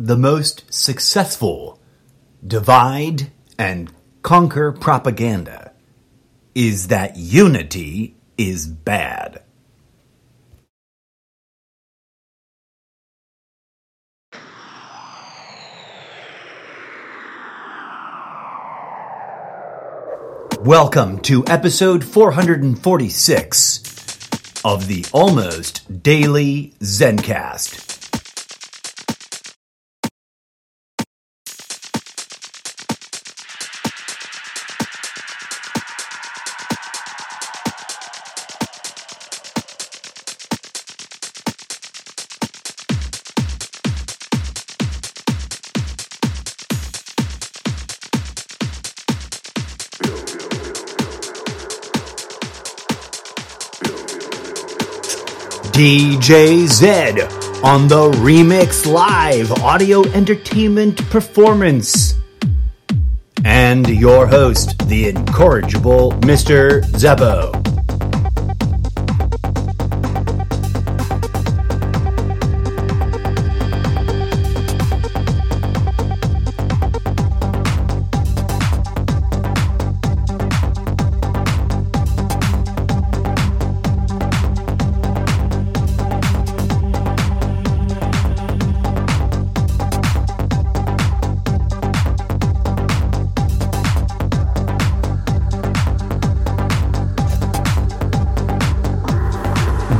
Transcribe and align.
the 0.00 0.16
most 0.16 0.72
successful 0.72 1.80
divide 2.46 3.32
and 3.58 3.92
conquer 4.22 4.70
propaganda 4.70 5.72
is 6.54 6.86
that 6.86 7.16
unity 7.16 8.14
is 8.36 8.68
bad. 8.68 9.42
Welcome 20.60 21.18
to 21.22 21.44
episode 21.48 22.04
446 22.04 24.62
of 24.64 24.86
the 24.86 25.04
Almost 25.12 26.02
Daily 26.04 26.74
Zencast. 26.80 27.97
DJ 55.78 56.66
Zed 56.66 57.20
on 57.62 57.86
the 57.86 58.10
Remix 58.16 58.84
Live 58.84 59.52
audio 59.62 60.02
entertainment 60.08 61.08
performance. 61.08 62.14
And 63.44 63.88
your 63.88 64.26
host, 64.26 64.76
the 64.88 65.10
incorrigible 65.10 66.10
Mr. 66.22 66.82
Zeppo. 66.82 67.57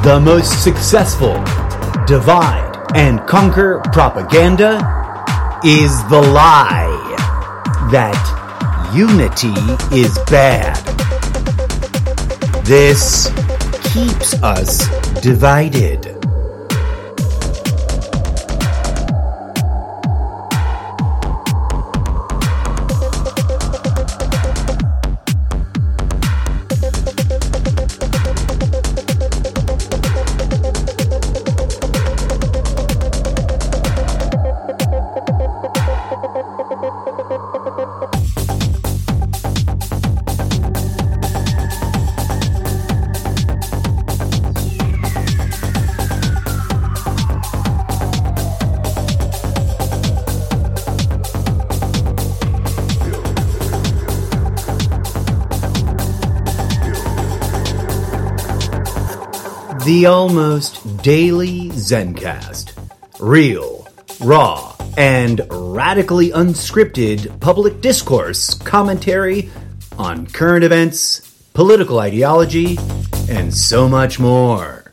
The 0.09 0.19
most 0.19 0.65
successful 0.65 1.35
divide 2.07 2.83
and 2.95 3.21
conquer 3.29 3.83
propaganda 3.93 4.77
is 5.63 6.03
the 6.09 6.23
lie 6.23 6.89
that 7.93 8.17
unity 8.95 9.53
is 9.95 10.19
bad. 10.21 10.75
This 12.65 13.27
keeps 13.93 14.33
us 14.43 14.89
divided. 15.21 16.08
The 59.99 60.07
almost 60.07 61.03
daily 61.03 61.71
Zencast. 61.71 62.71
Real, 63.19 63.89
raw, 64.21 64.77
and 64.97 65.41
radically 65.51 66.31
unscripted 66.31 67.41
public 67.41 67.81
discourse 67.81 68.55
commentary 68.55 69.51
on 69.99 70.29
current 70.29 70.63
events, 70.63 71.29
political 71.53 71.99
ideology, 71.99 72.79
and 73.29 73.53
so 73.53 73.89
much 73.89 74.21
more. 74.21 74.88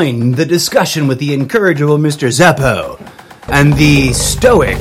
Join 0.00 0.30
the 0.30 0.46
discussion 0.46 1.08
with 1.08 1.18
the 1.18 1.34
incorrigible 1.34 1.98
Mr. 1.98 2.28
Zeppo 2.28 2.98
and 3.48 3.74
the 3.74 4.14
stoic, 4.14 4.78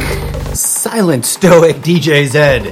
silent 0.56 1.26
stoic 1.26 1.76
DJ 1.78 2.26
Zed. 2.26 2.72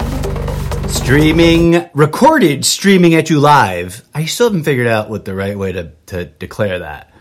Streaming, 0.90 1.90
recorded 1.94 2.64
streaming 2.64 3.16
at 3.16 3.30
you 3.30 3.42
live. 3.42 4.02
I 4.14 4.24
still 4.24 4.48
haven't 4.48 4.64
figured 4.64 4.88
out 4.88 5.10
what 5.10 5.26
the 5.26 5.36
right 5.36 5.58
way 5.58 5.74
to, 5.74 5.92
to 6.06 6.24
declare 6.24 6.80
that. 6.80 7.12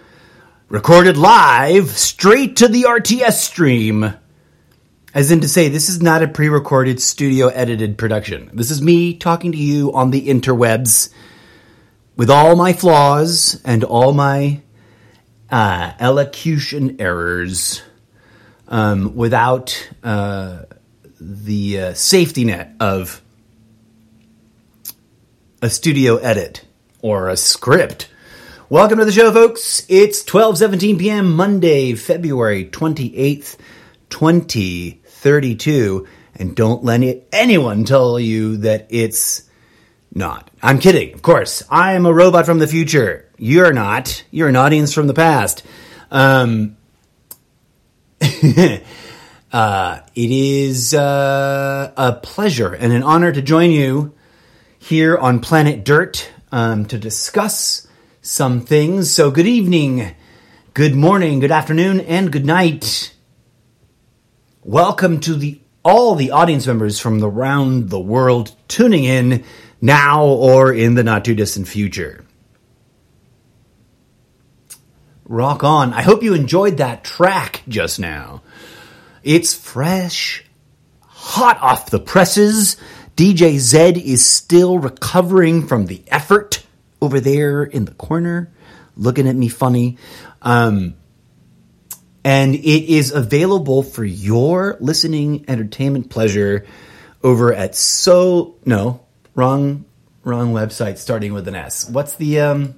Recorded 0.69 1.17
live, 1.17 1.89
straight 1.89 2.55
to 2.59 2.69
the 2.69 2.85
RTS 2.85 3.33
stream. 3.33 4.15
As 5.13 5.33
in 5.33 5.41
to 5.41 5.49
say, 5.49 5.69
this 5.69 5.89
is 5.89 6.01
not 6.01 6.23
a 6.23 6.29
pre 6.29 6.49
recorded, 6.49 7.03
studio 7.03 7.49
edited 7.49 7.99
production. 7.99 8.49
This 8.53 8.71
is 8.71 8.81
me 8.81 9.17
talking 9.17 9.51
to 9.51 9.59
you 9.59 9.93
on 9.93 10.13
the 10.13 10.29
interwebs 10.29 11.13
with 12.15 12.31
all 12.31 12.55
my 12.55 12.73
flaws 12.73 13.61
and 13.65 13.83
all 13.83 14.13
my 14.13 14.63
uh, 15.51 15.93
elocution 15.99 17.01
errors 17.01 17.83
um, 18.69 19.15
without 19.15 19.89
uh, 20.03 20.63
the 21.21 21.81
uh, 21.81 21.95
safety 21.95 22.45
net 22.45 22.75
of 22.81 23.23
a 25.63 25.71
studio 25.71 26.17
edit 26.17 26.65
or 27.01 27.29
a 27.29 27.37
script. 27.37 28.09
Welcome 28.69 28.99
to 28.99 29.05
the 29.05 29.13
show, 29.13 29.33
folks. 29.33 29.87
It's 29.89 30.25
12:17 30.25 30.99
p.m. 30.99 31.37
Monday, 31.37 31.95
February 31.95 32.65
28th, 32.65 33.57
2032, 34.11 36.09
and 36.35 36.57
don't 36.57 36.83
let 36.83 37.29
anyone 37.33 37.85
tell 37.85 38.19
you 38.19 38.57
that 38.59 38.89
it's 38.91 39.49
not. 40.13 40.51
I'm 40.63 40.81
kidding, 40.81 41.15
of 41.15 41.23
course. 41.23 41.63
I 41.71 41.93
am 41.93 42.07
a 42.07 42.13
robot 42.13 42.45
from 42.47 42.59
the 42.59 42.67
future. 42.67 43.26
You're 43.39 43.73
not. 43.73 44.25
You're 44.31 44.49
an 44.49 44.57
audience 44.57 44.95
from 44.95 45.09
the 45.09 45.15
past. 45.15 45.63
Um, 46.11 46.77
uh, 49.53 50.01
it 50.15 50.31
is 50.31 50.95
uh, 50.95 51.93
a 51.97 52.13
pleasure 52.15 52.73
and 52.73 52.93
an 52.93 53.03
honor 53.03 53.33
to 53.33 53.43
join 53.43 53.71
you 53.71 54.15
here 54.79 55.19
on 55.19 55.41
Planet 55.41 55.85
Dirt 55.85 56.31
um, 56.51 56.87
to 56.87 56.99
discuss 56.99 57.87
some 58.23 58.63
things. 58.63 59.11
So, 59.11 59.31
good 59.31 59.47
evening, 59.47 60.15
good 60.73 60.95
morning, 60.95 61.41
good 61.41 61.53
afternoon, 61.53 62.01
and 62.01 62.33
good 62.33 62.47
night. 62.47 63.15
Welcome 64.63 65.21
to 65.21 65.35
the 65.35 65.61
all 65.85 66.15
the 66.15 66.31
audience 66.33 66.67
members 66.67 66.99
from 66.99 67.23
around 67.23 67.91
the 67.91 68.01
world 68.01 68.57
tuning 68.67 69.05
in 69.05 69.45
now 69.81 70.25
or 70.25 70.73
in 70.73 70.95
the 70.95 71.05
not 71.05 71.25
too 71.25 71.35
distant 71.35 71.69
future. 71.69 72.26
Rock 75.29 75.65
on. 75.65 75.93
I 75.93 76.03
hope 76.03 76.23
you 76.23 76.35
enjoyed 76.35 76.79
that 76.79 77.05
track 77.05 77.63
just 77.69 77.99
now. 77.99 78.43
It's 79.23 79.55
fresh, 79.55 80.45
hot 81.01 81.61
off 81.61 81.91
the 81.91 81.99
presses. 81.99 82.77
DJ 83.17 83.59
Zed 83.59 83.97
is 83.97 84.25
still 84.25 84.79
recovering 84.79 85.67
from 85.67 85.87
the 85.87 86.03
effort 86.09 86.65
over 87.01 87.19
there 87.19 87.65
in 87.65 87.85
the 87.87 87.95
corner, 87.95 88.53
looking 88.97 89.27
at 89.27 89.35
me 89.35 89.49
funny. 89.49 89.99
Um, 90.43 90.95
and 92.23 92.55
it 92.55 92.93
is 92.93 93.13
available 93.13 93.83
for 93.83 94.05
your 94.05 94.77
listening 94.81 95.45
entertainment 95.49 96.11
pleasure 96.11 96.67
over 97.23 97.53
at 97.53 97.75
so 97.75 98.57
no 98.65 99.01
wrong 99.35 99.85
wrong 100.25 100.53
website 100.53 100.99
starting 100.99 101.33
with 101.33 101.47
an 101.47 101.55
S. 101.55 101.89
What's 101.89 102.17
the 102.17 102.41
um 102.41 102.75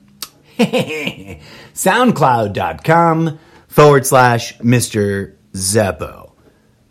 soundcloud.com 1.75 3.38
forward 3.69 4.05
slash 4.05 4.58
Mr. 4.58 5.37
Zeppo. 5.52 6.32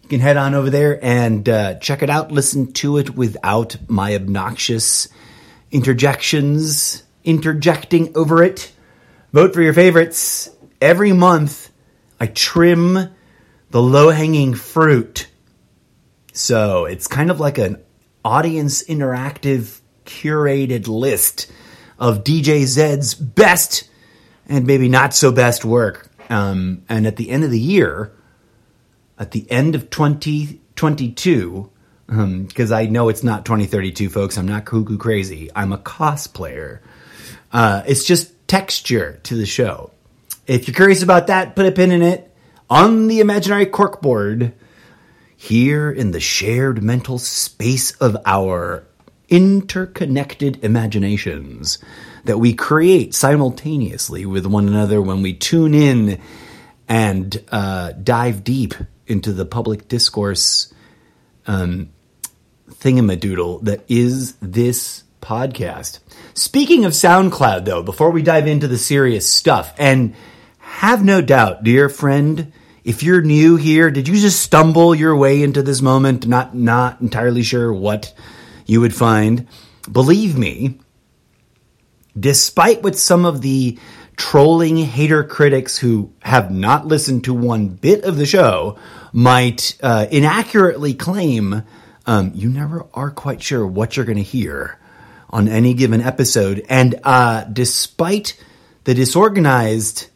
You 0.03 0.09
can 0.09 0.21
head 0.21 0.37
on 0.37 0.55
over 0.55 0.69
there 0.69 1.03
and 1.03 1.49
uh, 1.49 1.73
check 1.79 2.01
it 2.01 2.09
out, 2.09 2.31
listen 2.31 2.71
to 2.73 2.97
it 2.97 3.09
without 3.15 3.75
my 3.89 4.15
obnoxious 4.15 5.09
interjections, 5.69 7.03
interjecting 7.25 8.15
over 8.15 8.41
it. 8.41 8.71
Vote 9.33 9.53
for 9.53 9.61
your 9.61 9.73
favorites. 9.73 10.49
Every 10.79 11.11
month, 11.11 11.69
I 12.21 12.27
trim 12.27 13.09
the 13.71 13.81
low 13.81 14.11
hanging 14.11 14.53
fruit. 14.53 15.27
So 16.31 16.85
it's 16.85 17.07
kind 17.07 17.29
of 17.29 17.41
like 17.41 17.57
an 17.57 17.83
audience 18.23 18.81
interactive 18.83 19.81
curated 20.05 20.87
list 20.87 21.51
of 21.99 22.23
DJ 22.23 22.65
Zed's 22.65 23.13
best 23.13 23.89
and 24.47 24.65
maybe 24.65 24.87
not 24.87 25.13
so 25.13 25.31
best 25.31 25.65
work. 25.65 26.09
Um, 26.29 26.83
and 26.89 27.07
at 27.07 27.15
the 27.15 27.29
end 27.29 27.43
of 27.43 27.51
the 27.51 27.59
year, 27.59 28.11
at 29.17 29.31
the 29.31 29.49
end 29.51 29.75
of 29.75 29.89
2022, 29.89 31.69
because 32.07 32.71
um, 32.71 32.77
I 32.77 32.85
know 32.85 33.09
it's 33.09 33.23
not 33.23 33.45
2032, 33.45 34.09
folks, 34.09 34.37
I'm 34.37 34.47
not 34.47 34.65
cuckoo 34.65 34.97
crazy. 34.97 35.49
I'm 35.55 35.73
a 35.73 35.77
cosplayer. 35.77 36.79
Uh, 37.51 37.83
it's 37.85 38.05
just 38.05 38.47
texture 38.47 39.19
to 39.23 39.35
the 39.35 39.45
show. 39.45 39.91
If 40.45 40.67
you're 40.67 40.75
curious 40.75 41.03
about 41.03 41.27
that, 41.27 41.55
put 41.55 41.65
a 41.65 41.71
pin 41.71 41.91
in 41.91 42.01
it 42.01 42.33
on 42.69 43.07
the 43.07 43.19
imaginary 43.19 43.65
corkboard 43.65 44.53
here 45.35 45.91
in 45.91 46.11
the 46.11 46.19
shared 46.19 46.81
mental 46.81 47.19
space 47.19 47.91
of 47.97 48.17
our 48.25 48.85
interconnected 49.29 50.63
imaginations 50.63 51.79
that 52.23 52.37
we 52.37 52.53
create 52.53 53.13
simultaneously 53.13 54.25
with 54.25 54.45
one 54.45 54.67
another 54.67 55.01
when 55.01 55.21
we 55.21 55.33
tune 55.33 55.73
in 55.73 56.19
and 56.87 57.43
uh, 57.51 57.91
dive 57.91 58.43
deep 58.43 58.73
into 59.05 59.33
the 59.33 59.45
public 59.45 59.87
discourse 59.87 60.73
um, 61.45 61.89
thingamadoodle 62.69 63.63
that 63.63 63.83
is 63.87 64.35
this 64.35 65.03
podcast. 65.21 65.99
Speaking 66.33 66.85
of 66.85 66.93
SoundCloud, 66.93 67.65
though, 67.65 67.83
before 67.83 68.11
we 68.11 68.21
dive 68.21 68.47
into 68.47 68.67
the 68.67 68.77
serious 68.77 69.29
stuff, 69.29 69.73
and 69.77 70.15
have 70.59 71.03
no 71.03 71.21
doubt, 71.21 71.63
dear 71.63 71.89
friend, 71.89 72.51
if 72.83 73.03
you're 73.03 73.21
new 73.21 73.55
here, 73.57 73.91
did 73.91 74.07
you 74.07 74.15
just 74.15 74.41
stumble 74.41 74.95
your 74.95 75.15
way 75.15 75.41
into 75.43 75.61
this 75.61 75.81
moment, 75.81 76.27
not 76.27 76.55
not 76.55 77.01
entirely 77.01 77.43
sure 77.43 77.73
what 77.73 78.13
you 78.67 78.81
would 78.81 78.93
find? 78.93 79.47
Believe 79.91 80.37
me, 80.37 80.79
despite 82.17 82.83
what 82.83 82.95
some 82.95 83.25
of 83.25 83.41
the 83.41 83.79
trolling 84.17 84.77
hater 84.77 85.23
critics 85.23 85.77
who 85.77 86.11
have 86.21 86.51
not 86.51 86.87
listened 86.87 87.23
to 87.23 87.33
one 87.33 87.69
bit 87.69 88.03
of 88.03 88.17
the 88.17 88.25
show 88.25 88.77
might 89.13 89.77
uh, 89.81 90.07
inaccurately 90.11 90.93
claim, 90.93 91.63
um, 92.05 92.31
you 92.35 92.49
never 92.49 92.85
are 92.93 93.11
quite 93.11 93.41
sure 93.41 93.65
what 93.65 93.95
you're 93.95 94.05
going 94.05 94.17
to 94.17 94.23
hear 94.23 94.79
on 95.29 95.47
any 95.47 95.73
given 95.73 96.01
episode. 96.01 96.65
And 96.69 96.99
uh, 97.03 97.43
despite 97.45 98.41
the 98.85 98.93
disorganized 98.93 100.09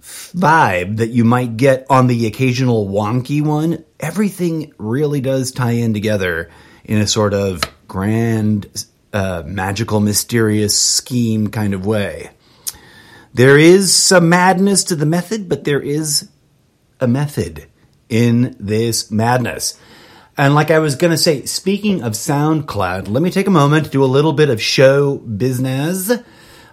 vibe 0.00 0.96
that 0.96 1.10
you 1.10 1.24
might 1.24 1.56
get 1.56 1.86
on 1.90 2.06
the 2.06 2.26
occasional 2.26 2.88
wonky 2.88 3.42
one, 3.42 3.84
everything 3.98 4.72
really 4.78 5.20
does 5.20 5.52
tie 5.52 5.72
in 5.72 5.92
together 5.92 6.50
in 6.90 6.98
a 6.98 7.06
sort 7.06 7.32
of 7.32 7.62
grand 7.86 8.66
uh, 9.12 9.44
magical, 9.46 10.00
mysterious 10.00 10.76
scheme 10.76 11.46
kind 11.46 11.72
of 11.72 11.86
way. 11.86 12.30
There 13.32 13.56
is 13.56 13.94
some 13.94 14.28
madness 14.28 14.82
to 14.84 14.96
the 14.96 15.06
method, 15.06 15.48
but 15.48 15.62
there 15.62 15.80
is 15.80 16.28
a 16.98 17.06
method 17.06 17.68
in 18.08 18.56
this 18.58 19.08
madness. 19.08 19.78
And 20.36 20.56
like 20.56 20.72
I 20.72 20.80
was 20.80 20.96
going 20.96 21.12
to 21.12 21.16
say, 21.16 21.44
speaking 21.44 22.02
of 22.02 22.14
SoundCloud, 22.14 23.06
let 23.08 23.22
me 23.22 23.30
take 23.30 23.46
a 23.46 23.52
moment 23.52 23.84
to 23.84 23.90
do 23.92 24.02
a 24.02 24.06
little 24.06 24.32
bit 24.32 24.50
of 24.50 24.60
show 24.60 25.16
business, 25.16 26.10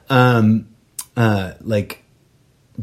um, 0.10 0.68
uh, 1.16 1.54
like 1.62 2.04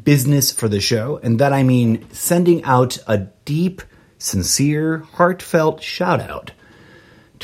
business 0.01 0.53
for 0.53 0.69
the 0.69 0.81
show. 0.81 1.19
And 1.21 1.41
that 1.41 1.53
I 1.53 1.65
mean 1.65 2.09
sending 2.13 2.63
out 2.63 2.99
a 3.09 3.19
deep, 3.19 3.83
sincere, 4.19 4.99
heartfelt 5.15 5.83
shout 5.83 6.21
out 6.21 6.53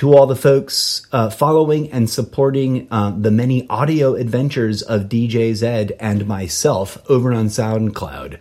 to 0.00 0.14
all 0.16 0.26
the 0.26 0.34
folks 0.34 1.06
uh, 1.12 1.28
following 1.28 1.92
and 1.92 2.08
supporting 2.08 2.88
uh, 2.90 3.10
the 3.10 3.30
many 3.30 3.68
audio 3.68 4.14
adventures 4.14 4.80
of 4.80 5.10
DJ 5.10 5.54
Zed 5.54 5.94
and 6.00 6.26
myself 6.26 6.96
over 7.10 7.34
on 7.34 7.48
SoundCloud. 7.48 8.38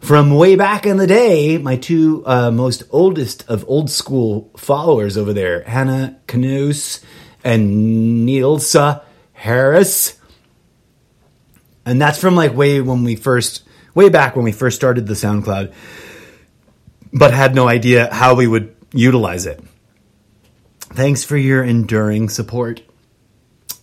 From 0.00 0.34
way 0.34 0.56
back 0.56 0.86
in 0.86 0.96
the 0.96 1.06
day, 1.06 1.58
my 1.58 1.76
two 1.76 2.22
uh, 2.24 2.50
most 2.50 2.84
oldest 2.88 3.46
of 3.46 3.62
old 3.68 3.90
school 3.90 4.50
followers 4.56 5.18
over 5.18 5.34
there, 5.34 5.64
Hannah 5.64 6.18
Knus 6.26 7.04
and 7.44 8.26
Nielsa 8.26 9.02
Harris. 9.34 10.18
And 11.84 12.00
that's 12.00 12.18
from 12.18 12.36
like 12.36 12.54
way 12.54 12.80
when 12.80 13.04
we 13.04 13.16
first, 13.16 13.64
way 13.94 14.08
back 14.08 14.34
when 14.34 14.46
we 14.46 14.52
first 14.52 14.76
started 14.76 15.06
the 15.06 15.12
SoundCloud, 15.12 15.74
but 17.12 17.34
had 17.34 17.54
no 17.54 17.68
idea 17.68 18.08
how 18.10 18.34
we 18.34 18.46
would 18.46 18.74
utilize 18.94 19.44
it. 19.44 19.62
Thanks 20.94 21.24
for 21.24 21.36
your 21.36 21.62
enduring 21.64 22.28
support. 22.28 22.82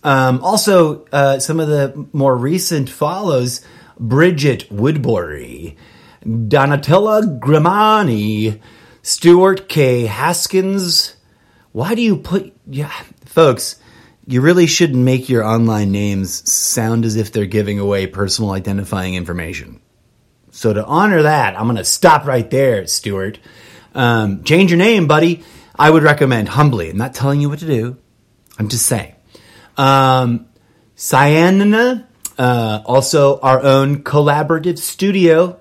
Um, 0.02 0.42
also, 0.42 1.04
uh, 1.12 1.38
some 1.40 1.60
of 1.60 1.68
the 1.68 2.06
more 2.12 2.36
recent 2.36 2.88
follows 2.88 3.60
Bridget 3.98 4.70
Woodbury, 4.70 5.76
Donatella 6.24 7.38
Grimani, 7.38 8.60
Stuart 9.02 9.68
K. 9.68 10.06
Haskins. 10.06 11.16
Why 11.72 11.94
do 11.94 12.02
you 12.02 12.16
put. 12.16 12.52
Yeah, 12.66 12.92
folks, 13.26 13.76
you 14.26 14.40
really 14.40 14.66
shouldn't 14.66 15.04
make 15.04 15.28
your 15.28 15.44
online 15.44 15.92
names 15.92 16.50
sound 16.50 17.04
as 17.04 17.16
if 17.16 17.32
they're 17.32 17.46
giving 17.46 17.78
away 17.78 18.06
personal 18.06 18.52
identifying 18.52 19.14
information. 19.14 19.80
So, 20.50 20.72
to 20.72 20.84
honor 20.84 21.22
that, 21.22 21.58
I'm 21.58 21.66
going 21.66 21.76
to 21.76 21.84
stop 21.84 22.26
right 22.26 22.48
there, 22.50 22.86
Stuart. 22.86 23.38
Um, 23.94 24.44
change 24.44 24.70
your 24.70 24.78
name, 24.78 25.06
buddy. 25.06 25.44
I 25.80 25.90
would 25.90 26.02
recommend 26.02 26.50
humbly. 26.50 26.90
I'm 26.90 26.98
not 26.98 27.14
telling 27.14 27.40
you 27.40 27.48
what 27.48 27.58
to 27.60 27.66
do. 27.66 27.96
I'm 28.58 28.68
just 28.68 28.86
saying. 28.86 29.14
Um, 29.76 30.46
Cyanina, 30.96 32.04
Uh, 32.38 32.80
also, 32.86 33.38
our 33.40 33.60
own 33.62 34.02
collaborative 34.02 34.78
studio. 34.78 35.58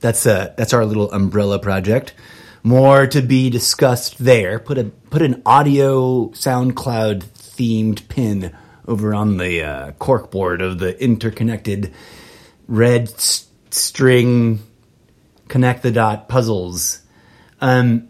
That's 0.00 0.26
a 0.26 0.54
that's 0.56 0.72
our 0.72 0.84
little 0.84 1.10
umbrella 1.12 1.58
project. 1.58 2.14
More 2.62 3.06
to 3.08 3.20
be 3.22 3.50
discussed 3.50 4.18
there. 4.18 4.58
Put 4.60 4.78
a 4.78 4.84
put 5.10 5.22
an 5.22 5.42
audio 5.44 6.28
SoundCloud 6.30 7.22
themed 7.24 8.06
pin 8.08 8.52
over 8.86 9.12
on 9.14 9.38
the 9.38 9.62
uh, 9.62 9.90
corkboard 9.98 10.62
of 10.62 10.78
the 10.78 10.92
interconnected 11.02 11.92
red 12.68 13.08
s- 13.08 13.46
string 13.70 14.60
connect 15.48 15.82
the 15.82 15.90
dot 15.90 16.28
puzzles. 16.28 17.00
Um, 17.60 18.08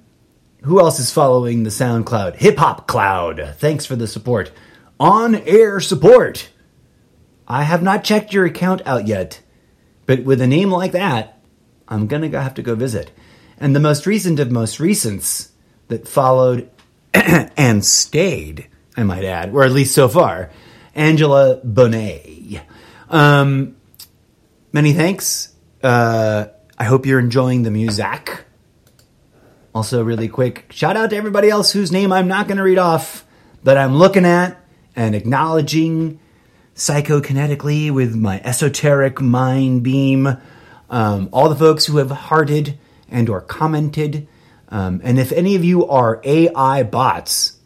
who 0.62 0.80
else 0.80 0.98
is 1.00 1.12
following 1.12 1.62
the 1.62 1.70
SoundCloud? 1.70 2.36
Hip 2.36 2.58
Hop 2.58 2.86
Cloud. 2.86 3.54
Thanks 3.58 3.86
for 3.86 3.96
the 3.96 4.06
support. 4.06 4.52
On 4.98 5.34
air 5.34 5.80
support. 5.80 6.50
I 7.48 7.62
have 7.62 7.82
not 7.82 8.04
checked 8.04 8.32
your 8.32 8.44
account 8.44 8.82
out 8.86 9.06
yet, 9.06 9.40
but 10.06 10.24
with 10.24 10.40
a 10.40 10.46
name 10.46 10.70
like 10.70 10.92
that, 10.92 11.42
I'm 11.88 12.06
gonna 12.06 12.28
have 12.40 12.54
to 12.54 12.62
go 12.62 12.74
visit. 12.74 13.10
And 13.58 13.74
the 13.74 13.80
most 13.80 14.06
recent 14.06 14.38
of 14.38 14.50
most 14.50 14.78
recents 14.78 15.50
that 15.88 16.06
followed 16.06 16.70
and 17.14 17.84
stayed, 17.84 18.68
I 18.96 19.02
might 19.02 19.24
add, 19.24 19.52
or 19.52 19.64
at 19.64 19.72
least 19.72 19.94
so 19.94 20.08
far, 20.08 20.50
Angela 20.94 21.60
Bonet. 21.64 22.62
Um, 23.08 23.76
many 24.72 24.92
thanks. 24.92 25.52
Uh, 25.82 26.46
I 26.78 26.84
hope 26.84 27.06
you're 27.06 27.18
enjoying 27.18 27.64
the 27.64 27.70
music. 27.70 28.44
Also, 29.72 30.02
really 30.02 30.28
quick, 30.28 30.66
shout 30.70 30.96
out 30.96 31.10
to 31.10 31.16
everybody 31.16 31.48
else 31.48 31.70
whose 31.70 31.92
name 31.92 32.12
I'm 32.12 32.26
not 32.26 32.48
going 32.48 32.56
to 32.56 32.64
read 32.64 32.78
off 32.78 33.24
that 33.62 33.78
I'm 33.78 33.96
looking 33.96 34.24
at 34.24 34.60
and 34.96 35.14
acknowledging 35.14 36.18
psychokinetically 36.74 37.92
with 37.92 38.16
my 38.16 38.40
esoteric 38.42 39.20
mind 39.20 39.84
beam. 39.84 40.36
Um, 40.88 41.28
all 41.32 41.48
the 41.48 41.54
folks 41.54 41.86
who 41.86 41.98
have 41.98 42.10
hearted 42.10 42.78
and 43.08 43.28
or 43.28 43.40
commented. 43.40 44.26
Um, 44.68 45.00
and 45.04 45.18
if 45.20 45.30
any 45.30 45.54
of 45.54 45.64
you 45.64 45.86
are 45.86 46.20
AI 46.24 46.82
bots, 46.82 47.56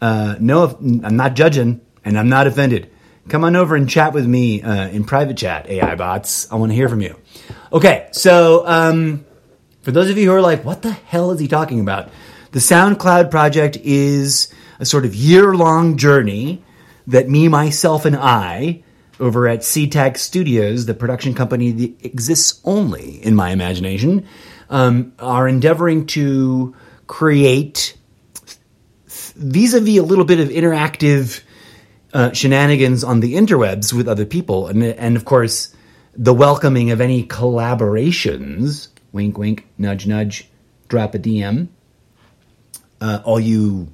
uh, 0.00 0.36
no, 0.40 0.76
I'm 1.04 1.16
not 1.16 1.34
judging 1.34 1.80
and 2.04 2.18
I'm 2.18 2.28
not 2.28 2.46
offended. 2.46 2.90
Come 3.28 3.44
on 3.44 3.54
over 3.54 3.76
and 3.76 3.88
chat 3.88 4.12
with 4.12 4.26
me 4.26 4.62
uh, 4.62 4.88
in 4.88 5.04
private 5.04 5.36
chat, 5.36 5.68
AI 5.68 5.94
bots. 5.94 6.50
I 6.50 6.56
want 6.56 6.72
to 6.72 6.76
hear 6.76 6.88
from 6.88 7.02
you. 7.02 7.16
Okay, 7.72 8.08
so 8.12 8.66
um, 8.66 9.24
for 9.88 9.92
those 9.92 10.10
of 10.10 10.18
you 10.18 10.26
who 10.26 10.36
are 10.36 10.42
like, 10.42 10.66
what 10.66 10.82
the 10.82 10.92
hell 10.92 11.30
is 11.30 11.40
he 11.40 11.48
talking 11.48 11.80
about? 11.80 12.10
The 12.52 12.58
SoundCloud 12.58 13.30
project 13.30 13.78
is 13.78 14.52
a 14.78 14.84
sort 14.84 15.06
of 15.06 15.14
year 15.14 15.54
long 15.54 15.96
journey 15.96 16.62
that 17.06 17.30
me, 17.30 17.48
myself, 17.48 18.04
and 18.04 18.14
I 18.14 18.82
over 19.18 19.48
at 19.48 19.60
SeaTac 19.60 20.18
Studios, 20.18 20.84
the 20.84 20.92
production 20.92 21.32
company 21.32 21.70
that 21.70 22.04
exists 22.04 22.60
only 22.64 23.24
in 23.24 23.34
my 23.34 23.48
imagination, 23.48 24.26
um, 24.68 25.14
are 25.18 25.48
endeavoring 25.48 26.04
to 26.08 26.76
create 27.06 27.96
vis-a-vis 29.06 29.96
a 29.96 30.02
little 30.02 30.26
bit 30.26 30.38
of 30.38 30.48
interactive 30.50 31.40
uh, 32.12 32.30
shenanigans 32.32 33.04
on 33.04 33.20
the 33.20 33.36
interwebs 33.36 33.94
with 33.94 34.06
other 34.06 34.26
people, 34.26 34.66
and 34.66 34.82
and 34.84 35.16
of 35.16 35.24
course 35.24 35.74
the 36.12 36.34
welcoming 36.34 36.90
of 36.90 37.00
any 37.00 37.24
collaborations. 37.24 38.88
Wink, 39.12 39.38
wink, 39.38 39.66
nudge, 39.78 40.06
nudge. 40.06 40.48
Drop 40.88 41.14
a 41.14 41.18
DM. 41.18 41.68
Uh, 43.00 43.20
all 43.24 43.40
you 43.40 43.88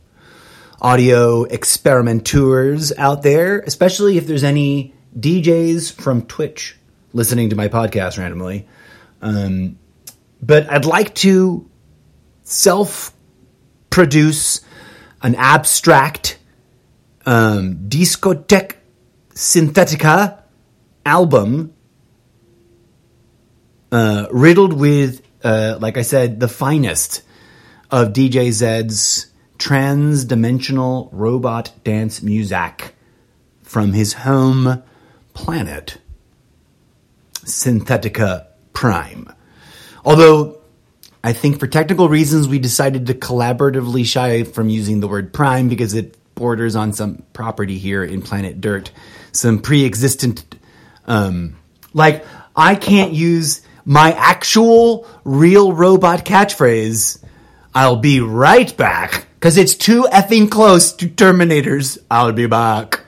audio 0.80 1.44
experimenteurs 1.44 2.92
out 2.98 3.22
there, 3.22 3.60
especially 3.60 4.18
if 4.18 4.26
there's 4.26 4.44
any 4.44 4.94
DJs 5.18 5.92
from 5.92 6.22
Twitch 6.22 6.76
listening 7.12 7.50
to 7.50 7.56
my 7.56 7.68
podcast 7.68 8.18
randomly. 8.18 8.66
Um, 9.22 9.78
but 10.42 10.70
I'd 10.70 10.84
like 10.84 11.14
to 11.16 11.68
self 12.42 13.14
produce 13.88 14.60
an 15.22 15.34
abstract 15.36 16.38
um, 17.24 17.76
discotheque 17.88 18.74
synthetica 19.30 20.42
album 21.06 21.72
uh, 23.94 24.26
riddled 24.32 24.72
with, 24.72 25.22
uh, 25.44 25.78
like 25.80 25.96
I 25.96 26.02
said, 26.02 26.40
the 26.40 26.48
finest 26.48 27.22
of 27.92 28.12
DJ 28.12 28.50
Zed's 28.50 29.28
trans-dimensional 29.58 31.10
robot 31.12 31.72
dance 31.84 32.20
music 32.20 32.96
from 33.62 33.92
his 33.92 34.12
home 34.12 34.82
planet, 35.32 35.98
Synthetica 37.44 38.48
Prime. 38.72 39.32
Although 40.04 40.58
I 41.22 41.32
think 41.32 41.60
for 41.60 41.68
technical 41.68 42.08
reasons 42.08 42.48
we 42.48 42.58
decided 42.58 43.06
to 43.06 43.14
collaboratively 43.14 44.04
shy 44.04 44.42
from 44.42 44.70
using 44.70 44.98
the 44.98 45.06
word 45.06 45.32
prime 45.32 45.68
because 45.68 45.94
it 45.94 46.18
borders 46.34 46.74
on 46.74 46.92
some 46.92 47.22
property 47.32 47.78
here 47.78 48.02
in 48.02 48.22
planet 48.22 48.60
Dirt, 48.60 48.90
some 49.30 49.60
pre-existent 49.60 50.56
um 51.06 51.56
like 51.92 52.26
I 52.56 52.74
can't 52.74 53.12
use 53.12 53.62
my 53.84 54.12
actual 54.12 55.06
real 55.24 55.72
robot 55.72 56.24
catchphrase 56.24 57.22
I'll 57.74 57.96
be 57.96 58.20
right 58.20 58.74
back 58.76 59.26
because 59.34 59.56
it's 59.56 59.74
too 59.74 60.04
effing 60.04 60.48
close 60.48 60.92
to 60.92 61.08
Terminator's 61.08 61.98
I'll 62.08 62.32
be 62.32 62.46
back. 62.46 63.00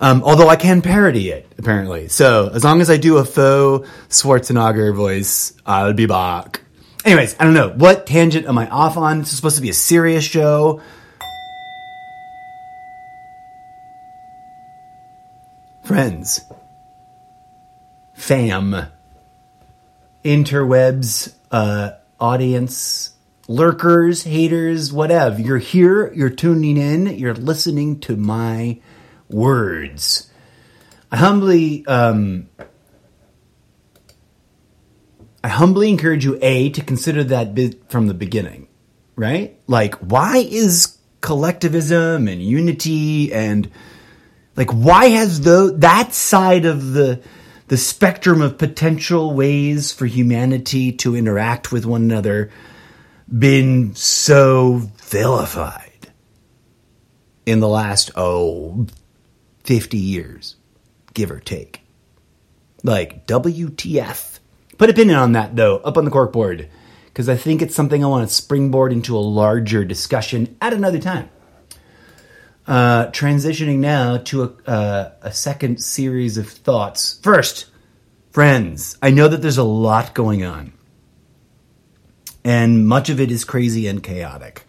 Um, 0.00 0.22
although 0.24 0.48
I 0.48 0.56
can 0.56 0.82
parody 0.82 1.30
it, 1.30 1.50
apparently. 1.56 2.08
So 2.08 2.50
as 2.52 2.64
long 2.64 2.80
as 2.80 2.90
I 2.90 2.96
do 2.96 3.18
a 3.18 3.24
faux 3.24 3.88
Schwarzenegger 4.08 4.94
voice, 4.94 5.54
I'll 5.64 5.92
be 5.92 6.06
back. 6.06 6.62
Anyways, 7.04 7.36
I 7.38 7.44
don't 7.44 7.54
know. 7.54 7.70
What 7.70 8.04
tangent 8.04 8.46
am 8.46 8.58
I 8.58 8.68
off 8.68 8.96
on? 8.96 9.20
This 9.20 9.30
is 9.30 9.36
supposed 9.36 9.56
to 9.56 9.62
be 9.62 9.70
a 9.70 9.74
serious 9.74 10.24
show. 10.24 10.80
Friends. 15.82 16.40
Fam. 18.14 18.88
Interwebs, 20.24 21.34
uh, 21.50 21.92
audience, 22.18 23.10
lurkers, 23.46 24.24
haters, 24.24 24.92
whatever. 24.92 25.40
You're 25.40 25.58
here, 25.58 26.12
you're 26.14 26.30
tuning 26.30 26.76
in, 26.76 27.06
you're 27.18 27.34
listening 27.34 28.00
to 28.00 28.16
my 28.16 28.80
words. 29.28 30.30
I 31.12 31.16
humbly, 31.16 31.86
um, 31.86 32.48
I 35.42 35.48
humbly 35.48 35.90
encourage 35.90 36.24
you, 36.24 36.38
A, 36.40 36.70
to 36.70 36.80
consider 36.82 37.22
that 37.24 37.54
bit 37.54 37.90
from 37.90 38.06
the 38.06 38.14
beginning, 38.14 38.68
right? 39.14 39.58
Like, 39.66 39.94
why 39.96 40.38
is 40.38 40.98
collectivism 41.24 42.28
and 42.28 42.42
unity 42.42 43.32
and 43.32 43.70
like 44.56 44.70
why 44.70 45.06
has 45.06 45.40
the 45.40 45.74
that 45.78 46.12
side 46.12 46.66
of 46.66 46.92
the 46.92 47.22
the 47.74 47.78
spectrum 47.78 48.40
of 48.40 48.56
potential 48.56 49.34
ways 49.34 49.90
for 49.90 50.06
humanity 50.06 50.92
to 50.92 51.16
interact 51.16 51.72
with 51.72 51.84
one 51.84 52.02
another 52.02 52.48
been 53.28 53.92
so 53.96 54.80
vilified 54.98 56.06
in 57.44 57.58
the 57.58 57.66
last 57.66 58.12
oh 58.14 58.86
50 59.64 59.98
years 59.98 60.54
give 61.14 61.32
or 61.32 61.40
take. 61.40 61.80
Like 62.84 63.26
WTF 63.26 64.38
put 64.78 64.90
a 64.90 64.94
pin 64.94 65.10
on 65.10 65.32
that 65.32 65.56
though 65.56 65.78
up 65.78 65.98
on 65.98 66.04
the 66.04 66.12
corkboard 66.12 66.68
because 67.06 67.28
I 67.28 67.34
think 67.34 67.60
it's 67.60 67.74
something 67.74 68.04
I 68.04 68.06
want 68.06 68.28
to 68.28 68.32
springboard 68.32 68.92
into 68.92 69.16
a 69.16 69.18
larger 69.18 69.84
discussion 69.84 70.56
at 70.60 70.72
another 70.72 71.00
time 71.00 71.28
uh, 72.66 73.06
transitioning 73.08 73.78
now 73.78 74.18
to 74.18 74.42
a, 74.44 74.70
uh, 74.70 75.12
a 75.22 75.32
second 75.32 75.82
series 75.82 76.38
of 76.38 76.48
thoughts. 76.48 77.18
First, 77.22 77.66
friends, 78.30 78.96
I 79.02 79.10
know 79.10 79.28
that 79.28 79.42
there's 79.42 79.58
a 79.58 79.64
lot 79.64 80.14
going 80.14 80.44
on, 80.44 80.72
and 82.44 82.86
much 82.86 83.10
of 83.10 83.20
it 83.20 83.30
is 83.30 83.44
crazy 83.44 83.86
and 83.86 84.02
chaotic. 84.02 84.64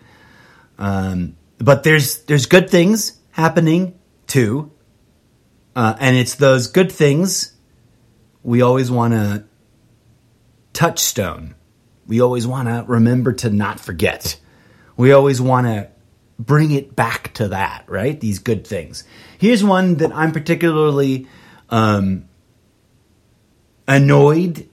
Um, 0.77 1.37
but 1.57 1.83
there's 1.83 2.23
there's 2.23 2.47
good 2.47 2.69
things 2.69 3.17
happening 3.31 3.97
too, 4.27 4.71
uh, 5.75 5.95
and 5.99 6.17
it's 6.17 6.35
those 6.35 6.67
good 6.67 6.91
things 6.91 7.53
we 8.43 8.61
always 8.61 8.91
want 8.91 9.13
to 9.13 9.45
touchstone. 10.73 11.55
We 12.05 12.21
always 12.21 12.45
want 12.45 12.67
to 12.67 12.83
remember 12.87 13.33
to 13.33 13.49
not 13.49 13.79
forget. 13.79 14.39
We 14.97 15.11
always 15.13 15.41
want 15.41 15.65
to 15.67 15.89
bring 16.37 16.71
it 16.71 16.95
back 16.95 17.33
to 17.35 17.49
that, 17.49 17.85
right? 17.87 18.19
These 18.19 18.39
good 18.39 18.65
things. 18.65 19.03
Here's 19.37 19.63
one 19.63 19.95
that 19.95 20.13
I'm 20.13 20.31
particularly 20.31 21.27
um, 21.69 22.27
annoyed 23.87 24.69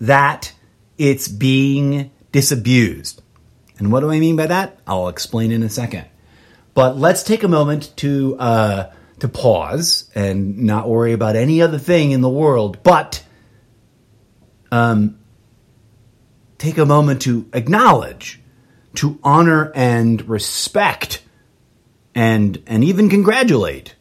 that 0.00 0.52
it's 0.98 1.28
being 1.28 2.10
disabused. 2.32 3.22
And 3.78 3.92
what 3.92 4.00
do 4.00 4.10
I 4.10 4.20
mean 4.20 4.36
by 4.36 4.46
that? 4.46 4.78
I'll 4.86 5.08
explain 5.08 5.52
in 5.52 5.62
a 5.62 5.68
second. 5.68 6.06
But 6.74 6.98
let's 6.98 7.22
take 7.22 7.42
a 7.42 7.48
moment 7.48 7.94
to 7.96 8.36
uh, 8.38 8.92
to 9.20 9.28
pause 9.28 10.10
and 10.14 10.58
not 10.58 10.88
worry 10.88 11.12
about 11.12 11.36
any 11.36 11.62
other 11.62 11.78
thing 11.78 12.10
in 12.10 12.20
the 12.20 12.28
world, 12.28 12.82
but 12.82 13.24
um, 14.70 15.18
take 16.58 16.76
a 16.78 16.84
moment 16.84 17.22
to 17.22 17.48
acknowledge, 17.52 18.40
to 18.96 19.18
honor 19.22 19.72
and 19.74 20.28
respect, 20.28 21.22
and 22.14 22.62
and 22.66 22.84
even 22.84 23.08
congratulate 23.08 23.94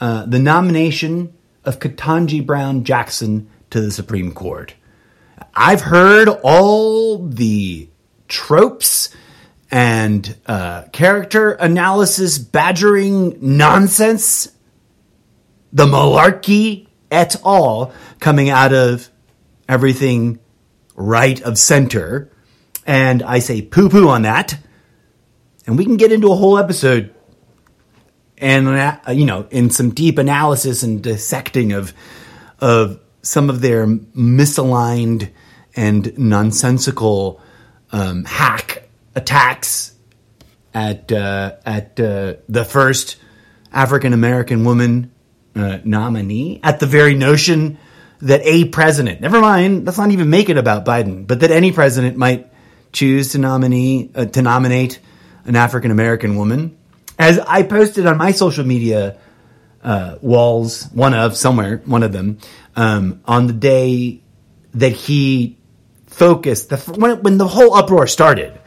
uh, 0.00 0.26
the 0.26 0.38
nomination 0.38 1.34
of 1.64 1.78
Ketanji 1.78 2.44
Brown 2.44 2.84
Jackson 2.84 3.48
to 3.70 3.80
the 3.80 3.90
Supreme 3.90 4.32
Court. 4.32 4.74
I've 5.54 5.82
heard 5.82 6.28
all 6.28 7.26
the 7.26 7.88
tropes 8.28 9.14
and 9.70 10.36
uh, 10.46 10.84
character 10.92 11.52
analysis 11.52 12.38
badgering 12.38 13.38
nonsense, 13.40 14.52
the 15.72 15.86
malarkey 15.86 16.86
et 17.10 17.36
al. 17.44 17.92
coming 18.20 18.50
out 18.50 18.72
of 18.72 19.08
everything 19.68 20.38
right 20.94 21.40
of 21.42 21.58
center. 21.58 22.30
And 22.86 23.22
I 23.22 23.38
say 23.38 23.62
poo 23.62 23.88
poo 23.88 24.08
on 24.08 24.22
that. 24.22 24.56
And 25.66 25.78
we 25.78 25.84
can 25.84 25.96
get 25.96 26.12
into 26.12 26.30
a 26.30 26.34
whole 26.34 26.58
episode 26.58 27.14
and, 28.36 28.68
uh, 28.68 28.98
you 29.10 29.24
know, 29.24 29.46
in 29.50 29.70
some 29.70 29.90
deep 29.90 30.18
analysis 30.18 30.82
and 30.82 31.02
dissecting 31.02 31.72
of, 31.72 31.94
of 32.60 33.00
some 33.22 33.48
of 33.48 33.60
their 33.60 33.86
misaligned 33.86 35.30
and 35.76 36.16
nonsensical 36.18 37.40
um, 37.92 38.24
hack 38.24 38.88
attacks 39.14 39.94
at 40.74 41.10
uh, 41.12 41.56
at 41.64 41.98
uh, 42.00 42.34
the 42.48 42.64
first 42.64 43.16
African 43.72 44.12
American 44.12 44.64
woman 44.64 45.12
uh, 45.54 45.78
nominee, 45.84 46.60
at 46.62 46.80
the 46.80 46.86
very 46.86 47.14
notion 47.14 47.78
that 48.20 48.40
a 48.44 48.66
president, 48.66 49.20
never 49.20 49.40
mind, 49.40 49.86
let's 49.86 49.98
not 49.98 50.10
even 50.10 50.30
make 50.30 50.48
it 50.48 50.56
about 50.56 50.84
Biden, 50.84 51.26
but 51.26 51.40
that 51.40 51.50
any 51.50 51.72
president 51.72 52.16
might 52.16 52.50
choose 52.94 53.32
to 53.32 53.38
nominee 53.38 54.10
uh, 54.14 54.24
to 54.24 54.40
nominate 54.40 55.00
an 55.44 55.56
African 55.56 55.90
American 55.90 56.36
woman. 56.36 56.78
As 57.18 57.38
I 57.38 57.62
posted 57.62 58.06
on 58.06 58.16
my 58.16 58.32
social 58.32 58.64
media 58.64 59.18
uh, 59.82 60.16
walls, 60.22 60.84
one 60.92 61.12
of 61.12 61.36
somewhere, 61.36 61.82
one 61.84 62.02
of 62.02 62.12
them, 62.12 62.38
um, 62.74 63.20
on 63.26 63.46
the 63.46 63.52
day 63.52 64.22
that 64.72 64.92
he 64.92 65.58
focused 66.06 66.70
the 66.70 66.78
when, 66.96 67.22
when 67.22 67.36
the 67.36 67.48
whole 67.48 67.74
uproar 67.74 68.06
started 68.06 68.58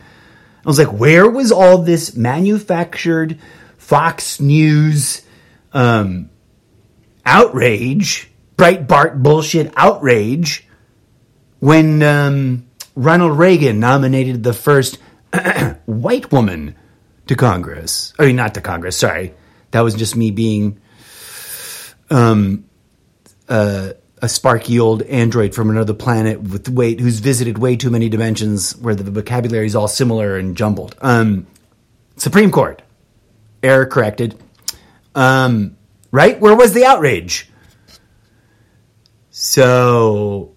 I 0.67 0.69
was 0.69 0.79
like, 0.79 0.91
where 0.91 1.29
was 1.29 1.53
all 1.53 1.77
this 1.77 2.17
manufactured 2.17 3.39
Fox 3.77 4.41
News 4.41 5.22
um, 5.72 6.29
outrage, 7.25 8.29
Breitbart 8.57 9.24
bullshit 9.24 9.72
outrage, 9.77 10.67
when 11.60 12.03
um, 12.03 12.66
Ronald 12.97 13.37
Reagan 13.37 13.79
nominated 13.79 14.41
the 14.41 14.53
first 14.53 14.97
white 15.85 16.31
woman 16.31 16.75
to 17.27 17.35
Congress? 17.35 18.11
I 18.17 18.25
mean, 18.25 18.35
not 18.35 18.55
to 18.55 18.61
Congress. 18.61 18.97
Sorry, 18.97 19.35
that 19.69 19.81
was 19.81 19.93
just 19.93 20.15
me 20.15 20.31
being 20.31 20.81
um, 22.09 22.65
uh, 23.47 23.91
a 24.19 24.27
sparky 24.27 24.79
old 24.79 25.03
android 25.03 25.53
from 25.53 25.69
another 25.69 25.93
planet 25.93 26.41
with 26.41 26.69
way 26.69 26.99
who's 26.99 27.19
visited 27.19 27.59
way 27.59 27.75
too 27.75 27.91
many 27.91 28.09
dimensions 28.09 28.75
where 28.75 28.95
the 28.95 29.11
vocabulary 29.11 29.67
is 29.67 29.75
all 29.75 29.87
similar 29.87 30.35
and 30.35 30.57
jumbled. 30.57 30.95
Um, 30.99 31.45
Supreme 32.15 32.49
Court, 32.49 32.81
error 33.61 33.85
corrected. 33.85 34.41
Um, 35.13 35.77
right? 36.11 36.39
Where 36.39 36.55
was 36.55 36.73
the 36.73 36.85
outrage? 36.85 37.47
So, 39.29 40.55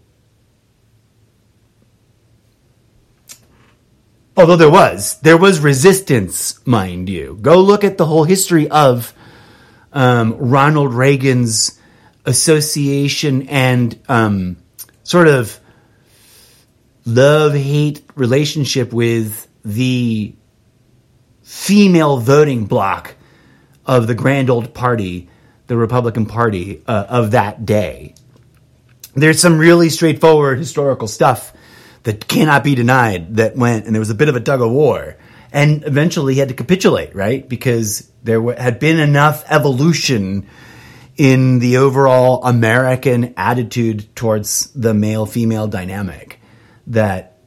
although 4.37 4.57
there 4.57 4.71
was, 4.71 5.19
there 5.21 5.37
was 5.37 5.61
resistance, 5.61 6.65
mind 6.67 7.09
you. 7.09 7.39
Go 7.41 7.61
look 7.61 7.85
at 7.85 7.99
the 7.99 8.07
whole 8.07 8.25
history 8.25 8.71
of 8.71 9.15
um, 9.93 10.37
Ronald 10.39 10.95
Reagan's 10.95 11.79
association 12.25 13.49
and 13.49 13.99
um, 14.09 14.57
sort 15.03 15.29
of 15.29 15.59
love 17.05 17.55
hate 17.55 18.03
relationship 18.15 18.93
with 18.93 19.49
the 19.65 20.35
female 21.43 22.19
voting 22.19 22.67
bloc 22.67 23.17
of 23.85 24.07
the 24.07 24.15
grand 24.15 24.51
old 24.51 24.73
party, 24.73 25.29
the 25.67 25.77
Republican 25.77 26.27
Party 26.27 26.83
uh, 26.87 27.07
of 27.09 27.33
that 27.33 27.67
day. 27.67 28.15
There's 29.15 29.41
some 29.41 29.59
really 29.59 29.89
straightforward 29.89 30.59
historical 30.59 31.09
stuff 31.09 31.53
that 32.05 32.29
cannot 32.29 32.65
be 32.65 32.75
denied 32.75 33.37
that 33.37 33.57
went, 33.57 33.87
and 33.87 33.95
there 33.95 34.01
was 34.01 34.11
a 34.11 34.15
bit 34.15 34.29
of 34.29 34.37
a 34.37 34.41
tug 34.41 34.61
of 34.61 34.71
war. 34.71 35.17
And 35.53 35.85
eventually 35.85 36.35
he 36.35 36.41
had 36.41 36.49
to 36.49 36.55
capitulate, 36.55 37.15
right? 37.15 37.47
Because 37.49 38.11
there 38.23 38.41
had 38.55 38.79
been 38.79 39.01
enough 39.01 39.45
evolution 39.51 40.47
in 41.17 41.59
the 41.59 41.79
overall 41.79 42.43
American 42.45 43.35
attitude 43.37 44.15
towards 44.15 44.71
the 44.73 44.95
male 44.95 45.27
female 45.27 45.67
dynamic 45.67 46.41
that 46.87 47.39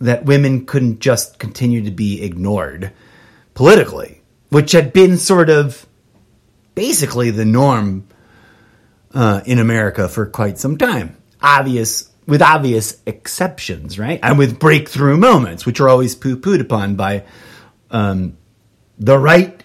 that 0.00 0.24
women 0.24 0.66
couldn't 0.66 0.98
just 0.98 1.38
continue 1.38 1.84
to 1.84 1.90
be 1.92 2.22
ignored 2.22 2.92
politically, 3.54 4.20
which 4.48 4.72
had 4.72 4.92
been 4.92 5.16
sort 5.16 5.48
of 5.48 5.86
basically 6.74 7.30
the 7.30 7.44
norm 7.44 8.08
uh, 9.14 9.40
in 9.46 9.60
America 9.60 10.08
for 10.08 10.26
quite 10.26 10.58
some 10.58 10.76
time. 10.76 11.16
Obvious 11.40 12.11
with 12.26 12.42
obvious 12.42 13.00
exceptions, 13.06 13.98
right? 13.98 14.20
And 14.22 14.38
with 14.38 14.58
breakthrough 14.58 15.16
moments, 15.16 15.66
which 15.66 15.80
are 15.80 15.88
always 15.88 16.14
poo 16.14 16.36
pooed 16.36 16.60
upon 16.60 16.96
by 16.96 17.24
um, 17.90 18.36
the 18.98 19.18
right 19.18 19.62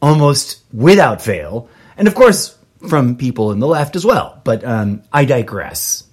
almost 0.00 0.62
without 0.72 1.20
fail 1.20 1.68
and 2.00 2.08
of 2.08 2.14
course 2.14 2.56
from 2.88 3.16
people 3.16 3.52
in 3.52 3.58
the 3.58 3.66
left 3.66 3.94
as 3.94 4.06
well. 4.06 4.40
But 4.42 4.64
um, 4.64 5.02
I 5.12 5.26
digress. 5.26 6.04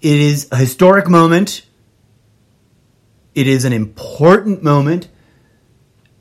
It 0.00 0.20
is 0.20 0.48
a 0.52 0.56
historic 0.56 1.08
moment. 1.08 1.66
It 3.34 3.48
is 3.48 3.64
an 3.64 3.72
important 3.72 4.62
moment 4.62 5.08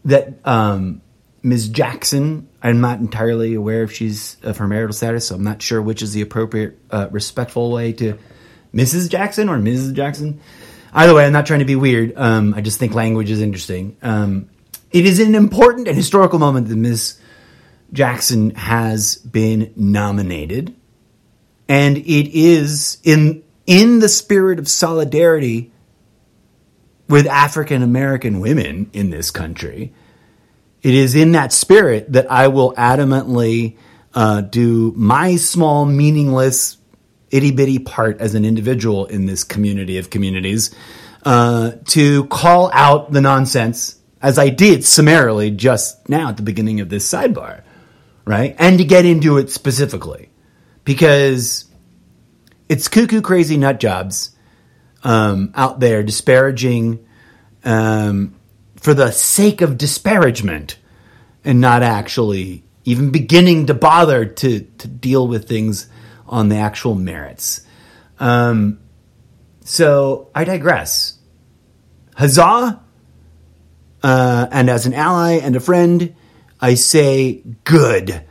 that 0.06 0.40
um, 0.44 1.02
Ms. 1.44 1.70
Jackson. 1.70 2.50
I'm 2.64 2.82
not 2.82 3.00
entirely 3.00 3.54
aware 3.54 3.84
if 3.84 3.92
she's 3.92 4.38
of 4.42 4.58
her 4.58 4.68
marital 4.68 4.94
status, 4.94 5.28
so 5.28 5.36
I'm 5.36 5.44
not 5.44 5.62
sure 5.62 5.80
which 5.82 6.02
is 6.02 6.14
the 6.14 6.22
appropriate, 6.22 6.80
uh, 6.90 7.10
respectful 7.12 7.72
way 7.72 7.94
to 7.94 8.18
Mrs. 8.74 9.10
Jackson 9.10 9.50
or 9.50 9.58
Mrs. 9.58 9.94
Jackson. 9.94 10.40
Either 10.94 11.14
way, 11.14 11.26
I'm 11.26 11.34
not 11.34 11.46
trying 11.46 11.60
to 11.60 11.66
be 11.66 11.76
weird. 11.76 12.14
Um, 12.16 12.54
I 12.54 12.62
just 12.62 12.80
think 12.80 12.94
language 12.94 13.32
is 13.32 13.42
interesting. 13.42 13.98
Um, 14.02 14.50
it 14.92 15.06
is 15.06 15.20
an 15.20 15.36
important 15.36 15.88
and 15.88 15.98
historical 15.98 16.40
moment 16.40 16.68
that 16.68 16.76
Ms. 16.76 17.20
Jackson 17.92 18.52
has 18.52 19.18
been 19.18 19.74
nominated, 19.76 20.76
and 21.68 21.98
it 21.98 22.38
is 22.38 22.98
in 23.04 23.44
in 23.66 24.00
the 24.00 24.10
spirit 24.10 24.60
of 24.60 24.68
solidarity 24.68 25.72
with 27.08 27.28
African 27.28 27.82
American 27.82 28.40
women 28.40 28.90
in 28.94 29.10
this 29.10 29.32
country. 29.32 29.94
It 30.82 30.94
is 30.94 31.16
in 31.16 31.32
that 31.32 31.54
spirit 31.54 32.12
that 32.12 32.30
I 32.32 32.50
will 32.50 32.74
adamantly 32.74 33.78
uh, 34.14 34.42
do 34.42 34.94
my 34.96 35.38
small, 35.38 35.86
meaningless, 35.86 36.78
itty 37.34 37.52
bitty 37.52 37.80
part 37.80 38.20
as 38.22 38.36
an 38.36 38.46
individual 38.46 39.06
in 39.06 39.26
this 39.26 39.44
community 39.44 39.98
of 39.98 40.10
communities 40.10 40.74
uh, 41.24 41.72
to 41.86 42.26
call 42.26 42.70
out 42.74 43.12
the 43.12 43.22
nonsense, 43.22 44.00
as 44.22 44.38
I 44.40 44.50
did 44.50 44.86
summarily 44.86 45.52
just 45.52 46.08
now 46.08 46.30
at 46.30 46.38
the 46.38 46.44
beginning 46.44 46.80
of 46.80 46.90
this 46.90 47.10
sidebar 47.12 47.64
right? 48.26 48.56
And 48.58 48.78
to 48.78 48.86
get 48.86 49.06
into 49.06 49.38
it 49.38 49.50
specifically 49.50 50.30
because 50.84 51.66
it's 52.70 52.88
cuckoo 52.88 53.22
crazy 53.22 53.58
nut 53.58 53.80
jobs 53.80 54.32
um, 55.04 55.52
out 55.56 55.80
there 55.80 56.04
disparaging 56.04 57.06
um, 57.64 58.36
for 58.78 58.94
the 58.94 59.12
sake 59.12 59.62
of 59.62 59.78
disparagement 59.78 60.78
and 61.44 61.60
not 61.60 61.84
actually 61.84 62.64
even 62.86 63.12
beginning 63.12 63.68
to 63.68 63.74
bother 63.74 64.26
to, 64.26 64.62
to 64.62 64.88
deal 64.88 65.28
with 65.28 65.48
things 65.48 65.88
on 66.34 66.50
the 66.50 66.58
actual 66.58 66.96
merits. 66.96 67.62
Um, 68.20 68.80
so 69.62 70.32
I 70.34 70.44
digress. 70.44 71.20
Huzzah! 72.16 72.82
Uh, 74.02 74.48
and 74.52 74.70
as 74.70 74.86
an 74.86 74.94
ally 74.94 75.34
and 75.34 75.56
a 75.56 75.60
friend, 75.60 76.16
I 76.60 76.74
say 76.74 77.44
good. 77.64 78.24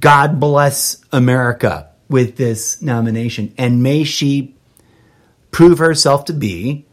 God 0.00 0.40
bless 0.40 1.04
America 1.12 1.90
with 2.08 2.36
this 2.36 2.80
nomination. 2.80 3.54
And 3.58 3.82
may 3.82 4.04
she 4.04 4.56
prove 5.50 5.78
herself 5.78 6.24
to 6.26 6.32
be 6.32 6.86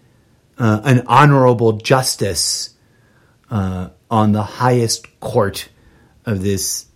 uh, 0.57 0.81
an 0.83 1.03
honorable 1.07 1.73
justice 1.73 2.75
uh, 3.49 3.89
on 4.09 4.33
the 4.33 4.43
highest 4.43 5.19
court 5.21 5.69
of 6.25 6.43
this 6.43 6.87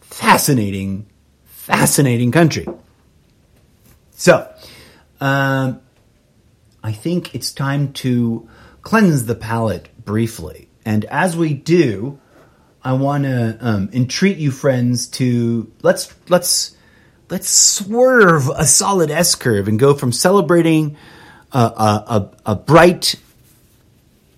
fascinating, 0.00 1.06
fascinating 1.72 2.30
country. 2.30 2.66
So, 4.12 4.52
um, 5.20 5.80
I 6.82 6.92
think 6.92 7.34
it's 7.34 7.52
time 7.52 7.92
to 7.94 8.48
cleanse 8.82 9.26
the 9.26 9.34
palate 9.34 9.88
briefly. 10.04 10.68
And 10.84 11.04
as 11.06 11.36
we 11.36 11.54
do, 11.54 12.18
I 12.84 12.94
want 12.94 13.24
to 13.24 13.56
um, 13.60 13.90
entreat 13.92 14.38
you, 14.38 14.50
friends, 14.50 15.06
to 15.18 15.70
let's 15.82 16.12
let's 16.28 16.76
let's 17.30 17.48
swerve 17.48 18.48
a 18.48 18.64
solid 18.64 19.10
S 19.10 19.34
curve 19.36 19.68
and 19.68 19.78
go 19.78 19.94
from 19.94 20.12
celebrating 20.12 20.96
a, 21.52 21.58
a, 21.58 22.30
a, 22.46 22.56
bright 22.56 23.14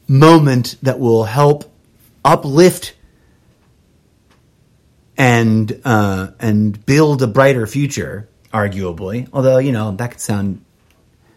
moment 0.07 0.77
that 0.83 0.99
will 0.99 1.25
help 1.25 1.73
uplift 2.25 2.94
and 5.17 5.81
uh, 5.85 6.29
and 6.41 6.85
build 6.87 7.23
a 7.23 7.27
brighter 7.27 7.67
future, 7.67 8.29
arguably. 8.53 9.29
Although 9.33 9.59
you 9.59 9.73
know 9.73 9.93
that 9.93 10.13
could 10.13 10.21
sound 10.21 10.65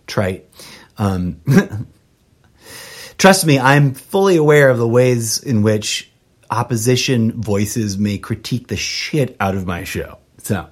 trite. 0.08 0.50
Um, 0.98 1.42
trust 3.18 3.46
me, 3.46 3.60
I'm 3.60 3.94
fully 3.94 4.38
aware 4.38 4.70
of 4.70 4.78
the 4.78 4.88
ways 4.88 5.42
in 5.42 5.62
which 5.62 6.12
opposition 6.50 7.42
voices 7.42 7.98
may 7.98 8.18
critique 8.18 8.68
the 8.68 8.78
shit 8.78 9.36
out 9.40 9.56
of 9.56 9.66
my 9.66 9.84
show. 9.84 10.18
So 10.38 10.70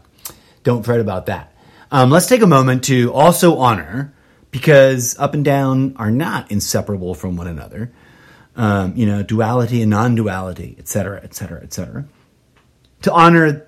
don't 0.64 0.84
fret 0.84 1.00
about 1.00 1.28
that. 1.28 1.54
Um, 1.92 2.10
let's 2.10 2.28
take 2.28 2.42
a 2.42 2.48
moment 2.48 2.86
to 2.86 3.14
also 3.14 3.58
honor, 3.58 4.14
because 4.52 5.18
up 5.20 5.34
and 5.34 5.44
down 5.44 5.96
are 5.98 6.12
not 6.12 6.50
inseparable 6.50 7.14
from 7.14 7.36
one 7.36 7.48
another. 7.48 7.92
Um, 8.56 8.96
you 8.96 9.06
know, 9.06 9.22
duality 9.22 9.82
and 9.82 9.92
non-duality, 9.92 10.78
etc., 10.80 11.20
etc., 11.22 11.62
etc. 11.62 12.06
To 13.04 13.12
honor 13.12 13.68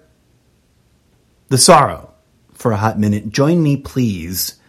the 1.50 1.58
sorrow 1.58 2.14
for 2.54 2.72
a 2.72 2.78
hot 2.78 3.00
minute, 3.00 3.30
join 3.30 3.62
me, 3.62 3.78
please, 3.78 4.60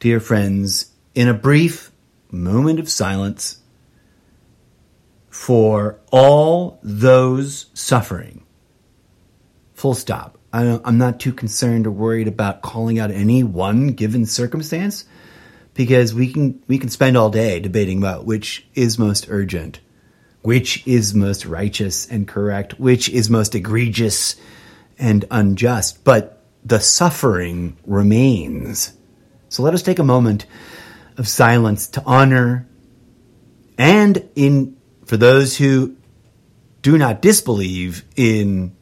dear 0.00 0.20
friends, 0.20 0.92
in 1.14 1.28
a 1.28 1.34
brief 1.34 1.92
moment 2.30 2.78
of 2.80 2.88
silence 2.88 3.60
for 5.28 5.98
all 6.10 6.78
those 6.82 7.66
suffering. 7.74 8.42
Full 9.74 9.94
stop. 9.94 10.38
I 10.52 10.80
am 10.84 10.96
not 10.96 11.20
too 11.20 11.34
concerned 11.34 11.86
or 11.86 11.90
worried 11.90 12.28
about 12.28 12.62
calling 12.62 12.98
out 12.98 13.10
any 13.10 13.42
one 13.42 13.88
given 13.88 14.24
circumstance 14.24 15.04
because 15.74 16.14
we 16.14 16.32
can 16.32 16.62
we 16.66 16.78
can 16.78 16.88
spend 16.88 17.16
all 17.16 17.28
day 17.28 17.60
debating 17.60 17.98
about 17.98 18.24
which 18.24 18.66
is 18.74 18.98
most 18.98 19.26
urgent, 19.28 19.80
which 20.46 20.86
is 20.86 21.12
most 21.12 21.44
righteous 21.44 22.06
and 22.08 22.28
correct, 22.28 22.78
which 22.78 23.08
is 23.08 23.28
most 23.28 23.56
egregious 23.56 24.36
and 24.96 25.24
unjust, 25.28 26.04
but 26.04 26.40
the 26.64 26.78
suffering 26.78 27.76
remains. 27.84 28.92
So 29.48 29.64
let 29.64 29.74
us 29.74 29.82
take 29.82 29.98
a 29.98 30.04
moment 30.04 30.46
of 31.16 31.26
silence 31.26 31.88
to 31.88 32.02
honor 32.06 32.64
and 33.76 34.28
in 34.36 34.76
for 35.04 35.16
those 35.16 35.56
who 35.56 35.96
do 36.80 36.96
not 36.96 37.20
disbelieve 37.20 38.04
in 38.14 38.76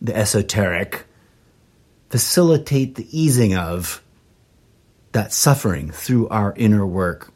the 0.00 0.16
esoteric, 0.16 1.04
facilitate 2.10 2.94
the 2.94 3.08
easing 3.10 3.56
of 3.56 4.04
that 5.10 5.32
suffering 5.32 5.90
through 5.90 6.28
our 6.28 6.54
inner 6.56 6.86
work. 6.86 7.32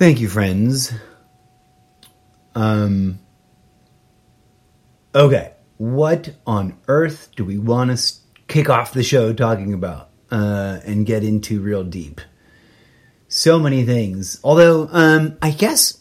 Thank 0.00 0.18
you, 0.18 0.30
friends. 0.30 0.94
Um, 2.54 3.18
okay, 5.14 5.52
what 5.76 6.36
on 6.46 6.78
earth 6.88 7.28
do 7.36 7.44
we 7.44 7.58
want 7.58 7.94
to 7.94 8.12
kick 8.48 8.70
off 8.70 8.94
the 8.94 9.02
show 9.02 9.34
talking 9.34 9.74
about 9.74 10.08
uh, 10.30 10.80
and 10.86 11.04
get 11.04 11.22
into 11.22 11.60
real 11.60 11.84
deep? 11.84 12.22
So 13.28 13.58
many 13.58 13.84
things. 13.84 14.40
Although, 14.42 14.88
um, 14.90 15.36
I 15.42 15.50
guess. 15.50 16.00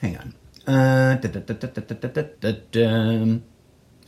Hang 0.00 0.16
on. 0.16 0.34
Uh, 0.66 1.18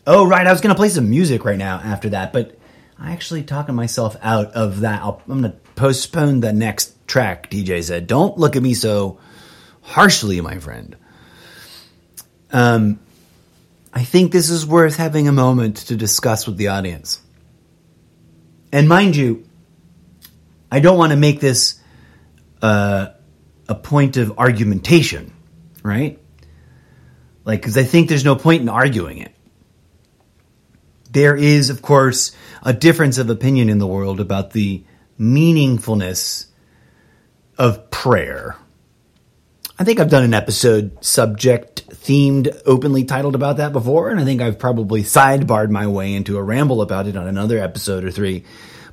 oh, 0.06 0.26
right. 0.26 0.46
I 0.46 0.50
was 0.50 0.62
going 0.62 0.74
to 0.74 0.78
play 0.78 0.88
some 0.88 1.10
music 1.10 1.44
right 1.44 1.58
now 1.58 1.78
after 1.84 2.08
that, 2.08 2.32
but 2.32 2.58
I 2.98 3.12
actually 3.12 3.42
talking 3.42 3.74
myself 3.74 4.16
out 4.22 4.52
of 4.52 4.80
that. 4.80 5.02
i 5.02 5.08
am 5.08 5.42
going 5.42 5.42
to 5.42 5.58
postpone 5.78 6.40
the 6.40 6.52
next 6.52 7.06
track, 7.06 7.48
DJ 7.50 7.80
Zed. 7.80 8.08
Don't 8.08 8.36
look 8.36 8.56
at 8.56 8.62
me 8.62 8.74
so 8.74 9.20
harshly, 9.80 10.40
my 10.40 10.58
friend. 10.58 10.96
Um, 12.52 12.98
I 13.92 14.02
think 14.02 14.32
this 14.32 14.50
is 14.50 14.66
worth 14.66 14.96
having 14.96 15.28
a 15.28 15.32
moment 15.32 15.76
to 15.88 15.96
discuss 15.96 16.46
with 16.46 16.56
the 16.56 16.68
audience. 16.68 17.20
And 18.72 18.88
mind 18.88 19.14
you, 19.14 19.48
I 20.70 20.80
don't 20.80 20.98
want 20.98 21.12
to 21.12 21.16
make 21.16 21.38
this 21.38 21.80
uh, 22.60 23.10
a 23.68 23.74
point 23.76 24.16
of 24.16 24.36
argumentation, 24.38 25.32
right? 25.82 26.20
Like, 27.44 27.60
because 27.60 27.78
I 27.78 27.84
think 27.84 28.08
there's 28.08 28.24
no 28.24 28.34
point 28.34 28.62
in 28.62 28.68
arguing 28.68 29.18
it. 29.18 29.34
There 31.10 31.36
is, 31.36 31.70
of 31.70 31.82
course, 31.82 32.32
a 32.62 32.72
difference 32.72 33.16
of 33.16 33.30
opinion 33.30 33.68
in 33.68 33.78
the 33.78 33.86
world 33.86 34.20
about 34.20 34.50
the 34.50 34.84
meaningfulness 35.18 36.46
of 37.56 37.90
prayer. 37.90 38.56
I 39.78 39.84
think 39.84 40.00
I've 40.00 40.10
done 40.10 40.24
an 40.24 40.34
episode 40.34 41.04
subject 41.04 41.88
themed, 41.88 42.62
openly 42.66 43.04
titled 43.04 43.34
about 43.34 43.58
that 43.58 43.72
before, 43.72 44.10
and 44.10 44.18
I 44.18 44.24
think 44.24 44.40
I've 44.40 44.58
probably 44.58 45.02
sidebarred 45.02 45.70
my 45.70 45.86
way 45.86 46.14
into 46.14 46.36
a 46.36 46.42
ramble 46.42 46.82
about 46.82 47.06
it 47.06 47.16
on 47.16 47.28
another 47.28 47.58
episode 47.58 48.04
or 48.04 48.10
three 48.10 48.44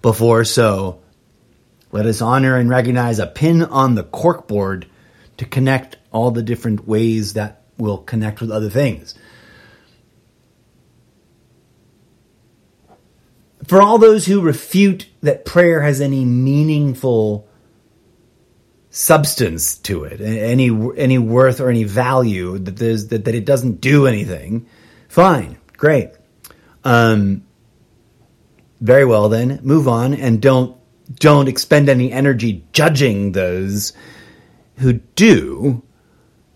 before. 0.01 0.43
So 0.43 1.01
let 1.91 2.05
us 2.05 2.21
honor 2.21 2.57
and 2.57 2.69
recognize 2.69 3.19
a 3.19 3.25
pin 3.25 3.63
on 3.63 3.95
the 3.95 4.03
corkboard 4.03 4.85
to 5.38 5.45
connect 5.45 5.97
all 6.11 6.31
the 6.31 6.43
different 6.43 6.88
ways 6.88 7.33
that 7.33 7.63
will 7.77 7.97
connect 7.97 8.41
with 8.41 8.51
other 8.51 8.69
things. 8.69 9.15
For 13.67 13.82
all 13.82 13.97
those 13.97 14.25
who 14.25 14.41
refute 14.41 15.08
that 15.21 15.45
prayer 15.45 15.82
has 15.82 16.01
any 16.01 16.23
meaningful 16.23 17.47
substance 18.89 19.78
to 19.80 20.04
it, 20.04 20.21
any 20.21 20.69
any 20.95 21.17
worth 21.17 21.60
or 21.60 21.69
any 21.69 21.84
value 21.84 22.58
that 22.60 22.78
there's 22.78 23.08
that, 23.08 23.25
that 23.25 23.36
it 23.36 23.45
doesn't 23.45 23.82
do 23.82 24.08
anything, 24.08 24.67
fine, 25.10 25.58
great. 25.78 26.12
Um, 26.84 27.43
very 28.82 29.06
well 29.06 29.30
then, 29.30 29.60
move 29.63 29.88
on 29.88 30.13
and 30.13 30.41
don't 30.41 30.78
don't 31.15 31.47
expend 31.47 31.89
any 31.89 32.12
energy 32.12 32.63
judging 32.71 33.32
those 33.32 33.93
who 34.78 34.93
do 34.93 35.84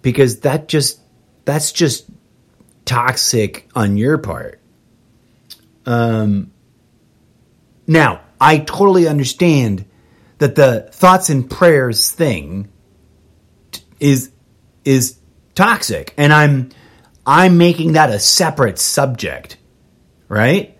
because 0.02 0.42
that 0.42 0.68
just 0.68 1.00
that's 1.46 1.72
just 1.72 2.06
toxic 2.86 3.68
on 3.76 3.98
your 3.98 4.18
part. 4.18 4.60
Um, 5.86 6.52
now, 7.90 8.22
I 8.40 8.60
totally 8.60 9.08
understand 9.08 9.86
that 10.38 10.56
the 10.56 10.90
thoughts 10.94 11.30
and 11.30 11.50
prayers 11.50 12.10
thing 12.10 12.70
is 14.00 14.32
is 14.86 15.18
toxic. 15.56 16.14
And 16.18 16.32
i'm 16.32 16.70
i'm 17.26 17.58
making 17.58 17.94
that 17.94 18.10
a 18.10 18.20
separate 18.20 18.80
subject 18.80 19.58
right? 20.30 20.78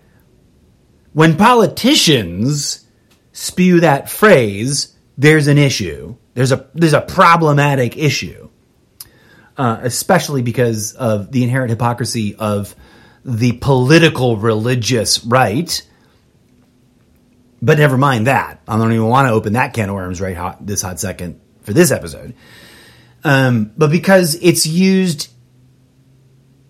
When 1.12 1.36
politicians 1.36 2.86
spew 3.32 3.80
that 3.80 4.08
phrase 4.08 4.96
there's 5.18 5.48
an 5.48 5.58
issue. 5.58 6.16
There's 6.32 6.52
a 6.52 6.70
there's 6.72 6.94
a 6.94 7.02
problematic 7.02 7.98
issue. 7.98 8.48
Uh, 9.58 9.78
especially 9.82 10.40
because 10.40 10.94
of 10.94 11.30
the 11.32 11.42
inherent 11.42 11.68
hypocrisy 11.68 12.34
of 12.36 12.74
the 13.26 13.52
political 13.52 14.38
religious 14.38 15.22
right 15.24 15.86
But 17.62 17.78
never 17.78 17.98
mind 17.98 18.26
that. 18.26 18.62
I 18.66 18.78
don't 18.78 18.92
even 18.92 19.06
want 19.06 19.28
to 19.28 19.32
open 19.32 19.52
that 19.54 19.74
can 19.74 19.88
of 19.88 19.94
worms 19.94 20.20
right 20.20 20.36
hot 20.36 20.64
this 20.64 20.82
hot 20.82 20.98
second 20.98 21.40
for 21.62 21.72
this 21.72 21.90
episode. 21.90 22.34
Um, 23.22 23.72
but 23.76 23.90
because 23.90 24.34
it's 24.40 24.66
used 24.66 25.30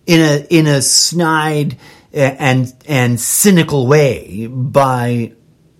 in 0.06 0.20
a 0.20 0.46
in 0.50 0.66
a 0.66 0.82
snide 0.82 1.78
and 2.12 2.72
and 2.86 3.20
cynical 3.20 3.86
way 3.86 4.48
by 4.48 5.34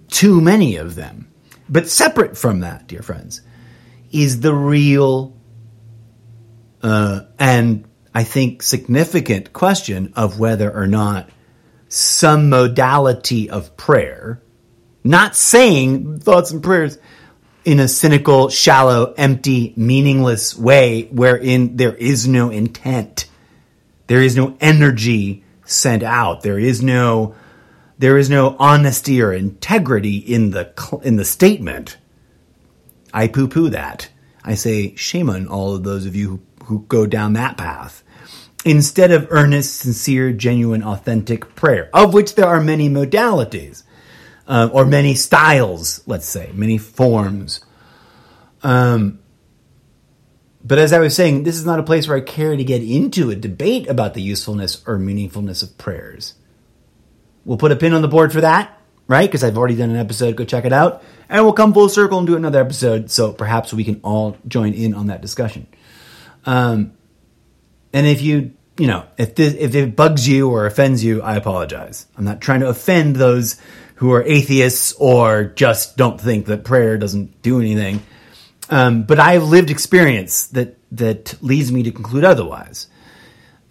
too 0.08 0.40
many 0.40 0.76
of 0.76 0.94
them. 0.94 1.32
But 1.68 1.88
separate 1.88 2.36
from 2.36 2.60
that, 2.60 2.86
dear 2.86 3.02
friends, 3.02 3.42
is 4.12 4.40
the 4.40 4.54
real 4.54 5.36
uh, 6.82 7.22
and 7.38 7.84
I 8.14 8.24
think 8.24 8.62
significant 8.62 9.52
question 9.52 10.12
of 10.16 10.38
whether 10.38 10.70
or 10.70 10.86
not 10.86 11.28
some 11.88 12.48
modality 12.48 13.50
of 13.50 13.76
prayer, 13.76 14.42
not 15.02 15.36
saying 15.36 16.20
thoughts 16.20 16.50
and 16.50 16.62
prayers 16.62 16.98
in 17.64 17.80
a 17.80 17.88
cynical, 17.88 18.48
shallow, 18.48 19.14
empty, 19.16 19.72
meaningless 19.76 20.56
way 20.56 21.08
wherein 21.10 21.76
there 21.76 21.94
is 21.94 22.26
no 22.26 22.50
intent, 22.50 23.26
there 24.06 24.22
is 24.22 24.36
no 24.36 24.56
energy 24.60 25.44
sent 25.64 26.02
out, 26.02 26.42
there 26.42 26.58
is 26.58 26.82
no 26.82 27.34
there 27.98 28.16
is 28.16 28.30
no 28.30 28.56
honesty 28.58 29.20
or 29.20 29.30
integrity 29.30 30.16
in 30.16 30.52
the 30.52 30.72
in 31.02 31.16
the 31.16 31.24
statement. 31.24 31.98
I 33.12 33.28
poo 33.28 33.46
poo 33.46 33.68
that. 33.70 34.08
I 34.42 34.54
say 34.54 34.94
shame 34.94 35.28
on 35.28 35.46
all 35.46 35.74
of 35.74 35.84
those 35.84 36.06
of 36.06 36.16
you 36.16 36.28
who, 36.58 36.64
who 36.64 36.84
go 36.88 37.04
down 37.04 37.34
that 37.34 37.58
path 37.58 38.02
instead 38.64 39.10
of 39.10 39.26
earnest, 39.30 39.76
sincere, 39.76 40.32
genuine, 40.32 40.82
authentic 40.82 41.54
prayer, 41.54 41.90
of 41.92 42.14
which 42.14 42.34
there 42.34 42.46
are 42.46 42.60
many 42.60 42.88
modalities, 42.88 43.82
uh, 44.50 44.68
or 44.72 44.84
many 44.84 45.14
styles, 45.14 46.02
let's 46.08 46.28
say, 46.28 46.50
many 46.52 46.76
forms. 46.76 47.60
Um, 48.64 49.20
but 50.62 50.78
as 50.78 50.92
I 50.92 50.98
was 50.98 51.14
saying, 51.14 51.44
this 51.44 51.54
is 51.54 51.64
not 51.64 51.78
a 51.78 51.84
place 51.84 52.08
where 52.08 52.16
I 52.16 52.20
care 52.20 52.56
to 52.56 52.64
get 52.64 52.82
into 52.82 53.30
a 53.30 53.36
debate 53.36 53.88
about 53.88 54.14
the 54.14 54.20
usefulness 54.20 54.82
or 54.88 54.98
meaningfulness 54.98 55.62
of 55.62 55.78
prayers. 55.78 56.34
We'll 57.44 57.58
put 57.58 57.70
a 57.70 57.76
pin 57.76 57.94
on 57.94 58.02
the 58.02 58.08
board 58.08 58.32
for 58.32 58.40
that, 58.40 58.76
right? 59.06 59.28
Because 59.28 59.44
I've 59.44 59.56
already 59.56 59.76
done 59.76 59.90
an 59.90 59.96
episode. 59.96 60.34
Go 60.34 60.44
check 60.44 60.64
it 60.64 60.72
out. 60.72 61.04
And 61.28 61.44
we'll 61.44 61.52
come 61.52 61.72
full 61.72 61.88
circle 61.88 62.18
and 62.18 62.26
do 62.26 62.34
another 62.34 62.60
episode. 62.60 63.08
So 63.08 63.32
perhaps 63.32 63.72
we 63.72 63.84
can 63.84 64.00
all 64.02 64.36
join 64.48 64.74
in 64.74 64.94
on 64.94 65.06
that 65.06 65.22
discussion. 65.22 65.68
Um, 66.44 66.94
and 67.92 68.04
if 68.04 68.20
you, 68.20 68.52
you 68.76 68.88
know, 68.88 69.06
if 69.16 69.36
this, 69.36 69.54
if 69.54 69.76
it 69.76 69.94
bugs 69.94 70.28
you 70.28 70.50
or 70.50 70.66
offends 70.66 71.04
you, 71.04 71.22
I 71.22 71.36
apologize. 71.36 72.06
I'm 72.18 72.24
not 72.24 72.40
trying 72.40 72.60
to 72.60 72.68
offend 72.68 73.14
those 73.14 73.60
who 74.00 74.12
are 74.12 74.22
atheists 74.22 74.94
or 74.94 75.44
just 75.44 75.98
don't 75.98 76.18
think 76.18 76.46
that 76.46 76.64
prayer 76.64 76.96
doesn't 76.96 77.42
do 77.42 77.60
anything. 77.60 78.02
Um, 78.70 79.02
but 79.02 79.20
I 79.20 79.34
have 79.34 79.44
lived 79.44 79.70
experience 79.70 80.46
that 80.48 80.78
that 80.92 81.34
leads 81.42 81.70
me 81.70 81.82
to 81.82 81.92
conclude 81.92 82.24
otherwise. 82.24 82.86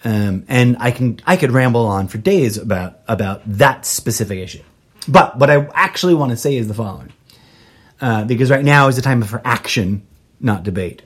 Um, 0.04 0.46
and 0.48 0.78
I 0.80 0.92
can 0.92 1.20
I 1.26 1.36
could 1.36 1.52
ramble 1.52 1.88
on 1.88 2.08
for 2.10 2.20
days 2.20 2.58
about 2.58 3.00
about 3.08 3.42
that 3.58 3.88
specific 3.88 4.38
issue. 4.38 4.62
But 5.08 5.40
what 5.40 5.50
I 5.50 5.68
actually 5.74 6.14
want 6.14 6.30
to 6.30 6.38
say 6.38 6.56
is 6.56 6.68
the 6.68 6.76
following, 6.76 7.12
uh, 8.00 8.26
because 8.26 8.52
right 8.52 8.64
now 8.64 8.88
is 8.88 8.98
the 8.98 9.02
time 9.02 9.24
for 9.24 9.42
action, 9.44 10.06
not 10.40 10.62
debate. 10.62 11.02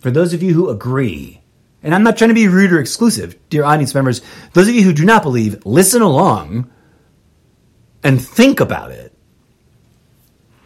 For 0.00 0.10
those 0.10 0.34
of 0.34 0.42
you 0.42 0.52
who 0.52 0.68
agree 0.68 1.40
and 1.80 1.94
I'm 1.94 2.02
not 2.02 2.16
trying 2.16 2.30
to 2.30 2.34
be 2.34 2.48
rude 2.48 2.72
or 2.72 2.80
exclusive, 2.80 3.36
dear 3.50 3.62
audience 3.64 3.94
members. 3.94 4.20
Those 4.52 4.68
of 4.68 4.74
you 4.74 4.82
who 4.82 4.92
do 4.92 5.04
not 5.04 5.22
believe, 5.22 5.64
listen 5.64 6.02
along 6.02 6.70
and 8.02 8.20
think 8.20 8.60
about 8.60 8.90
it. 8.90 9.12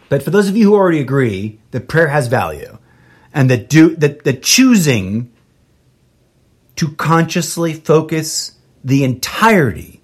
But 0.09 0.23
for 0.23 0.29
those 0.29 0.47
of 0.47 0.55
you 0.55 0.65
who 0.65 0.75
already 0.75 0.99
agree 0.99 1.59
that 1.71 1.87
prayer 1.87 2.07
has 2.07 2.27
value 2.27 2.77
and 3.33 3.49
that 3.49 3.69
do 3.69 3.95
that, 3.97 4.23
that 4.23 4.41
choosing 4.41 5.31
to 6.77 6.89
consciously 6.93 7.73
focus 7.73 8.53
the 8.83 9.03
entirety 9.03 10.01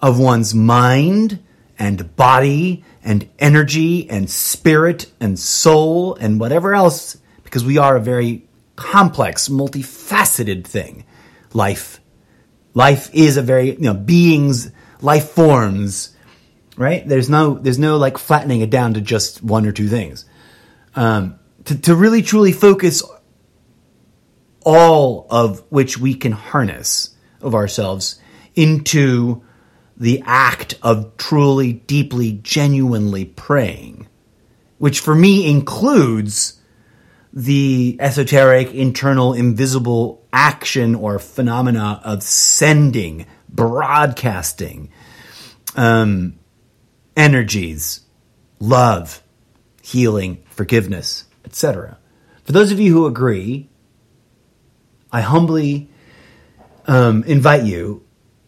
of 0.00 0.18
one's 0.18 0.54
mind 0.54 1.42
and 1.78 2.14
body 2.16 2.84
and 3.04 3.28
energy 3.38 4.08
and 4.10 4.28
spirit 4.28 5.10
and 5.20 5.38
soul 5.38 6.14
and 6.16 6.40
whatever 6.40 6.74
else, 6.74 7.18
because 7.44 7.64
we 7.64 7.78
are 7.78 7.96
a 7.96 8.00
very 8.00 8.46
complex, 8.76 9.48
multifaceted 9.48 10.64
thing. 10.64 11.04
Life. 11.52 12.00
Life 12.74 13.10
is 13.12 13.36
a 13.36 13.42
very, 13.42 13.72
you 13.72 13.80
know, 13.80 13.94
beings, 13.94 14.70
life 15.00 15.30
forms, 15.30 16.09
right? 16.80 17.06
There's 17.06 17.28
no, 17.28 17.58
there's 17.58 17.78
no 17.78 17.98
like 17.98 18.16
flattening 18.16 18.62
it 18.62 18.70
down 18.70 18.94
to 18.94 19.02
just 19.02 19.42
one 19.42 19.66
or 19.66 19.72
two 19.72 19.86
things. 19.86 20.24
Um, 20.96 21.38
to, 21.66 21.78
to 21.78 21.94
really 21.94 22.22
truly 22.22 22.52
focus 22.52 23.02
all 24.64 25.26
of 25.28 25.62
which 25.68 25.98
we 25.98 26.14
can 26.14 26.32
harness 26.32 27.14
of 27.42 27.54
ourselves 27.54 28.18
into 28.54 29.42
the 29.98 30.22
act 30.24 30.78
of 30.82 31.18
truly, 31.18 31.74
deeply, 31.74 32.40
genuinely 32.42 33.26
praying, 33.26 34.08
which 34.78 35.00
for 35.00 35.14
me 35.14 35.50
includes 35.50 36.58
the 37.30 37.98
esoteric, 38.00 38.72
internal, 38.72 39.34
invisible 39.34 40.26
action 40.32 40.94
or 40.94 41.18
phenomena 41.18 42.00
of 42.04 42.22
sending, 42.22 43.26
broadcasting 43.50 44.90
um, 45.76 46.39
energies, 47.20 48.00
love, 48.58 49.22
healing, 49.82 50.42
forgiveness, 50.48 51.24
etc. 51.44 51.98
For 52.44 52.52
those 52.52 52.72
of 52.72 52.80
you 52.80 52.92
who 52.94 53.04
agree, 53.04 53.68
I 55.12 55.20
humbly 55.20 55.90
um, 56.86 57.22
invite 57.24 57.64
you, 57.64 58.02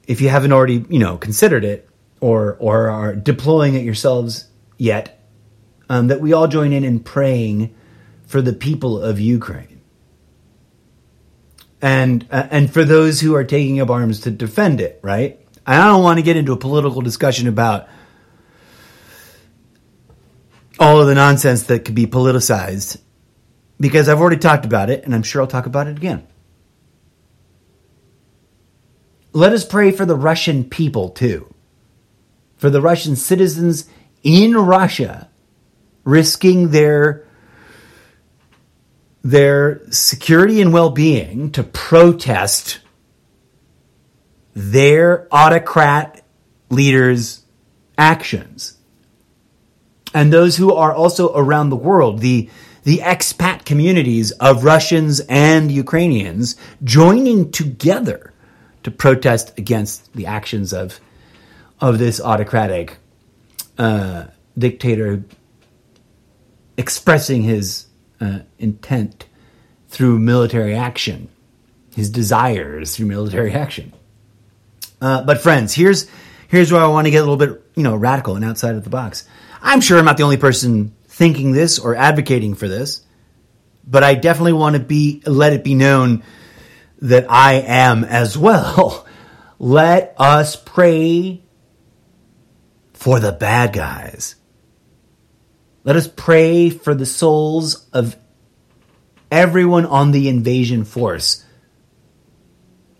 if 0.09 0.23
you 0.23 0.31
haven't 0.31 0.53
already, 0.53 0.87
you 0.89 0.99
know, 0.99 1.19
considered 1.19 1.65
it 1.65 1.87
or 2.21 2.57
or 2.61 2.89
are 2.89 3.15
deploying 3.15 3.75
it 3.75 3.85
yourselves 3.85 4.49
yet, 4.79 5.23
um, 5.91 6.07
that 6.09 6.23
we 6.23 6.33
all 6.33 6.49
join 6.49 6.73
in 6.73 6.83
in 6.83 7.01
praying 7.01 7.75
for 8.27 8.41
the 8.41 8.55
people 8.55 9.03
of 9.03 9.21
Ukraine. 9.21 9.83
And 11.83 12.27
uh, 12.31 12.49
and 12.51 12.73
for 12.73 12.85
those 12.85 13.21
who 13.21 13.35
are 13.35 13.45
taking 13.45 13.81
up 13.81 13.91
arms 13.91 14.21
to 14.21 14.31
defend 14.31 14.81
it, 14.81 14.99
right? 15.03 15.39
I 15.67 15.77
don't 15.77 16.03
want 16.03 16.19
to 16.19 16.23
get 16.23 16.37
into 16.37 16.53
a 16.53 16.57
political 16.57 17.03
discussion 17.03 17.47
about 17.47 17.87
all 20.83 21.01
of 21.01 21.07
the 21.07 21.15
nonsense 21.15 21.63
that 21.65 21.85
could 21.85 21.95
be 21.95 22.07
politicized 22.07 23.01
because 23.79 24.09
I've 24.09 24.21
already 24.21 24.37
talked 24.37 24.65
about 24.65 24.91
it 24.91 25.05
and 25.05 25.15
I'm 25.15 25.23
sure 25.23 25.41
I'll 25.41 25.49
talk 25.49 25.67
about 25.67 25.87
it 25.87 25.97
again. 25.97 26.27
Let 29.33 29.53
us 29.53 29.65
pray 29.65 29.93
for 29.93 30.05
the 30.05 30.17
Russian 30.17 30.65
people 30.65 31.11
too. 31.11 31.55
For 32.57 32.69
the 32.69 32.83
Russian 32.83 33.15
citizens 33.15 33.89
in 34.25 34.57
Russia 34.57 35.31
risking 36.05 36.71
their 36.71 37.27
their 39.23 39.89
security 39.91 40.61
and 40.61 40.73
well 40.73 40.91
being 40.91 41.53
to 41.53 41.63
protest 41.63 42.81
their 44.53 45.29
autocrat 45.31 46.25
leaders' 46.71 47.45
actions. 47.97 48.79
And 50.15 50.33
those 50.33 50.57
who 50.57 50.75
are 50.75 50.93
also 50.93 51.35
around 51.35 51.71
the 51.71 51.77
world, 51.77 52.21
the, 52.21 52.49
the 52.85 52.99
expat 52.99 53.65
communities 53.65 54.31
of 54.33 54.65
Russians 54.65 55.21
and 55.29 55.71
Ukrainians 55.71 56.57
joining 56.85 57.51
together 57.51 58.33
to 58.83 58.91
protest 58.91 59.59
against 59.59 60.13
the 60.13 60.27
actions 60.27 60.73
of, 60.73 61.01
of 61.81 61.99
this 61.99 62.21
autocratic 62.21 62.99
uh, 63.79 64.27
dictator 64.59 65.25
expressing 66.77 67.43
his 67.43 67.87
uh, 68.21 68.41
intent 68.59 69.27
through 69.89 70.19
military 70.19 70.75
action, 70.75 71.29
his 71.95 72.11
desires 72.11 72.97
through 72.97 73.07
military 73.07 73.53
action. 73.53 73.93
Uh, 75.01 75.23
but 75.23 75.41
friends, 75.41 75.75
here's 75.75 76.09
here's 76.49 76.71
where 76.71 76.83
I 76.83 76.87
want 76.87 77.07
to 77.07 77.11
get 77.11 77.19
a 77.19 77.27
little 77.29 77.37
bit 77.37 77.63
you 77.75 77.83
know 77.83 77.97
radical 77.97 78.37
and 78.37 78.45
outside 78.45 78.75
of 78.77 78.85
the 78.85 78.91
box. 78.91 79.29
I'm 79.63 79.81
sure 79.81 79.99
I'm 79.99 80.05
not 80.05 80.17
the 80.17 80.25
only 80.25 80.37
person 80.37 80.95
thinking 81.07 81.53
this 81.53 81.79
or 81.79 81.95
advocating 81.95 82.55
for 82.55 82.67
this, 82.67 83.05
but 83.87 84.03
I 84.03 84.15
definitely 84.15 84.55
want 84.55 84.77
to 84.77 84.83
be 84.83 85.23
let 85.25 85.53
it 85.53 85.63
be 85.63 85.75
known 85.75 86.25
that 87.01 87.31
I 87.31 87.55
am 87.55 88.05
as 88.05 88.37
well. 88.37 89.07
let 89.59 90.15
us 90.19 90.57
pray 90.57 91.43
for 92.93 93.21
the 93.21 93.33
bad 93.33 93.73
guys. 93.73 94.35
Let 95.85 95.97
us 95.97 96.09
pray 96.09 96.71
for 96.71 96.95
the 96.95 97.07
souls 97.07 97.89
of 97.93 98.17
everyone 99.31 99.87
on 99.87 100.13
the 100.13 100.29
invasion 100.29 100.85
force. 100.85 101.45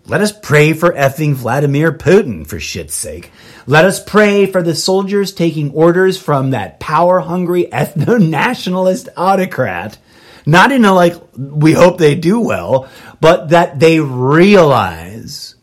Let 0.07 0.21
us 0.21 0.33
pray 0.33 0.73
for 0.73 0.93
effing 0.93 1.35
Vladimir 1.35 1.93
Putin, 1.93 2.47
for 2.47 2.59
shit's 2.59 2.95
sake. 2.95 3.31
Let 3.67 3.85
us 3.85 4.03
pray 4.03 4.47
for 4.47 4.63
the 4.63 4.75
soldiers 4.75 5.33
taking 5.33 5.71
orders 5.73 6.19
from 6.19 6.51
that 6.51 6.81
power 6.81 7.21
hungry 7.21 7.69
ethno 7.73 8.21
nationalist 8.29 9.09
autocrat. 9.17 9.99
Not 10.45 10.73
in 10.73 10.85
a 10.85 10.93
like, 10.93 11.15
we 11.37 11.73
hope 11.73 11.99
they 11.99 12.17
do 12.17 12.41
well, 12.41 12.89
but 13.21 13.51
that 13.51 13.79
they 13.79 14.01
realize 14.01 15.55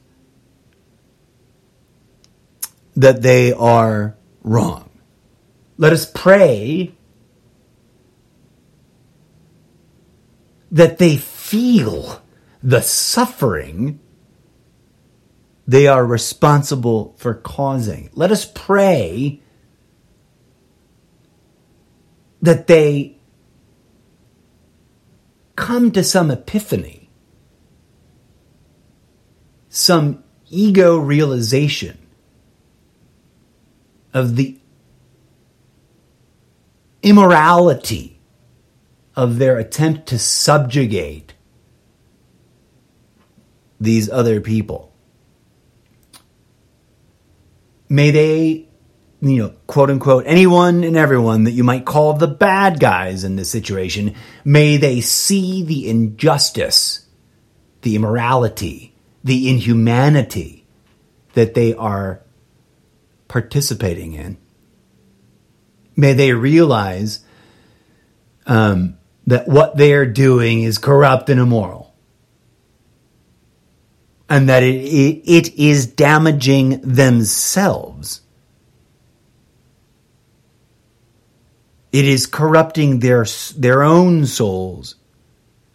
that 2.96 3.22
they 3.22 3.52
are 3.52 4.16
wrong. 4.42 4.90
Let 5.78 5.92
us 5.92 6.10
pray 6.10 6.94
that 10.72 10.98
they 10.98 11.18
feel 11.18 12.22
the 12.64 12.82
suffering 12.82 14.00
they 15.70 15.86
are 15.86 16.04
responsible 16.04 17.14
for 17.20 17.36
causing. 17.36 18.10
Let 18.14 18.32
us 18.32 18.44
pray 18.44 19.40
that 22.42 22.66
they 22.66 23.20
come 25.56 25.92
to 25.92 26.04
some 26.04 26.32
epiphany, 26.32 27.12
some 29.70 30.24
ego 30.50 30.98
realization 30.98 32.00
of 34.12 34.38
the 34.38 34.58
immorality 37.04 38.20
of 39.16 39.38
their 39.38 39.60
attempt 39.60 40.08
to 40.08 40.18
subjugate 40.18 41.36
these 43.80 44.10
other 44.10 44.42
people 44.42 44.89
may 47.90 48.12
they, 48.12 48.68
you 49.22 49.38
know, 49.38 49.50
quote 49.68 49.90
unquote, 49.90 50.24
anyone 50.28 50.84
and 50.84 50.96
everyone 50.96 51.44
that 51.44 51.52
you 51.52 51.64
might 51.64 51.86
call 51.86 52.14
the 52.14 52.28
bad 52.28 52.80
guys 52.80 53.24
in 53.24 53.36
this 53.36 53.50
situation, 53.50 54.16
may 54.46 54.78
they 54.78 55.02
see 55.02 55.64
the 55.64 55.90
injustice, 55.90 57.08
the 57.82 57.96
immorality, 57.96 58.96
the 59.24 59.50
inhumanity 59.50 60.66
that 61.34 61.56
they 61.56 61.74
are 61.74 62.22
participating 63.28 64.14
in. 64.14 64.38
May 65.96 66.14
they 66.14 66.32
realize 66.32 67.20
um, 68.46 68.98
that 69.28 69.48
what 69.48 69.76
they 69.76 69.94
are 69.94 70.06
doing 70.06 70.64
is 70.64 70.78
corrupt 70.78 71.30
and 71.30 71.40
immoral 71.40 71.89
and 74.30 74.48
that 74.48 74.62
it, 74.62 74.76
it, 74.76 75.24
it 75.26 75.56
is 75.56 75.88
damaging 75.88 76.80
themselves. 76.82 78.22
It 81.92 82.06
is 82.06 82.28
corrupting 82.28 83.00
their, 83.00 83.26
their 83.58 83.82
own 83.82 84.28
souls 84.28 84.96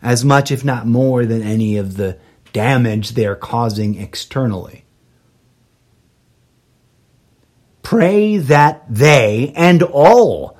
as 0.00 0.24
much, 0.24 0.52
if 0.52 0.64
not 0.64 0.86
more, 0.86 1.26
than 1.26 1.42
any 1.42 1.76
of 1.76 1.96
the 1.96 2.18
damage 2.52 3.10
they're 3.10 3.34
causing 3.34 4.00
externally. 4.00 4.84
Pray 7.82 8.36
that 8.36 8.84
they 8.88 9.52
and 9.56 9.82
all 9.82 10.56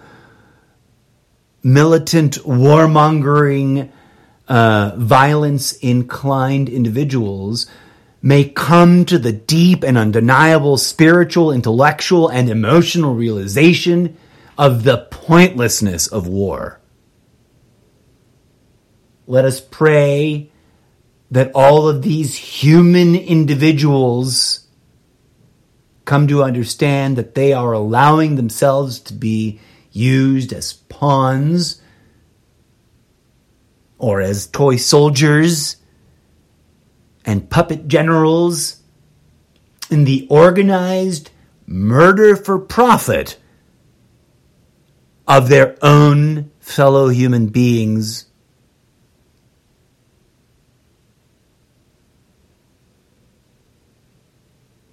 militant, 1.63 2.39
warmongering, 2.39 3.91
uh, 4.49 4.93
violence 4.97 5.73
inclined 5.75 6.69
individuals 6.69 7.67
may 8.25 8.43
come 8.43 9.05
to 9.05 9.19
the 9.19 9.33
deep 9.33 9.85
and 9.85 9.99
undeniable 9.99 10.79
spiritual, 10.79 11.53
intellectual, 11.53 12.27
and 12.27 12.49
emotional 12.49 13.15
realization 13.15 14.17
of 14.57 14.83
the 14.83 14.97
pointlessness 15.11 16.07
of 16.07 16.27
war. 16.27 16.81
Let 19.27 19.45
us 19.45 19.61
pray 19.61 20.51
that 21.31 21.53
all 21.55 21.87
of 21.87 22.01
these 22.01 22.35
human 22.35 23.15
individuals 23.15 24.69
come 26.07 26.27
to 26.29 26.43
understand 26.43 27.19
that 27.19 27.35
they 27.35 27.53
are 27.53 27.73
allowing 27.75 28.37
themselves 28.37 29.01
to 29.01 29.13
be 29.13 29.61
used 29.93 30.51
as 30.55 30.73
pawns 30.73 31.83
or 33.99 34.23
as 34.23 34.47
toy 34.47 34.77
soldiers 34.77 35.77
and 37.25 37.49
puppet 37.51 37.89
generals 37.89 38.83
in 39.91 40.05
the 40.05 40.27
organized 40.31 41.31
murder 41.67 42.37
for 42.37 42.59
profit 42.59 43.39
of 45.27 45.49
their 45.49 45.77
own 45.83 46.51
fellow 46.61 47.09
human 47.09 47.47
beings. 47.47 48.27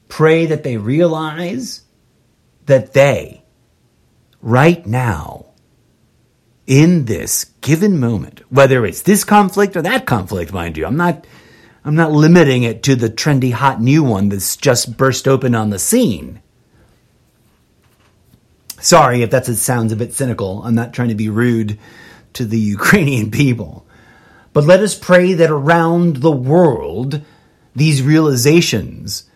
Pray 0.08 0.46
that 0.46 0.64
they 0.64 0.78
realize 0.78 1.82
that 2.66 2.94
they, 2.94 3.44
right 4.42 4.86
now, 4.86 5.48
in 6.68 7.06
this 7.06 7.46
given 7.62 8.00
moment, 8.00 8.42
whether 8.50 8.86
it's 8.86 9.02
this 9.02 9.24
conflict 9.24 9.76
or 9.76 9.82
that 9.82 10.06
conflict, 10.06 10.54
mind 10.54 10.78
you, 10.78 10.86
I'm 10.86 10.98
not 10.98 11.26
I'm 11.84 11.96
not 11.96 12.12
limiting 12.12 12.64
it 12.64 12.84
to 12.84 12.96
the 12.96 13.10
trendy, 13.10 13.52
hot 13.52 13.82
new 13.82 14.04
one 14.04 14.30
that's 14.30 14.56
just 14.56 14.98
burst 14.98 15.28
open 15.28 15.56
on 15.56 15.72
the 15.72 15.80
scene. 15.80 16.42
Sorry 18.80 19.24
if 19.24 19.32
that 19.32 19.46
sounds 19.46 19.92
a 19.92 19.96
bit 19.96 20.14
cynical. 20.14 20.64
I'm 20.64 20.76
not 20.76 20.94
trying 20.94 21.10
to 21.10 21.16
be 21.16 21.30
rude 21.30 21.80
to 22.34 22.46
the 22.46 22.60
Ukrainian 22.78 23.32
people. 23.32 23.86
But 24.54 24.66
let 24.66 24.82
us 24.82 24.98
pray 24.98 25.34
that 25.34 25.50
around 25.50 26.18
the 26.18 26.32
world, 26.32 27.22
these 27.76 28.04
realizations 28.04 29.30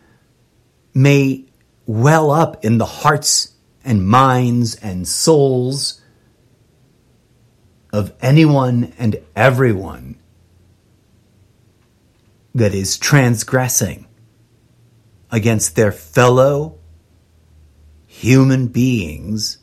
may 0.94 1.46
well 1.86 2.32
up 2.32 2.66
in 2.66 2.78
the 2.78 2.86
hearts 2.86 3.54
and 3.84 4.06
minds 4.06 4.76
and 4.76 5.08
souls 5.08 6.02
of 7.94 8.12
anyone 8.22 8.94
and 8.98 9.22
everyone 9.36 10.18
that 12.56 12.74
is 12.74 12.98
transgressing 12.98 14.08
against 15.30 15.76
their 15.76 15.92
fellow 15.92 16.80
human 18.08 18.66
beings. 18.68 19.60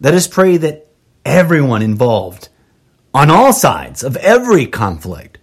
Let 0.00 0.14
us 0.14 0.28
pray 0.28 0.56
that 0.58 0.83
everyone 1.24 1.82
involved 1.82 2.48
on 3.12 3.30
all 3.30 3.52
sides 3.52 4.02
of 4.02 4.16
every 4.16 4.66
conflict 4.66 5.38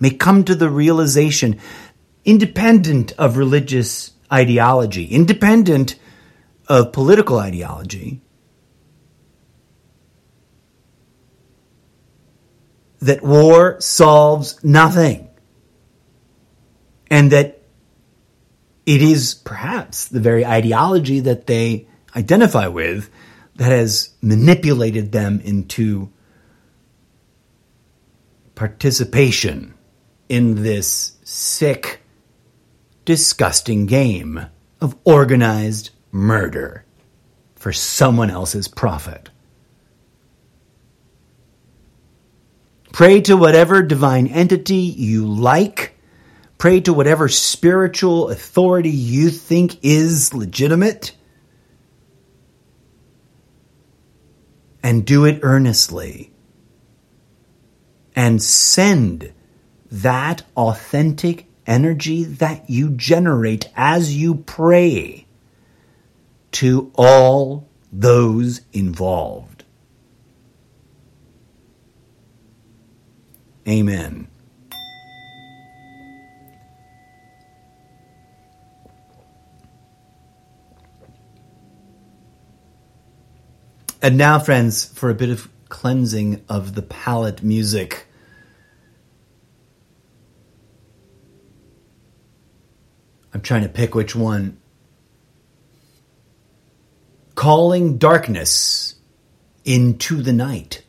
may 0.00 0.10
come 0.10 0.44
to 0.44 0.54
the 0.54 0.70
realization, 0.70 1.58
independent 2.24 3.12
of 3.18 3.36
religious 3.36 4.12
ideology, 4.32 5.06
independent 5.06 5.96
of 6.68 6.92
political 6.92 7.38
ideology, 7.38 8.20
that 13.00 13.22
war 13.22 13.80
solves 13.80 14.62
nothing. 14.62 15.28
And 17.10 17.32
that 17.32 17.62
it 18.84 19.02
is 19.02 19.34
perhaps 19.34 20.08
the 20.08 20.20
very 20.20 20.44
ideology 20.44 21.20
that 21.20 21.46
they 21.46 21.88
identify 22.14 22.68
with 22.68 23.10
that 23.58 23.72
has 23.72 24.10
manipulated 24.22 25.12
them 25.12 25.40
into 25.40 26.10
participation 28.54 29.74
in 30.28 30.62
this 30.62 31.18
sick, 31.24 32.00
disgusting 33.04 33.86
game 33.86 34.46
of 34.80 34.96
organized 35.04 35.90
murder 36.12 36.84
for 37.56 37.72
someone 37.72 38.30
else's 38.30 38.68
profit. 38.68 39.28
Pray 42.92 43.20
to 43.22 43.36
whatever 43.36 43.82
divine 43.82 44.28
entity 44.28 44.76
you 44.76 45.26
like. 45.26 45.96
Pray 46.58 46.80
to 46.80 46.92
whatever 46.92 47.28
spiritual 47.28 48.28
authority 48.30 48.90
you 48.90 49.30
think 49.30 49.78
is 49.82 50.32
legitimate. 50.32 51.12
And 54.82 55.04
do 55.04 55.24
it 55.24 55.40
earnestly. 55.42 56.32
and 58.18 58.42
send 58.42 59.32
that 59.92 60.42
authentic 60.56 61.46
energy 61.68 62.24
that 62.24 62.68
you 62.68 62.90
generate 62.90 63.68
as 63.76 64.16
you 64.16 64.34
pray 64.34 65.24
to 66.50 66.90
all 66.96 67.68
those 67.92 68.62
involved. 68.72 69.62
Amen. 73.68 74.26
And 84.00 84.16
now, 84.16 84.38
friends, 84.38 84.84
for 84.84 85.10
a 85.10 85.14
bit 85.14 85.28
of 85.28 85.48
cleansing 85.68 86.44
of 86.48 86.74
the 86.74 86.82
palate 86.82 87.42
music. 87.42 88.06
I'm 93.34 93.40
trying 93.40 93.62
to 93.62 93.68
pick 93.68 93.94
which 93.94 94.14
one. 94.14 94.58
Calling 97.34 97.98
Darkness 97.98 98.94
into 99.64 100.22
the 100.22 100.32
Night. 100.32 100.82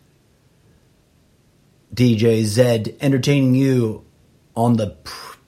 DJ 1.93 2.43
Zed 2.43 2.95
entertaining 3.01 3.55
you 3.55 4.05
on 4.55 4.77
the 4.77 4.97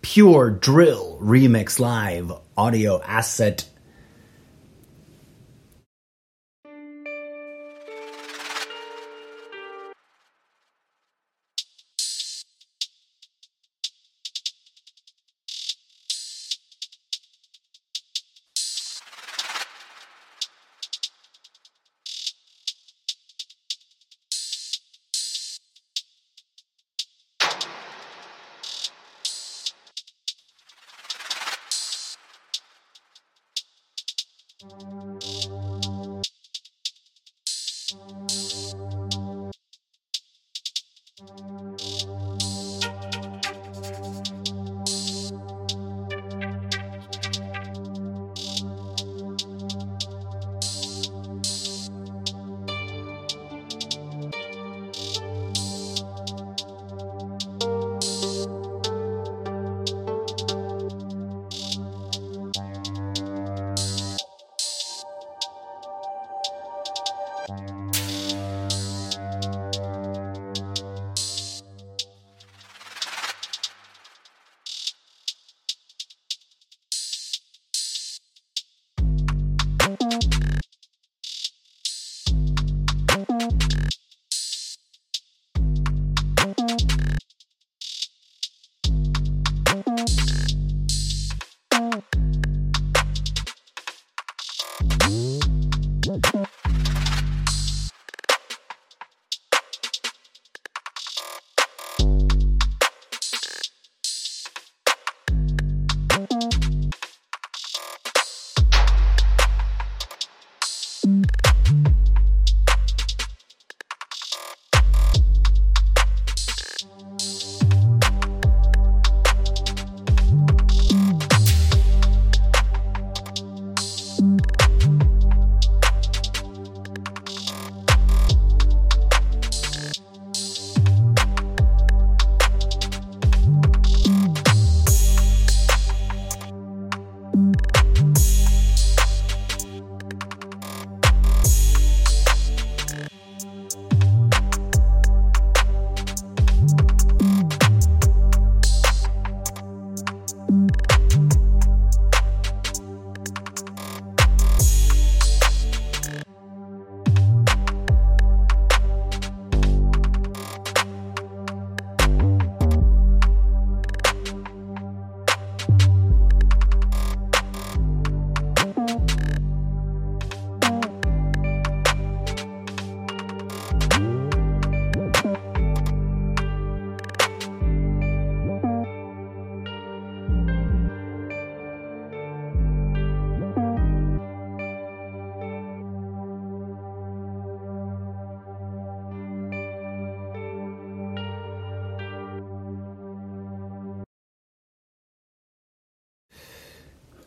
Pure 0.01 0.51
Drill 0.51 1.17
Remix 1.21 1.79
Live 1.79 2.31
audio 2.57 3.01
asset 3.03 3.70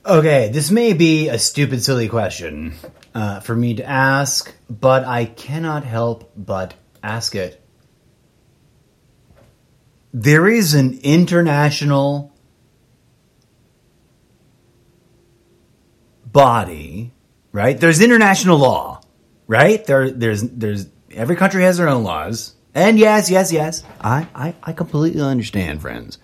Okay, 0.07 0.51
this 0.53 0.71
may 0.71 0.93
be 0.93 1.29
a 1.29 1.39
stupid, 1.39 1.83
silly 1.83 2.09
question 2.09 2.75
uh, 3.15 3.41
for 3.41 3.57
me 3.57 3.77
to 3.77 3.85
ask, 3.85 4.53
but 4.69 5.03
I 5.05 5.25
cannot 5.25 5.85
help 5.85 6.31
but 6.37 6.75
ask 7.03 7.35
it. 7.35 7.59
There 10.13 10.47
is 10.47 10.75
an 10.75 11.01
international 11.03 12.35
body, 16.27 17.13
right? 17.53 17.81
There's 17.81 18.03
international 18.03 18.59
law, 18.59 19.01
right? 19.47 19.83
There, 19.87 20.11
there's, 20.11 20.43
there's 20.43 20.87
every 21.13 21.37
country 21.37 21.63
has 21.63 21.79
their 21.79 21.89
own 21.89 22.05
laws, 22.05 22.55
and 22.75 22.99
yes, 22.99 23.31
yes, 23.31 23.51
yes, 23.51 23.83
I, 24.03 24.29
I, 24.35 24.55
I 24.63 24.73
completely 24.75 25.23
understand, 25.23 25.81
friends. 25.81 26.19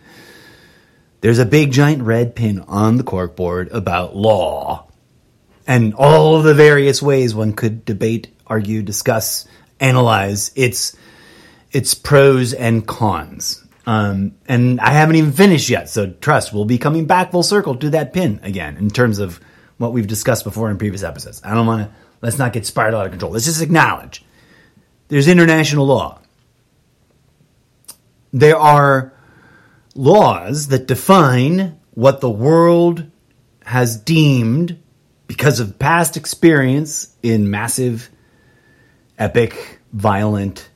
There's 1.21 1.39
a 1.39 1.47
big 1.47 1.73
giant 1.73 2.03
red 2.03 2.35
pin 2.35 2.61
on 2.61 2.97
the 2.97 3.05
corkboard 3.05 3.73
about 3.73 4.17
law 4.17 4.91
and 5.67 5.95
all 5.95 6.37
of 6.37 6.43
the 6.45 6.55
various 6.55 7.01
ways 7.01 7.33
one 7.33 7.53
could 7.53 7.85
debate, 7.85 8.29
argue, 8.47 8.83
discuss, 8.83 9.47
analyze 9.79 10.51
its 10.57 10.97
its 11.71 11.95
pros 11.95 12.53
and 12.53 12.87
cons. 12.87 13.65
Um, 13.87 14.35
and 14.49 14.81
I 14.81 14.91
haven't 14.91 15.15
even 15.17 15.33
finished 15.33 15.71
yet, 15.71 15.89
so 15.89 16.11
trust 16.11 16.53
we'll 16.53 16.65
be 16.65 16.79
coming 16.79 17.07
back 17.07 17.31
full 17.31 17.45
circle 17.45 17.77
to 17.77 17.91
that 17.91 18.13
pin 18.13 18.41
again 18.43 18.77
in 18.79 18.91
terms 18.91 19.21
of 19.21 19.41
what 19.79 19.93
we've 19.93 20.09
discussed 20.09 20.43
before 20.43 20.71
in 20.71 20.79
previous 20.79 21.05
episodes. 21.05 21.41
I 21.45 21.55
don't 21.55 21.67
want 21.67 21.89
to 21.89 21.95
let's 22.21 22.39
not 22.39 22.53
get 22.53 22.67
spiraled 22.67 22.95
out 22.95 23.07
of 23.07 23.13
control. 23.13 23.31
Let's 23.31 23.45
just 23.45 23.63
acknowledge 23.63 24.25
there's 25.07 25.29
international 25.29 25.87
law. 25.87 26.19
there 28.33 28.57
are 28.57 29.13
laws 29.95 30.69
that 30.69 30.87
define 30.87 31.79
what 31.93 32.21
the 32.21 32.31
world 32.31 33.11
has 33.65 33.97
deemed 33.97 34.81
because 35.27 35.61
of 35.61 35.79
past 35.79 36.17
experience 36.17 37.15
in 37.23 37.51
massive, 37.51 38.09
epic, 39.19 39.79
violent 39.93 40.69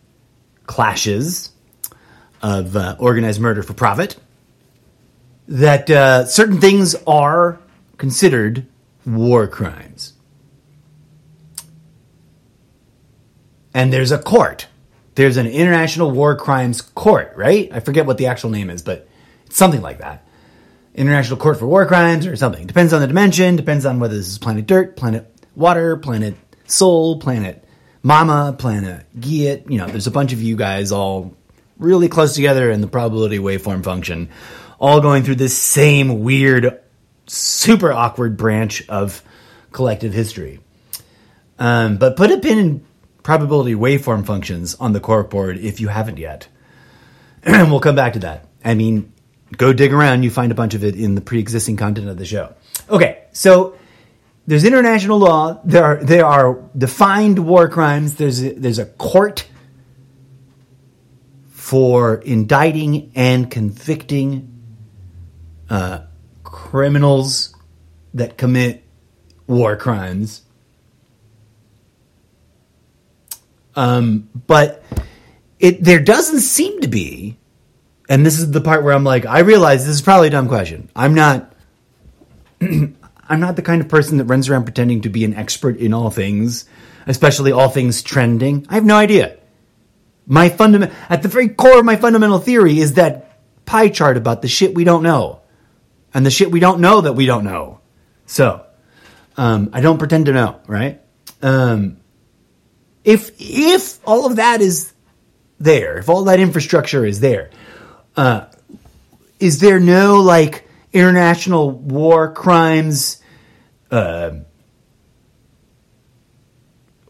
clashes 0.67 1.51
of 2.43 2.77
uh, 2.77 2.97
organized 2.99 3.41
murder 3.41 3.63
for 3.63 3.75
profit, 3.75 4.17
that 5.49 5.91
uh, 5.91 6.25
certain 6.27 6.61
things 6.61 6.95
are 7.07 7.59
considered 7.97 8.67
war 9.07 9.47
crimes. 9.47 10.13
And 13.73 13.93
there's 13.93 14.13
a 14.13 14.19
court. 14.19 14.69
There's 15.15 15.37
an 15.37 15.47
International 15.47 16.11
War 16.11 16.37
Crimes 16.37 16.83
Court, 16.83 17.33
right? 17.37 17.69
I 17.73 17.81
forget 17.81 18.07
what 18.07 18.19
the 18.19 18.27
actual 18.27 18.51
name 18.51 18.71
is, 18.71 18.83
but 18.83 19.09
it's 19.47 19.57
something 19.57 19.83
like 19.83 19.99
that. 19.99 20.27
International 20.95 21.37
Court 21.37 21.59
for 21.59 21.67
War 21.67 21.87
Crimes 21.87 22.27
or 22.27 22.37
something. 22.37 22.67
Depends 22.67 22.93
on 22.93 23.01
the 23.01 23.07
dimension, 23.07 23.57
depends 23.57 23.85
on 23.87 24.01
whether 24.01 24.17
this 24.17 24.29
is 24.29 24.39
planet 24.39 24.67
Dirt, 24.67 24.97
planet 24.97 25.31
Water, 25.57 25.97
planet 25.97 26.35
Soul, 26.67 27.19
planet 27.19 27.65
Mama, 28.03 28.55
planet 28.59 29.07
Gaia. 29.19 29.61
You 29.69 29.79
know, 29.79 29.87
there's 29.87 30.07
a 30.07 30.13
bunch 30.13 30.33
of 30.33 30.43
you 30.43 30.57
guys 30.57 30.93
all 30.93 31.35
really 31.79 32.09
close 32.09 32.35
together 32.35 32.71
in 32.71 32.81
the 32.81 32.87
probability 32.87 33.39
waveform 33.39 33.83
function, 33.85 34.31
all 34.79 35.01
going 35.01 35.23
through 35.23 35.37
this 35.37 35.57
same 35.57 36.23
weird, 36.23 36.81
super 37.27 37.93
awkward 37.93 38.37
branch 38.37 38.89
of 38.89 39.23
collective 39.73 40.13
history. 40.13 40.61
Um, 41.59 41.99
but 41.99 42.17
put 42.17 42.31
a 42.31 42.39
pin 42.39 42.59
in 42.59 42.85
probability 43.25 43.75
waveform 43.75 44.25
functions 44.25 44.77
on 44.77 44.93
the 44.93 45.01
cork 45.01 45.31
board 45.31 45.59
if 45.59 45.81
you 45.81 45.89
haven't 45.89 46.19
yet. 46.19 46.47
and 47.43 47.69
we'll 47.71 47.81
come 47.81 47.97
back 47.97 48.13
to 48.13 48.21
that. 48.21 48.47
I 48.65 48.75
mean, 48.75 49.13
go 49.57 49.73
dig 49.73 49.93
around, 49.93 50.23
you 50.23 50.31
find 50.31 50.53
a 50.53 50.55
bunch 50.55 50.75
of 50.75 50.85
it 50.85 50.95
in 50.95 51.17
the 51.17 51.21
pre-existing 51.21 51.77
content 51.77 52.09
of 52.09 52.19
the 52.19 52.27
show. 52.27 52.55
Okay, 52.89 53.25
so 53.33 53.77
there's 54.47 54.65
international 54.65 55.19
law. 55.19 55.61
There 55.65 55.85
are 55.85 56.05
there 56.05 56.27
are 56.27 56.63
defined 56.77 57.39
war 57.39 57.69
crimes. 57.69 58.17
There's 58.17 58.43
a, 58.43 58.53
there's 58.53 58.79
a 58.79 58.87
court 58.87 59.49
for 61.49 62.17
indicting 62.17 63.11
and 63.15 63.51
convicting 63.51 64.51
uh, 65.71 66.01
criminals 66.43 67.55
that 68.13 68.37
commit 68.37 68.85
war 69.47 69.77
crimes. 69.77 70.43
Um, 73.77 74.29
but 74.47 74.83
it 75.59 75.83
there 75.83 76.01
doesn't 76.01 76.41
seem 76.41 76.81
to 76.81 76.89
be 76.89 77.37
and 78.09 78.25
this 78.25 78.39
is 78.39 78.51
the 78.51 78.61
part 78.61 78.85
where 78.85 78.93
I'm 78.93 79.05
like, 79.05 79.27
I 79.27 79.41
realize 79.41 79.87
this 79.87 79.95
is 79.95 80.03
probably 80.03 80.29
a 80.29 80.31
dumb 80.31 80.49
question. 80.49 80.91
I'm 80.95 81.15
not. 81.15 81.53
I'm 82.61 83.41
not 83.41 83.57
the 83.57 83.63
kind 83.63 83.81
of 83.81 83.89
person 83.89 84.19
that 84.19 84.27
runs 84.27 84.51
around 84.51 84.65
pretending 84.65 85.01
to 85.03 85.09
be 85.09 85.25
an 85.25 85.33
expert 85.33 85.79
in 85.79 85.95
all 85.95 86.11
things, 86.11 86.67
especially 87.07 87.53
all 87.53 87.71
things 87.71 88.03
trending. 88.03 88.67
I 88.69 88.75
have 88.75 88.85
no 88.85 88.97
idea. 88.97 89.39
My 90.27 90.51
fundament 90.51 90.93
at 91.09 91.23
the 91.23 91.29
very 91.29 91.49
core 91.49 91.79
of 91.79 91.87
my 91.87 91.97
fundamental 91.97 92.39
theory 92.39 92.79
is 92.79 92.95
that 92.95 93.41
pie 93.65 93.89
chart 93.89 94.19
about 94.19 94.43
the 94.43 94.49
shit 94.49 94.75
we 94.75 94.85
don't 94.85 95.03
know, 95.03 95.41
and 96.13 96.27
the 96.27 96.31
shit 96.31 96.51
we 96.51 96.61
don't 96.61 96.81
know 96.81 97.01
that 97.01 97.15
we 97.15 97.25
don't 97.25 97.45
know. 97.45 97.81
So, 98.27 98.67
um, 99.39 99.71
I 99.73 99.81
don't 99.81 99.99
pretend 99.99 100.27
to 100.27 100.33
know, 100.33 100.61
right? 100.67 101.01
Um, 101.41 101.99
if 103.05 103.33
if 103.39 104.01
all 104.07 104.27
of 104.27 104.37
that 104.37 104.61
is 104.61 104.93
there, 105.61 105.99
if 105.99 106.09
all 106.09 106.25
that 106.25 106.41
infrastructure 106.41 107.05
is 107.05 107.21
there, 107.21 107.51
uh, 108.17 108.47
is 109.39 109.61
there 109.61 109.79
no 109.79 110.21
like 110.21 110.67
international 110.93 111.71
war 111.71 112.33
crimes? 112.33 113.21
Uh, 113.91 114.39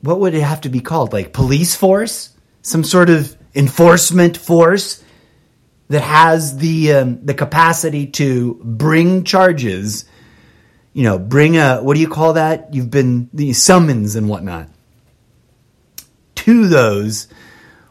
what 0.00 0.20
would 0.20 0.34
it 0.34 0.42
have 0.42 0.62
to 0.62 0.68
be 0.68 0.80
called? 0.80 1.12
Like 1.12 1.32
police 1.32 1.74
force, 1.76 2.34
some 2.60 2.84
sort 2.84 3.08
of 3.08 3.34
enforcement 3.54 4.36
force 4.36 5.02
that 5.88 6.02
has 6.02 6.58
the 6.58 6.92
um, 6.92 7.24
the 7.24 7.34
capacity 7.34 8.08
to 8.08 8.60
bring 8.62 9.22
charges. 9.22 10.06
You 10.92 11.04
know, 11.04 11.18
bring 11.18 11.56
a 11.56 11.78
what 11.78 11.94
do 11.94 12.00
you 12.00 12.08
call 12.08 12.34
that? 12.34 12.74
You've 12.74 12.90
been 12.90 13.30
the 13.32 13.52
summons 13.52 14.16
and 14.16 14.28
whatnot 14.28 14.73
to 16.44 16.68
those 16.68 17.26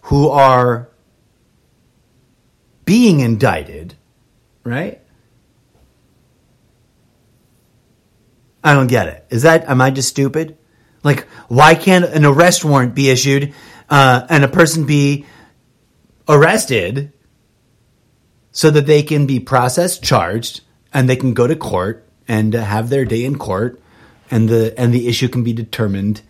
who 0.03 0.29
are 0.29 0.87
being 2.85 3.19
indicted, 3.19 3.95
right? 4.63 5.01
I 8.63 8.75
don't 8.75 8.85
get 8.85 9.07
it. 9.07 9.25
Is 9.31 9.41
that, 9.41 9.67
am 9.67 9.81
I 9.81 9.89
just 9.89 10.09
stupid? 10.09 10.55
Like, 11.03 11.27
why 11.47 11.73
can't 11.73 12.05
an 12.05 12.25
arrest 12.25 12.63
warrant 12.63 12.93
be 12.93 13.09
issued 13.09 13.55
uh, 13.89 14.27
and 14.29 14.43
a 14.43 14.47
person 14.47 14.85
be 14.85 15.25
arrested 16.29 17.11
so 18.51 18.69
that 18.69 18.85
they 18.85 19.01
can 19.01 19.25
be 19.25 19.39
processed, 19.39 20.03
charged, 20.03 20.61
and 20.93 21.09
they 21.09 21.15
can 21.15 21.33
go 21.33 21.47
to 21.47 21.55
court 21.55 22.07
and 22.27 22.53
have 22.53 22.89
their 22.89 23.03
day 23.03 23.25
in 23.25 23.39
court, 23.39 23.81
and 24.29 24.47
the 24.47 24.73
and 24.77 24.93
the 24.93 25.07
issue 25.07 25.27
can 25.27 25.43
be 25.43 25.53
determined. 25.53 26.21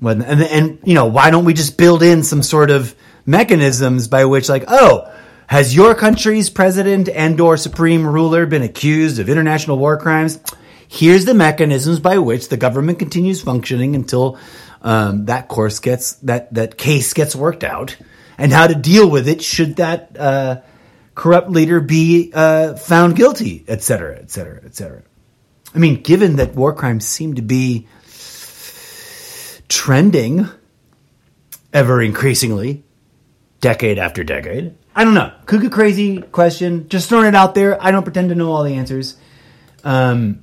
When 0.00 0.22
and 0.22 0.42
and 0.42 0.78
you 0.84 0.94
know 0.94 1.06
why 1.06 1.30
don't 1.30 1.44
we 1.44 1.54
just 1.54 1.76
build 1.76 2.02
in 2.02 2.22
some 2.22 2.42
sort 2.42 2.70
of 2.70 2.94
mechanisms 3.26 4.08
by 4.08 4.24
which 4.24 4.48
like 4.48 4.64
oh 4.66 5.12
has 5.46 5.74
your 5.74 5.94
country's 5.94 6.48
president 6.48 7.08
and 7.08 7.38
or 7.40 7.56
supreme 7.56 8.06
ruler 8.06 8.46
been 8.46 8.62
accused 8.62 9.18
of 9.18 9.28
international 9.28 9.78
war 9.78 9.98
crimes? 9.98 10.40
Here's 10.88 11.24
the 11.24 11.34
mechanisms 11.34 12.00
by 12.00 12.18
which 12.18 12.48
the 12.48 12.56
government 12.56 12.98
continues 12.98 13.42
functioning 13.42 13.94
until 13.94 14.38
um, 14.82 15.26
that 15.26 15.46
course 15.48 15.78
gets 15.78 16.14
that 16.14 16.52
that 16.54 16.78
case 16.78 17.12
gets 17.12 17.36
worked 17.36 17.62
out, 17.62 17.96
and 18.38 18.52
how 18.52 18.66
to 18.66 18.74
deal 18.74 19.08
with 19.08 19.28
it 19.28 19.42
should 19.42 19.76
that 19.76 20.16
uh, 20.18 20.62
corrupt 21.14 21.50
leader 21.50 21.80
be 21.80 22.32
uh, 22.34 22.74
found 22.74 23.14
guilty, 23.14 23.64
et 23.68 23.82
cetera, 23.82 24.16
et 24.16 24.30
cetera, 24.30 24.62
et 24.64 24.74
cetera. 24.74 25.02
I 25.74 25.78
mean, 25.78 26.02
given 26.02 26.36
that 26.36 26.54
war 26.54 26.74
crimes 26.74 27.06
seem 27.06 27.34
to 27.34 27.42
be 27.42 27.86
trending 29.70 30.46
ever 31.72 32.02
increasingly, 32.02 32.84
decade 33.60 33.98
after 33.98 34.22
decade, 34.22 34.74
I 34.94 35.04
don't 35.04 35.14
know. 35.14 35.32
Cuckoo 35.46 35.70
crazy 35.70 36.20
question. 36.20 36.88
Just 36.88 37.08
throwing 37.08 37.26
it 37.26 37.34
out 37.34 37.54
there. 37.54 37.82
I 37.82 37.90
don't 37.90 38.02
pretend 38.02 38.28
to 38.30 38.34
know 38.34 38.52
all 38.52 38.64
the 38.64 38.74
answers. 38.74 39.16
Um, 39.84 40.42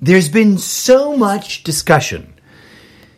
there's 0.00 0.28
been 0.28 0.58
so 0.58 1.16
much 1.16 1.62
discussion, 1.62 2.34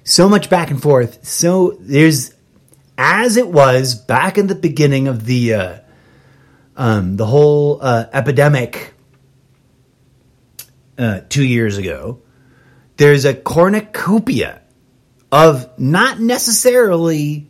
so 0.05 0.29
much 0.29 0.51
back 0.51 0.71
and 0.71 0.83
forth. 0.83 1.25
So 1.25 1.79
there's, 1.81 2.35
as 2.99 3.37
it 3.37 3.49
was 3.49 3.95
back 3.95 4.37
in 4.37 4.49
the 4.49 4.55
beginning 4.57 5.07
of 5.07 5.25
the 5.25 5.55
uh, 5.55 5.79
um, 6.77 7.17
the 7.17 7.27
whole 7.27 7.79
uh, 7.81 8.07
epidemic 8.13 8.95
uh, 10.99 11.21
two 11.29 11.45
years 11.45 11.79
ago. 11.79 12.21
There's 12.97 13.25
a 13.25 13.35
cornucopia 13.35 14.61
of 15.31 15.79
not 15.79 16.21
necessarily 16.21 17.49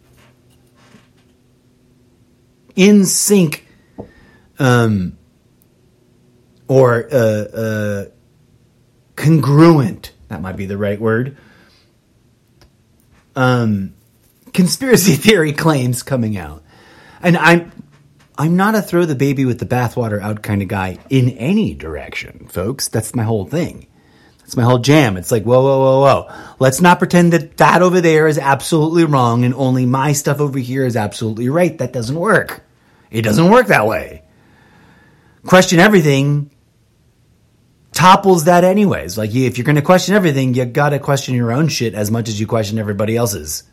in 2.77 3.07
sync 3.07 3.67
um, 4.59 5.17
or 6.67 7.09
uh, 7.11 7.17
uh, 7.17 8.05
congruent, 9.17 10.13
that 10.29 10.43
might 10.43 10.57
be 10.57 10.67
the 10.67 10.77
right 10.77 11.01
word, 11.01 11.37
um, 13.35 13.95
conspiracy 14.53 15.13
theory 15.15 15.53
claims 15.53 16.03
coming 16.03 16.37
out. 16.37 16.63
And 17.23 17.37
I'm 17.37 17.73
I'm 18.39 18.57
not 18.57 18.77
a 18.77 18.83
throw 18.83 19.05
the 19.05 19.17
baby 19.17 19.45
with 19.45 19.59
the 19.59 19.67
bathwater 19.67 20.23
out 20.23 20.43
kind 20.45 20.63
of 20.63 20.69
guy 20.69 20.99
in 21.11 21.31
any 21.31 21.75
direction, 21.75 22.47
folks. 22.49 22.87
That's 22.87 23.15
my 23.17 23.25
whole 23.25 23.45
thing. 23.45 23.89
That's 24.39 24.57
my 24.57 24.63
whole 24.63 24.79
jam. 24.79 25.17
It's 25.17 25.33
like, 25.33 25.43
whoa, 25.43 25.61
whoa, 25.61 25.79
whoa, 25.79 26.01
whoa. 26.01 26.55
Let's 26.61 26.81
not 26.81 27.01
pretend 27.01 27.33
that 27.33 27.57
that 27.57 27.83
over 27.83 28.01
there 28.01 28.29
is 28.29 28.39
absolutely 28.39 29.05
wrong 29.05 29.45
and 29.45 29.55
only 29.55 29.87
my 29.87 30.13
stuff 30.13 30.41
over 30.41 30.59
here 30.59 30.87
is 30.87 30.97
absolutely 30.97 31.49
right. 31.49 31.77
That 31.79 31.93
doesn't 31.93 32.15
work. 32.15 32.65
It 33.11 33.23
doesn't 33.23 33.51
work 33.51 33.67
that 33.67 33.87
way. 33.87 34.23
Question 35.45 35.81
everything 35.81 36.51
topples 37.93 38.45
that 38.45 38.63
anyways. 38.63 39.19
Like, 39.19 39.35
if 39.35 39.59
you're 39.59 39.65
going 39.65 39.77
to 39.77 39.83
question 39.83 40.15
everything, 40.15 40.55
you 40.55 40.65
got 40.65 40.91
to 40.91 41.01
question 41.01 41.35
your 41.35 41.51
own 41.51 41.67
shit 41.67 41.95
as 41.95 42.11
much 42.11 42.29
as 42.29 42.39
you 42.39 42.47
question 42.47 42.79
everybody 42.79 43.17
else's. 43.17 43.65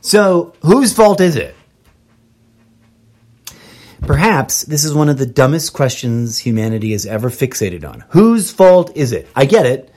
So, 0.00 0.54
whose 0.62 0.92
fault 0.92 1.20
is 1.20 1.36
it? 1.36 1.54
Perhaps 4.06 4.64
this 4.64 4.84
is 4.84 4.92
one 4.92 5.08
of 5.08 5.16
the 5.16 5.26
dumbest 5.26 5.72
questions 5.72 6.38
humanity 6.38 6.92
has 6.92 7.06
ever 7.06 7.30
fixated 7.30 7.88
on. 7.88 8.04
Whose 8.10 8.50
fault 8.50 8.94
is 8.96 9.12
it? 9.12 9.28
I 9.34 9.46
get 9.46 9.64
it, 9.64 9.90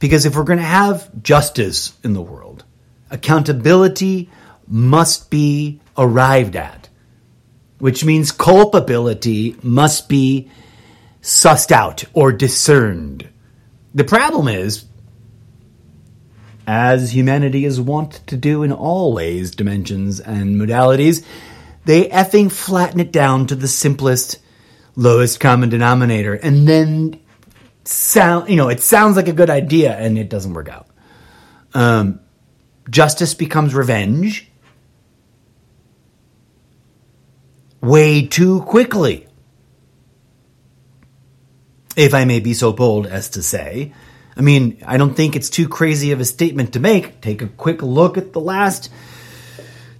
because 0.00 0.26
if 0.26 0.34
we're 0.34 0.42
going 0.42 0.58
to 0.58 0.64
have 0.64 1.08
justice 1.22 1.96
in 2.02 2.12
the 2.12 2.20
world, 2.20 2.64
accountability 3.10 4.30
must 4.66 5.30
be 5.30 5.80
arrived 5.96 6.56
at, 6.56 6.88
which 7.78 8.04
means 8.04 8.32
culpability 8.32 9.56
must 9.62 10.08
be 10.08 10.50
sussed 11.20 11.70
out 11.70 12.04
or 12.14 12.32
discerned. 12.32 13.28
The 13.94 14.04
problem 14.04 14.48
is, 14.48 14.86
as 16.66 17.14
humanity 17.14 17.64
is 17.64 17.80
wont 17.80 18.26
to 18.26 18.36
do 18.36 18.62
in 18.62 18.72
all 18.72 19.12
ways, 19.12 19.52
dimensions, 19.52 20.18
and 20.18 20.60
modalities, 20.60 21.24
they 21.84 22.08
effing 22.08 22.50
flatten 22.50 23.00
it 23.00 23.12
down 23.12 23.46
to 23.48 23.54
the 23.54 23.68
simplest, 23.68 24.38
lowest 24.94 25.40
common 25.40 25.68
denominator, 25.68 26.34
and 26.34 26.66
then 26.66 27.20
sound, 27.84 28.48
you 28.48 28.56
know, 28.56 28.68
it 28.68 28.80
sounds 28.80 29.16
like 29.16 29.28
a 29.28 29.32
good 29.32 29.50
idea 29.50 29.96
and 29.96 30.18
it 30.18 30.28
doesn't 30.28 30.54
work 30.54 30.68
out. 30.68 30.86
Um, 31.74 32.20
justice 32.88 33.34
becomes 33.34 33.74
revenge 33.74 34.50
way 37.80 38.26
too 38.26 38.62
quickly. 38.62 39.26
If 41.96 42.14
I 42.14 42.24
may 42.24 42.40
be 42.40 42.54
so 42.54 42.72
bold 42.72 43.06
as 43.06 43.30
to 43.30 43.42
say. 43.42 43.92
I 44.34 44.40
mean, 44.40 44.82
I 44.86 44.96
don't 44.96 45.14
think 45.14 45.36
it's 45.36 45.50
too 45.50 45.68
crazy 45.68 46.12
of 46.12 46.20
a 46.20 46.24
statement 46.24 46.72
to 46.72 46.80
make. 46.80 47.20
Take 47.20 47.42
a 47.42 47.48
quick 47.48 47.82
look 47.82 48.16
at 48.16 48.32
the 48.32 48.40
last 48.40 48.90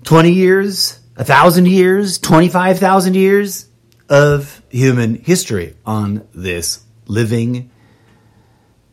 20 0.04 0.32
years, 0.32 0.98
a 1.16 1.24
thousand 1.24 1.66
years, 1.66 2.18
25,000 2.18 3.14
years 3.14 3.68
of 4.08 4.62
human 4.70 5.16
history 5.16 5.74
on 5.84 6.26
this 6.34 6.84
living 7.06 7.70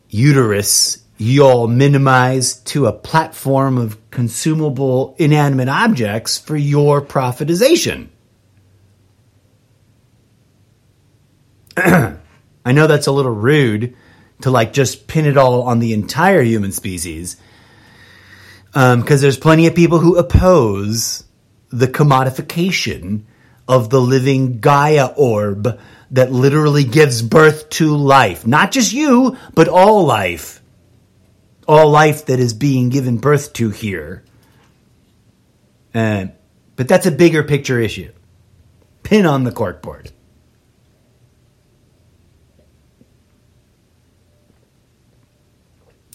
uterus 0.08 1.04
y'all 1.20 1.68
minimize 1.68 2.54
to 2.54 2.86
a 2.86 2.92
platform 2.92 3.76
of 3.76 4.10
consumable 4.10 5.14
inanimate 5.18 5.68
objects 5.68 6.38
for 6.38 6.56
your 6.56 7.02
profitization. 7.02 8.08
I 11.76 12.72
know 12.72 12.86
that's 12.86 13.06
a 13.06 13.12
little 13.12 13.34
rude 13.34 13.94
to 14.40 14.50
like 14.50 14.72
just 14.72 15.06
pin 15.08 15.26
it 15.26 15.36
all 15.36 15.62
on 15.62 15.78
the 15.78 15.92
entire 15.92 16.42
human 16.42 16.72
species. 16.72 17.36
Because 18.72 18.94
um, 18.94 19.04
there's 19.20 19.36
plenty 19.36 19.66
of 19.66 19.74
people 19.74 19.98
who 19.98 20.16
oppose 20.16 21.24
the 21.70 21.86
commodification 21.86 23.22
of 23.66 23.88
the 23.90 24.00
living 24.00 24.58
Gaia 24.60 25.06
orb 25.06 25.80
that 26.10 26.32
literally 26.32 26.84
gives 26.84 27.22
birth 27.22 27.70
to 27.70 27.96
life. 27.96 28.46
Not 28.46 28.72
just 28.72 28.92
you, 28.92 29.36
but 29.54 29.68
all 29.68 30.04
life. 30.04 30.60
All 31.68 31.88
life 31.88 32.26
that 32.26 32.40
is 32.40 32.52
being 32.52 32.88
given 32.88 33.18
birth 33.18 33.52
to 33.54 33.70
here. 33.70 34.24
Uh, 35.94 36.26
but 36.74 36.88
that's 36.88 37.06
a 37.06 37.12
bigger 37.12 37.44
picture 37.44 37.78
issue. 37.78 38.12
Pin 39.04 39.24
on 39.24 39.44
the 39.44 39.52
corkboard. 39.52 40.10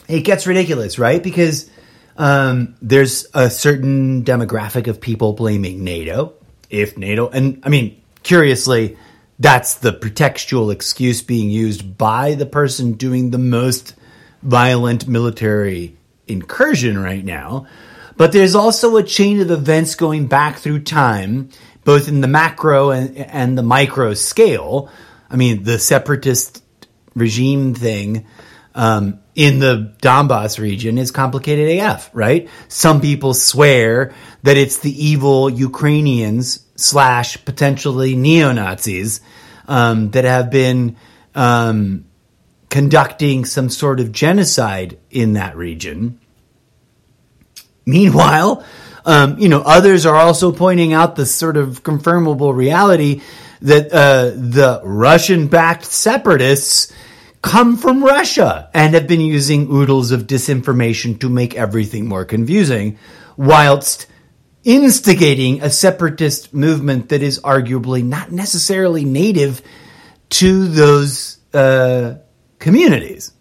It 0.07 0.21
gets 0.21 0.45
ridiculous, 0.45 0.99
right? 0.99 1.21
Because 1.23 1.69
um, 2.17 2.75
there's 2.81 3.27
a 3.33 3.49
certain 3.49 4.23
demographic 4.23 4.87
of 4.87 5.01
people 5.01 5.33
blaming 5.33 5.83
NATO. 5.83 6.33
If 6.69 6.97
NATO, 6.97 7.29
and 7.29 7.61
I 7.63 7.69
mean, 7.69 8.01
curiously, 8.23 8.97
that's 9.37 9.75
the 9.75 9.93
pretextual 9.93 10.73
excuse 10.73 11.21
being 11.21 11.49
used 11.49 11.97
by 11.97 12.35
the 12.35 12.45
person 12.45 12.93
doing 12.93 13.31
the 13.31 13.37
most 13.37 13.93
violent 14.41 15.07
military 15.07 15.95
incursion 16.27 16.97
right 16.97 17.23
now. 17.23 17.67
But 18.17 18.31
there's 18.31 18.55
also 18.55 18.95
a 18.95 19.03
chain 19.03 19.41
of 19.41 19.51
events 19.51 19.95
going 19.95 20.27
back 20.27 20.57
through 20.57 20.83
time, 20.83 21.49
both 21.83 22.07
in 22.07 22.21
the 22.21 22.27
macro 22.27 22.91
and, 22.91 23.17
and 23.17 23.57
the 23.57 23.63
micro 23.63 24.13
scale. 24.13 24.89
I 25.29 25.35
mean, 25.35 25.63
the 25.63 25.77
separatist 25.77 26.63
regime 27.13 27.75
thing 27.75 28.25
um, 28.73 29.19
in 29.35 29.59
the 29.59 29.93
Donbass 30.01 30.57
region 30.59 30.97
is 30.97 31.11
complicated 31.11 31.77
AF, 31.79 32.09
right? 32.13 32.49
Some 32.69 33.01
people 33.01 33.33
swear 33.33 34.13
that 34.43 34.55
it's 34.55 34.79
the 34.79 35.05
evil 35.05 35.49
Ukrainians 35.49 36.65
slash 36.75 37.43
potentially 37.43 38.15
neo 38.15 38.53
Nazis 38.53 39.19
um, 39.67 40.11
that 40.11 40.23
have 40.23 40.49
been 40.49 40.95
um, 41.35 42.05
conducting 42.69 43.43
some 43.43 43.69
sort 43.69 43.99
of 43.99 44.13
genocide 44.13 44.97
in 45.11 45.33
that 45.33 45.57
region. 45.57 46.19
Meanwhile, 47.85 48.63
um, 49.05 49.37
you 49.37 49.49
know, 49.49 49.61
others 49.61 50.05
are 50.05 50.15
also 50.15 50.51
pointing 50.51 50.93
out 50.93 51.15
the 51.15 51.25
sort 51.25 51.57
of 51.57 51.83
confirmable 51.83 52.55
reality 52.55 53.21
that 53.61 53.91
uh, 53.91 54.31
the 54.35 54.81
Russian-backed 54.83 55.85
separatists 55.85 56.91
come 57.45 57.77
from 57.77 58.03
Russia 58.03 58.71
and 58.73 58.95
have 58.95 59.05
been 59.05 59.21
using 59.21 59.69
oodles 59.71 60.09
of 60.09 60.25
disinformation 60.25 61.19
to 61.19 61.29
make 61.29 61.53
everything 61.53 62.07
more 62.07 62.25
confusing, 62.25 62.97
whilst 63.37 64.07
instigating 64.63 65.61
a 65.61 65.69
separatist 65.69 66.55
movement 66.55 67.09
that 67.09 67.21
is 67.21 67.39
arguably 67.41 68.03
not 68.03 68.31
necessarily 68.31 69.05
native 69.05 69.61
to 70.31 70.67
those 70.67 71.37
uh, 71.53 72.15
communities. 72.57 73.31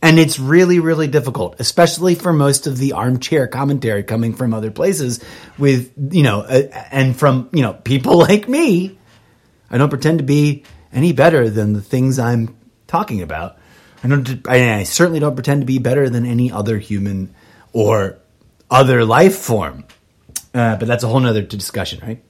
And 0.00 0.20
it's 0.20 0.38
really, 0.38 0.78
really 0.78 1.08
difficult, 1.08 1.56
especially 1.58 2.14
for 2.14 2.32
most 2.32 2.68
of 2.68 2.78
the 2.78 2.92
armchair 2.92 3.48
commentary 3.48 4.04
coming 4.04 4.32
from 4.32 4.54
other 4.54 4.70
places 4.70 5.18
with, 5.58 5.92
you 6.12 6.22
know, 6.22 6.42
uh, 6.42 6.68
and 6.92 7.18
from, 7.18 7.48
you 7.52 7.62
know, 7.62 7.72
people 7.72 8.16
like 8.28 8.48
me. 8.48 8.96
I 9.68 9.76
don't 9.76 9.90
pretend 9.90 10.18
to 10.18 10.24
be 10.24 10.62
any 10.92 11.12
better 11.12 11.50
than 11.50 11.72
the 11.72 11.82
things 11.82 12.20
I'm 12.20 12.57
talking 12.88 13.22
about. 13.22 13.56
I 14.02 14.08
don't, 14.08 14.48
I 14.48 14.82
certainly 14.82 15.20
don't 15.20 15.34
pretend 15.34 15.62
to 15.62 15.66
be 15.66 15.78
better 15.78 16.10
than 16.10 16.26
any 16.26 16.50
other 16.50 16.78
human 16.78 17.34
or 17.72 18.18
other 18.70 19.04
life 19.04 19.36
form. 19.36 19.84
Uh, 20.54 20.76
but 20.76 20.88
that's 20.88 21.04
a 21.04 21.08
whole 21.08 21.20
nother 21.20 21.42
discussion, 21.42 22.00
right? 22.04 22.24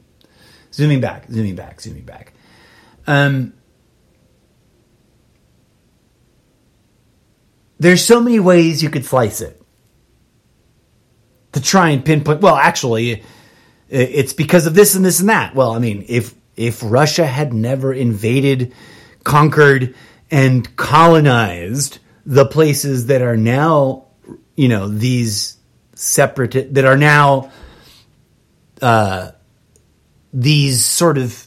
Zooming 0.72 1.00
back, 1.00 1.30
zooming 1.30 1.54
back, 1.54 1.80
zooming 1.80 2.04
back. 2.04 2.32
Um, 3.06 3.54
there's 7.78 8.04
so 8.04 8.20
many 8.20 8.38
ways 8.40 8.82
you 8.82 8.90
could 8.90 9.04
slice 9.04 9.40
it 9.40 9.62
to 11.52 11.62
try 11.62 11.90
and 11.90 12.04
pinpoint. 12.04 12.40
Well, 12.40 12.56
actually, 12.56 13.22
it's 13.88 14.32
because 14.32 14.66
of 14.66 14.74
this 14.74 14.94
and 14.94 15.04
this 15.04 15.20
and 15.20 15.28
that. 15.28 15.54
Well, 15.54 15.72
I 15.72 15.78
mean, 15.78 16.04
if 16.08 16.34
if 16.56 16.82
Russia 16.84 17.24
had 17.24 17.54
never 17.54 17.92
invaded, 17.92 18.74
conquered, 19.24 19.94
and 20.30 20.76
colonized 20.76 21.98
the 22.26 22.44
places 22.44 23.06
that 23.06 23.22
are 23.22 23.36
now, 23.36 24.06
you 24.56 24.68
know, 24.68 24.88
these 24.88 25.56
separate 25.94 26.74
that 26.74 26.84
are 26.84 26.96
now 26.96 27.50
uh, 28.82 29.30
these 30.32 30.84
sort 30.84 31.18
of 31.18 31.46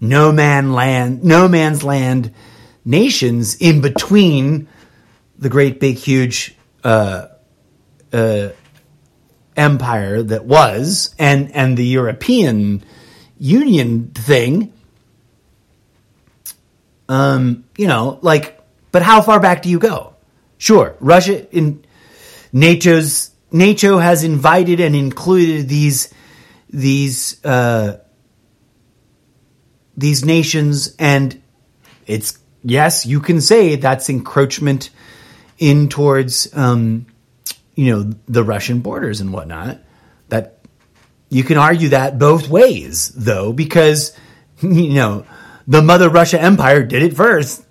no 0.00 0.32
man 0.32 0.72
land, 0.72 1.24
no 1.24 1.48
man's 1.48 1.82
land 1.82 2.32
nations 2.84 3.56
in 3.56 3.80
between 3.80 4.68
the 5.38 5.48
great 5.48 5.80
big 5.80 5.96
huge 5.96 6.56
uh, 6.84 7.26
uh, 8.12 8.48
empire 9.56 10.22
that 10.22 10.44
was 10.44 11.14
and 11.18 11.54
and 11.54 11.76
the 11.76 11.86
European 11.86 12.82
Union 13.38 14.10
thing. 14.14 14.72
Um, 17.08 17.64
you 17.76 17.86
know, 17.86 18.18
like, 18.22 18.60
but 18.92 19.02
how 19.02 19.22
far 19.22 19.40
back 19.40 19.62
do 19.62 19.70
you 19.70 19.78
go? 19.78 20.14
Sure, 20.58 20.96
Russia 21.00 21.48
in 21.56 21.84
NATO's 22.52 23.30
NATO 23.50 23.98
has 23.98 24.24
invited 24.24 24.80
and 24.80 24.94
included 24.94 25.68
these 25.68 26.12
these 26.70 27.42
uh, 27.44 27.98
these 29.96 30.24
nations, 30.24 30.94
and 30.98 31.40
it's 32.06 32.38
yes, 32.62 33.06
you 33.06 33.20
can 33.20 33.40
say 33.40 33.76
that's 33.76 34.10
encroachment 34.10 34.90
in 35.58 35.88
towards 35.88 36.54
um, 36.56 37.06
you 37.74 37.94
know 37.94 38.12
the 38.26 38.44
Russian 38.44 38.80
borders 38.80 39.20
and 39.20 39.32
whatnot. 39.32 39.78
That 40.28 40.58
you 41.30 41.42
can 41.42 41.56
argue 41.56 41.90
that 41.90 42.18
both 42.18 42.48
ways, 42.48 43.08
though, 43.14 43.52
because 43.52 44.16
you 44.60 44.94
know 44.94 45.26
the 45.68 45.82
Mother 45.82 46.08
Russia 46.08 46.40
Empire 46.40 46.82
did 46.82 47.02
it 47.02 47.14
first. 47.14 47.64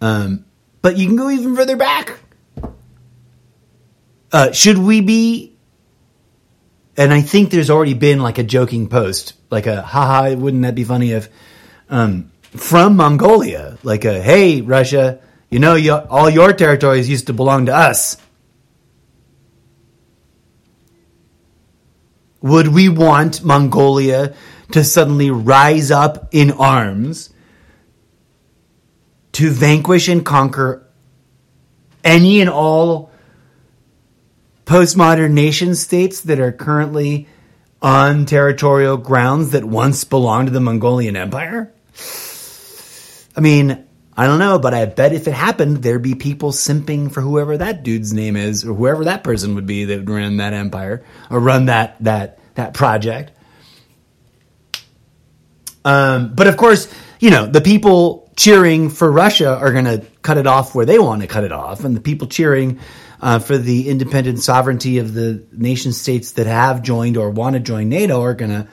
Um, 0.00 0.46
but 0.80 0.96
you 0.96 1.06
can 1.06 1.16
go 1.16 1.28
even 1.28 1.56
further 1.56 1.76
back. 1.76 2.20
Uh, 4.32 4.52
should 4.52 4.78
we 4.78 5.00
be? 5.00 5.56
And 6.96 7.12
I 7.12 7.20
think 7.20 7.50
there's 7.50 7.70
already 7.70 7.94
been 7.94 8.20
like 8.20 8.38
a 8.38 8.44
joking 8.44 8.88
post, 8.88 9.34
like 9.50 9.66
a 9.66 9.82
haha, 9.82 10.34
wouldn't 10.34 10.62
that 10.62 10.76
be 10.76 10.84
funny 10.84 11.10
if 11.10 11.28
um, 11.90 12.30
from 12.42 12.96
Mongolia, 12.96 13.76
like 13.82 14.04
a 14.04 14.22
hey 14.22 14.60
Russia, 14.60 15.20
you 15.50 15.58
know, 15.58 15.74
you, 15.74 15.92
all 15.92 16.30
your 16.30 16.52
territories 16.52 17.10
used 17.10 17.26
to 17.26 17.32
belong 17.32 17.66
to 17.66 17.74
us. 17.74 18.16
would 22.44 22.68
we 22.68 22.90
want 22.90 23.42
Mongolia 23.42 24.34
to 24.74 24.82
suddenly 24.82 25.30
rise 25.30 25.92
up 25.92 26.26
in 26.32 26.50
arms 26.50 27.32
to 29.30 29.48
vanquish 29.48 30.08
and 30.08 30.26
conquer 30.26 30.84
any 32.02 32.40
and 32.40 32.50
all 32.50 33.12
postmodern 34.66 35.30
nation 35.30 35.76
states 35.76 36.22
that 36.22 36.40
are 36.40 36.50
currently 36.50 37.28
on 37.80 38.26
territorial 38.26 38.96
grounds 38.96 39.52
that 39.52 39.62
once 39.62 40.02
belonged 40.02 40.48
to 40.48 40.52
the 40.52 40.58
Mongolian 40.58 41.14
Empire? 41.14 41.72
I 43.36 43.40
mean, 43.40 43.86
I 44.16 44.26
don't 44.26 44.40
know, 44.40 44.58
but 44.58 44.74
I 44.74 44.86
bet 44.86 45.12
if 45.12 45.28
it 45.28 45.34
happened, 45.34 45.84
there'd 45.84 46.02
be 46.02 46.16
people 46.16 46.50
simping 46.50 47.12
for 47.12 47.20
whoever 47.20 47.56
that 47.58 47.84
dude's 47.84 48.12
name 48.12 48.34
is, 48.34 48.64
or 48.64 48.74
whoever 48.74 49.04
that 49.04 49.22
person 49.22 49.54
would 49.54 49.66
be 49.66 49.84
that 49.84 50.08
run 50.08 50.38
that 50.38 50.52
empire 50.52 51.04
or 51.30 51.38
run 51.38 51.66
that 51.66 51.94
that 52.00 52.40
that 52.56 52.74
project. 52.74 53.30
Um, 55.84 56.34
but 56.34 56.46
of 56.46 56.56
course, 56.56 56.92
you 57.20 57.30
know 57.30 57.46
the 57.46 57.60
people 57.60 58.32
cheering 58.36 58.90
for 58.90 59.10
Russia 59.10 59.56
are 59.56 59.72
going 59.72 59.84
to 59.84 60.04
cut 60.22 60.38
it 60.38 60.46
off 60.46 60.74
where 60.74 60.86
they 60.86 60.98
want 60.98 61.22
to 61.22 61.28
cut 61.28 61.44
it 61.44 61.52
off, 61.52 61.84
and 61.84 61.96
the 61.96 62.00
people 62.00 62.26
cheering 62.26 62.80
uh, 63.20 63.38
for 63.38 63.56
the 63.56 63.88
independent 63.88 64.40
sovereignty 64.40 64.98
of 64.98 65.14
the 65.14 65.46
nation 65.52 65.92
states 65.92 66.32
that 66.32 66.46
have 66.46 66.82
joined 66.82 67.16
or 67.16 67.30
want 67.30 67.54
to 67.54 67.60
join 67.60 67.88
NATO 67.88 68.22
are 68.22 68.34
going 68.34 68.50
to 68.50 68.68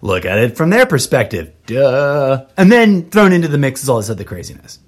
look 0.00 0.24
at 0.24 0.38
it 0.38 0.56
from 0.56 0.70
their 0.70 0.86
perspective. 0.86 1.52
Duh. 1.66 2.46
And 2.56 2.72
then 2.72 3.10
thrown 3.10 3.32
into 3.32 3.48
the 3.48 3.58
mix 3.58 3.82
is 3.82 3.88
all 3.88 3.98
this 3.98 4.10
other 4.10 4.24
craziness 4.24 4.78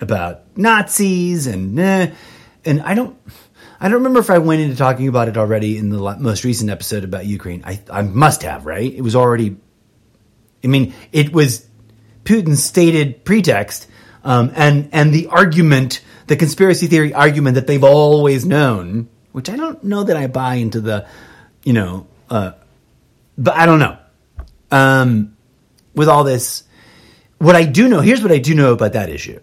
about 0.00 0.56
Nazis 0.56 1.46
and 1.46 1.78
eh, 1.78 2.12
and 2.64 2.82
I 2.82 2.94
don't 2.94 3.18
I 3.80 3.88
don't 3.88 3.98
remember 3.98 4.20
if 4.20 4.30
I 4.30 4.38
went 4.38 4.60
into 4.60 4.76
talking 4.76 5.08
about 5.08 5.28
it 5.28 5.36
already 5.36 5.78
in 5.78 5.90
the 5.90 6.16
most 6.18 6.44
recent 6.44 6.70
episode 6.70 7.04
about 7.04 7.26
Ukraine. 7.26 7.62
I 7.64 7.80
I 7.90 8.02
must 8.02 8.42
have, 8.42 8.66
right? 8.66 8.92
It 8.92 9.02
was 9.02 9.16
already 9.16 9.56
I 10.64 10.68
mean, 10.68 10.94
it 11.12 11.32
was 11.32 11.66
Putin's 12.24 12.62
stated 12.62 13.24
pretext 13.24 13.86
um, 14.26 14.50
and 14.56 14.88
and 14.92 15.14
the 15.14 15.28
argument, 15.28 16.00
the 16.26 16.34
conspiracy 16.34 16.88
theory 16.88 17.14
argument 17.14 17.54
that 17.54 17.68
they've 17.68 17.84
always 17.84 18.44
known, 18.44 19.08
which 19.30 19.48
I 19.48 19.54
don't 19.56 19.84
know 19.84 20.02
that 20.02 20.16
I 20.16 20.26
buy 20.26 20.56
into 20.56 20.80
the, 20.80 21.06
you 21.62 21.72
know, 21.72 22.08
uh, 22.28 22.52
but 23.38 23.54
I 23.54 23.66
don't 23.66 23.78
know 23.78 23.96
um, 24.72 25.36
with 25.94 26.08
all 26.08 26.24
this. 26.24 26.64
What 27.38 27.54
I 27.54 27.64
do 27.64 27.88
know, 27.88 28.00
here's 28.00 28.20
what 28.20 28.32
I 28.32 28.38
do 28.38 28.52
know 28.54 28.72
about 28.72 28.94
that 28.94 29.10
issue. 29.10 29.40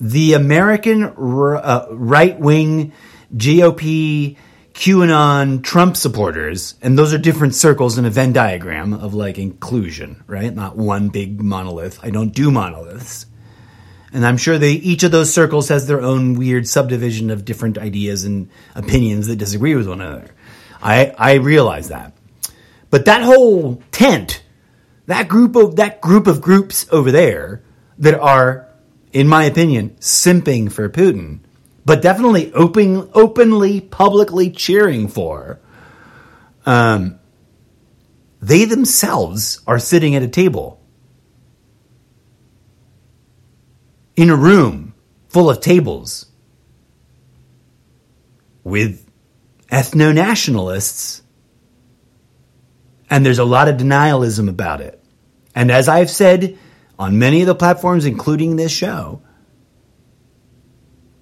The 0.00 0.34
American 0.34 1.04
uh, 1.04 1.86
right 1.92 2.38
wing 2.38 2.92
GOP 3.34 4.36
QAnon 4.76 5.64
Trump 5.64 5.96
supporters, 5.96 6.74
and 6.82 6.98
those 6.98 7.14
are 7.14 7.18
different 7.18 7.54
circles 7.54 7.96
in 7.96 8.04
a 8.04 8.10
Venn 8.10 8.34
diagram 8.34 8.92
of 8.92 9.14
like 9.14 9.38
inclusion, 9.38 10.22
right? 10.26 10.54
Not 10.54 10.76
one 10.76 11.08
big 11.08 11.40
monolith. 11.40 11.98
I 12.02 12.10
don't 12.10 12.34
do 12.34 12.50
monoliths. 12.50 13.24
And 14.12 14.24
I'm 14.24 14.36
sure 14.36 14.58
they 14.58 14.72
each 14.72 15.02
of 15.02 15.12
those 15.12 15.32
circles 15.32 15.70
has 15.70 15.86
their 15.86 16.02
own 16.02 16.34
weird 16.34 16.68
subdivision 16.68 17.30
of 17.30 17.46
different 17.46 17.78
ideas 17.78 18.24
and 18.24 18.50
opinions 18.74 19.28
that 19.28 19.36
disagree 19.36 19.74
with 19.74 19.88
one 19.88 20.02
another. 20.02 20.34
I 20.82 21.14
I 21.16 21.34
realize 21.36 21.88
that. 21.88 22.12
But 22.90 23.06
that 23.06 23.22
whole 23.22 23.82
tent, 23.92 24.42
that 25.06 25.26
group 25.26 25.56
of 25.56 25.76
that 25.76 26.02
group 26.02 26.26
of 26.26 26.42
groups 26.42 26.86
over 26.92 27.10
there 27.10 27.62
that 27.96 28.14
are, 28.14 28.68
in 29.10 29.26
my 29.26 29.44
opinion, 29.44 29.96
simping 30.00 30.70
for 30.70 30.86
Putin, 30.90 31.40
but 31.86 32.02
definitely 32.02 32.52
open, 32.52 33.08
openly, 33.14 33.80
publicly 33.80 34.50
cheering 34.50 35.06
for, 35.06 35.60
um, 36.66 37.20
they 38.42 38.64
themselves 38.64 39.60
are 39.68 39.78
sitting 39.78 40.16
at 40.16 40.22
a 40.22 40.28
table 40.28 40.80
in 44.16 44.30
a 44.30 44.36
room 44.36 44.94
full 45.28 45.48
of 45.48 45.60
tables 45.60 46.26
with 48.64 49.08
ethno 49.70 50.12
nationalists 50.12 51.22
and 53.08 53.24
there's 53.24 53.38
a 53.38 53.44
lot 53.44 53.68
of 53.68 53.76
denialism 53.76 54.48
about 54.48 54.80
it. 54.80 55.00
And 55.54 55.70
as 55.70 55.88
I've 55.88 56.10
said 56.10 56.58
on 56.98 57.20
many 57.20 57.42
of 57.42 57.46
the 57.46 57.54
platforms, 57.54 58.06
including 58.06 58.56
this 58.56 58.72
show, 58.72 59.22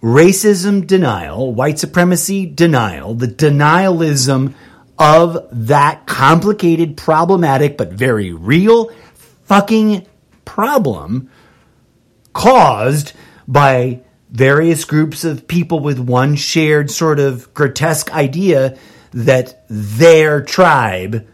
racism 0.04 0.86
denial, 0.86 1.54
white 1.54 1.78
supremacy 1.78 2.44
denial, 2.44 3.14
the 3.14 3.26
denialism 3.26 4.52
of 4.98 5.48
that 5.50 6.06
complicated, 6.06 6.94
problematic, 6.94 7.78
but 7.78 7.90
very 7.90 8.30
real 8.30 8.90
fucking 9.44 10.06
problem 10.44 11.30
caused 12.34 13.14
by 13.48 13.98
various 14.30 14.84
groups 14.84 15.24
of 15.24 15.48
people 15.48 15.80
with 15.80 15.98
one 15.98 16.36
shared 16.36 16.90
sort 16.90 17.18
of 17.18 17.52
grotesque 17.54 18.12
idea 18.12 18.76
that 19.12 19.64
their 19.70 20.42
tribe 20.42 21.26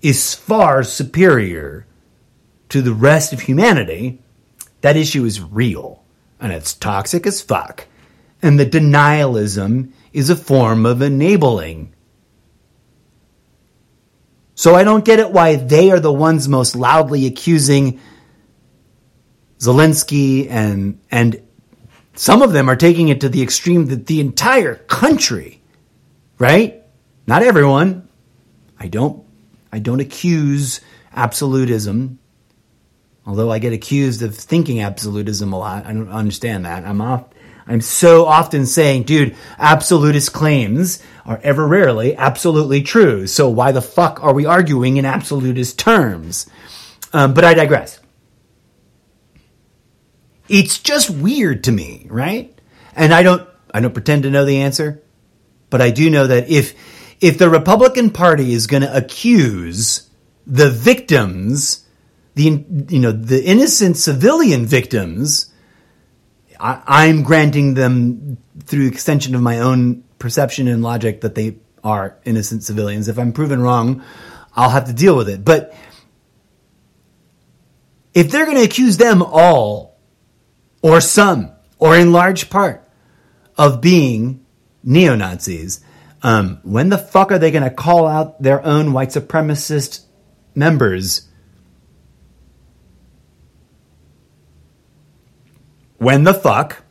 is 0.00 0.34
far 0.34 0.82
superior 0.82 1.86
to 2.70 2.80
the 2.80 2.94
rest 2.94 3.34
of 3.34 3.40
humanity, 3.40 4.22
that 4.80 4.96
issue 4.96 5.26
is 5.26 5.42
real 5.42 5.97
and 6.40 6.52
it's 6.52 6.74
toxic 6.74 7.26
as 7.26 7.40
fuck. 7.40 7.86
And 8.40 8.58
the 8.58 8.66
denialism 8.66 9.92
is 10.12 10.30
a 10.30 10.36
form 10.36 10.86
of 10.86 11.02
enabling. 11.02 11.94
So 14.54 14.74
I 14.74 14.84
don't 14.84 15.04
get 15.04 15.20
it 15.20 15.32
why 15.32 15.56
they 15.56 15.90
are 15.90 16.00
the 16.00 16.12
ones 16.12 16.48
most 16.48 16.74
loudly 16.74 17.26
accusing 17.26 18.00
Zelensky 19.58 20.48
and 20.48 21.00
and 21.10 21.42
some 22.14 22.42
of 22.42 22.52
them 22.52 22.68
are 22.68 22.76
taking 22.76 23.08
it 23.08 23.20
to 23.20 23.28
the 23.28 23.42
extreme 23.42 23.86
that 23.86 24.06
the 24.06 24.20
entire 24.20 24.74
country, 24.74 25.62
right? 26.38 26.82
Not 27.26 27.42
everyone. 27.42 28.08
I 28.78 28.88
don't 28.88 29.24
I 29.72 29.78
don't 29.78 30.00
accuse 30.00 30.80
absolutism, 31.12 32.18
although 33.28 33.52
I 33.52 33.58
get 33.58 33.74
accused 33.74 34.22
of 34.22 34.34
thinking 34.34 34.80
absolutism 34.80 35.52
a 35.52 35.58
lot. 35.58 35.84
I 35.84 35.92
don't 35.92 36.08
understand 36.08 36.64
that. 36.64 36.84
I'm 36.84 37.02
off. 37.02 37.26
I'm 37.66 37.82
so 37.82 38.24
often 38.24 38.64
saying, 38.64 39.02
dude, 39.02 39.36
absolutist 39.58 40.32
claims 40.32 41.02
are 41.26 41.38
ever 41.42 41.68
rarely 41.68 42.16
absolutely 42.16 42.80
true. 42.82 43.26
So 43.26 43.50
why 43.50 43.72
the 43.72 43.82
fuck 43.82 44.24
are 44.24 44.32
we 44.32 44.46
arguing 44.46 44.96
in 44.96 45.04
absolutist 45.04 45.78
terms? 45.78 46.48
Um, 47.12 47.34
but 47.34 47.44
I 47.44 47.52
digress. 47.52 48.00
It's 50.48 50.78
just 50.78 51.10
weird 51.10 51.64
to 51.64 51.72
me, 51.72 52.06
right? 52.08 52.58
And 52.96 53.12
I 53.12 53.22
don't, 53.22 53.46
I 53.74 53.80
don't 53.80 53.92
pretend 53.92 54.22
to 54.22 54.30
know 54.30 54.46
the 54.46 54.62
answer, 54.62 55.02
but 55.68 55.82
I 55.82 55.90
do 55.90 56.08
know 56.08 56.26
that 56.26 56.48
if 56.48 56.74
if 57.20 57.36
the 57.36 57.50
Republican 57.50 58.08
Party 58.10 58.54
is 58.54 58.66
going 58.66 58.84
to 58.84 58.96
accuse 58.96 60.08
the 60.46 60.70
victims, 60.70 61.84
the 62.38 62.64
you 62.88 63.00
know 63.00 63.10
the 63.10 63.44
innocent 63.44 63.96
civilian 63.96 64.64
victims, 64.64 65.52
I, 66.60 67.06
am 67.06 67.24
granting 67.24 67.74
them 67.74 68.38
through 68.64 68.86
extension 68.86 69.34
of 69.34 69.42
my 69.42 69.58
own 69.58 70.04
perception 70.20 70.68
and 70.68 70.80
logic 70.80 71.22
that 71.22 71.34
they 71.34 71.56
are 71.82 72.16
innocent 72.24 72.62
civilians. 72.62 73.08
If 73.08 73.18
I'm 73.18 73.32
proven 73.32 73.60
wrong, 73.60 74.04
I'll 74.54 74.70
have 74.70 74.84
to 74.86 74.92
deal 74.92 75.16
with 75.16 75.28
it. 75.28 75.44
But 75.44 75.74
if 78.14 78.30
they're 78.30 78.44
going 78.44 78.56
to 78.56 78.64
accuse 78.64 78.98
them 78.98 79.20
all, 79.20 79.98
or 80.80 81.00
some, 81.00 81.50
or 81.78 81.96
in 81.96 82.12
large 82.12 82.50
part, 82.50 82.88
of 83.56 83.80
being 83.80 84.44
neo 84.84 85.16
Nazis, 85.16 85.80
um, 86.22 86.60
when 86.62 86.88
the 86.88 86.98
fuck 86.98 87.32
are 87.32 87.38
they 87.38 87.50
going 87.50 87.64
to 87.64 87.70
call 87.70 88.06
out 88.06 88.40
their 88.40 88.64
own 88.64 88.92
white 88.92 89.10
supremacist 89.10 90.04
members? 90.54 91.27
When 95.98 96.24
the 96.24 96.34
fuck 96.34 96.84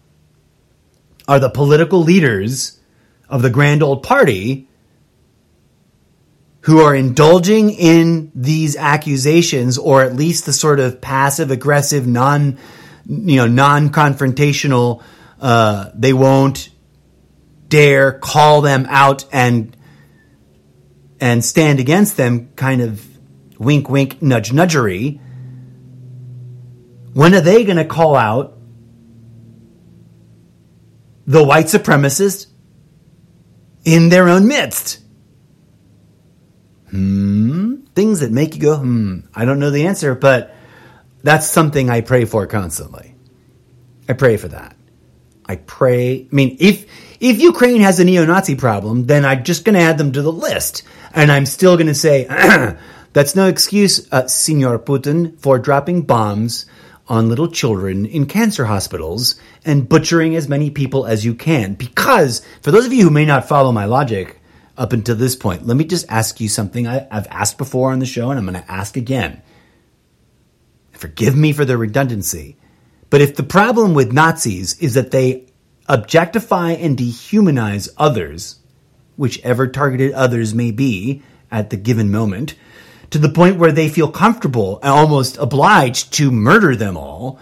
are 1.27 1.39
the 1.39 1.49
political 1.49 2.01
leaders 2.03 2.79
of 3.29 3.41
the 3.41 3.49
grand 3.49 3.83
old 3.83 4.03
party 4.03 4.67
who 6.61 6.81
are 6.81 6.93
indulging 6.93 7.69
in 7.69 8.31
these 8.35 8.75
accusations 8.75 9.77
or 9.77 10.03
at 10.03 10.13
least 10.13 10.45
the 10.45 10.53
sort 10.53 10.79
of 10.79 10.99
passive 10.99 11.51
aggressive 11.51 12.05
non 12.05 12.57
you 13.05 13.37
know 13.37 13.47
non-confrontational 13.47 15.01
uh, 15.39 15.89
they 15.93 16.11
won't 16.11 16.69
dare 17.69 18.11
call 18.11 18.61
them 18.61 18.85
out 18.89 19.25
and 19.31 19.75
and 21.21 21.43
stand 21.43 21.79
against 21.79 22.17
them 22.17 22.49
kind 22.55 22.81
of 22.81 23.05
wink 23.57 23.89
wink 23.89 24.21
nudge 24.21 24.51
nudgery 24.51 25.21
when 27.13 27.33
are 27.33 27.41
they 27.41 27.63
going 27.63 27.77
to 27.77 27.85
call 27.85 28.15
out 28.15 28.56
the 31.27 31.43
white 31.43 31.65
supremacists 31.65 32.47
in 33.85 34.09
their 34.09 34.27
own 34.27 34.47
midst 34.47 34.99
Hmm? 36.89 37.75
Things 37.95 38.21
that 38.21 38.31
make 38.31 38.55
you 38.55 38.61
go, 38.61 38.77
hmm. 38.77 39.19
I 39.35 39.45
don't 39.45 39.59
know 39.59 39.71
the 39.71 39.87
answer, 39.87 40.15
but 40.15 40.55
that's 41.23 41.47
something 41.47 41.89
I 41.89 42.01
pray 42.01 42.25
for 42.25 42.47
constantly. 42.47 43.15
I 44.07 44.13
pray 44.13 44.37
for 44.37 44.47
that. 44.49 44.75
I 45.45 45.57
pray. 45.57 46.27
I 46.31 46.35
mean, 46.35 46.57
if 46.59 46.85
if 47.19 47.39
Ukraine 47.39 47.81
has 47.81 47.99
a 47.99 48.05
neo-Nazi 48.05 48.55
problem, 48.55 49.05
then 49.05 49.25
I'm 49.25 49.43
just 49.43 49.65
going 49.65 49.75
to 49.75 49.81
add 49.81 49.97
them 49.97 50.11
to 50.11 50.21
the 50.21 50.31
list, 50.31 50.83
and 51.13 51.31
I'm 51.31 51.45
still 51.45 51.75
going 51.75 51.87
to 51.87 51.95
say 51.95 52.25
that's 53.13 53.35
no 53.35 53.47
excuse, 53.47 54.07
uh, 54.11 54.27
Senor 54.27 54.79
Putin, 54.79 55.39
for 55.39 55.57
dropping 55.57 56.03
bombs 56.03 56.65
on 57.09 57.29
little 57.29 57.49
children 57.49 58.05
in 58.05 58.25
cancer 58.25 58.65
hospitals 58.65 59.39
and 59.65 59.87
butchering 59.87 60.35
as 60.35 60.47
many 60.47 60.69
people 60.69 61.05
as 61.05 61.25
you 61.25 61.33
can. 61.33 61.73
Because 61.73 62.41
for 62.61 62.71
those 62.71 62.85
of 62.85 62.93
you 62.93 63.03
who 63.03 63.09
may 63.09 63.25
not 63.25 63.47
follow 63.47 63.71
my 63.71 63.85
logic 63.85 64.39
up 64.77 64.93
until 64.93 65.15
this 65.15 65.35
point, 65.35 65.65
let 65.65 65.77
me 65.77 65.85
just 65.85 66.05
ask 66.09 66.39
you 66.39 66.49
something 66.49 66.87
I, 66.87 67.07
I've 67.09 67.27
asked 67.27 67.57
before 67.57 67.91
on 67.91 67.99
the 67.99 68.05
show, 68.05 68.29
and 68.29 68.37
I'm 68.37 68.45
going 68.45 68.61
to 68.61 68.71
ask 68.71 68.97
again. 68.97 69.41
Forgive 70.91 71.35
me 71.35 71.53
for 71.53 71.65
the 71.65 71.77
redundancy. 71.77 72.57
But 73.09 73.21
if 73.21 73.35
the 73.35 73.43
problem 73.43 73.93
with 73.93 74.11
Nazis 74.11 74.77
is 74.79 74.95
that 74.95 75.11
they 75.11 75.45
objectify 75.87 76.71
and 76.71 76.97
dehumanize 76.97 77.89
others, 77.97 78.59
whichever 79.15 79.67
targeted 79.67 80.11
others 80.11 80.53
may 80.53 80.71
be 80.71 81.23
at 81.49 81.69
the 81.69 81.77
given 81.77 82.11
moment, 82.11 82.55
to 83.11 83.17
the 83.17 83.29
point 83.29 83.57
where 83.57 83.71
they 83.71 83.89
feel 83.89 84.11
comfortable 84.11 84.79
and 84.81 84.89
almost 84.89 85.37
obliged 85.37 86.13
to 86.13 86.31
murder 86.31 86.75
them 86.75 86.97
all, 86.97 87.39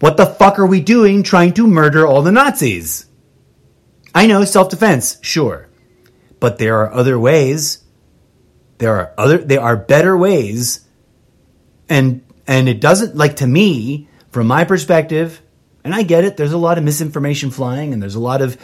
what 0.00 0.16
the 0.16 0.26
fuck 0.26 0.58
are 0.58 0.66
we 0.66 0.80
doing 0.80 1.22
trying 1.22 1.52
to 1.54 1.66
murder 1.66 2.06
all 2.06 2.22
the 2.22 2.32
Nazis? 2.32 3.06
I 4.14 4.26
know 4.26 4.44
self 4.44 4.70
defense, 4.70 5.18
sure. 5.22 5.68
But 6.40 6.58
there 6.58 6.78
are 6.78 6.92
other 6.92 7.18
ways. 7.18 7.84
There 8.78 8.94
are 8.96 9.12
other 9.18 9.38
there 9.38 9.60
are 9.60 9.76
better 9.76 10.16
ways. 10.16 10.86
And 11.88 12.22
and 12.46 12.68
it 12.68 12.80
doesn't 12.80 13.16
like 13.16 13.36
to 13.36 13.46
me, 13.46 14.08
from 14.30 14.46
my 14.46 14.64
perspective, 14.64 15.42
and 15.84 15.94
I 15.94 16.02
get 16.02 16.24
it, 16.24 16.36
there's 16.36 16.52
a 16.52 16.58
lot 16.58 16.78
of 16.78 16.84
misinformation 16.84 17.50
flying 17.50 17.92
and 17.92 18.02
there's 18.02 18.14
a 18.14 18.20
lot 18.20 18.42
of 18.42 18.56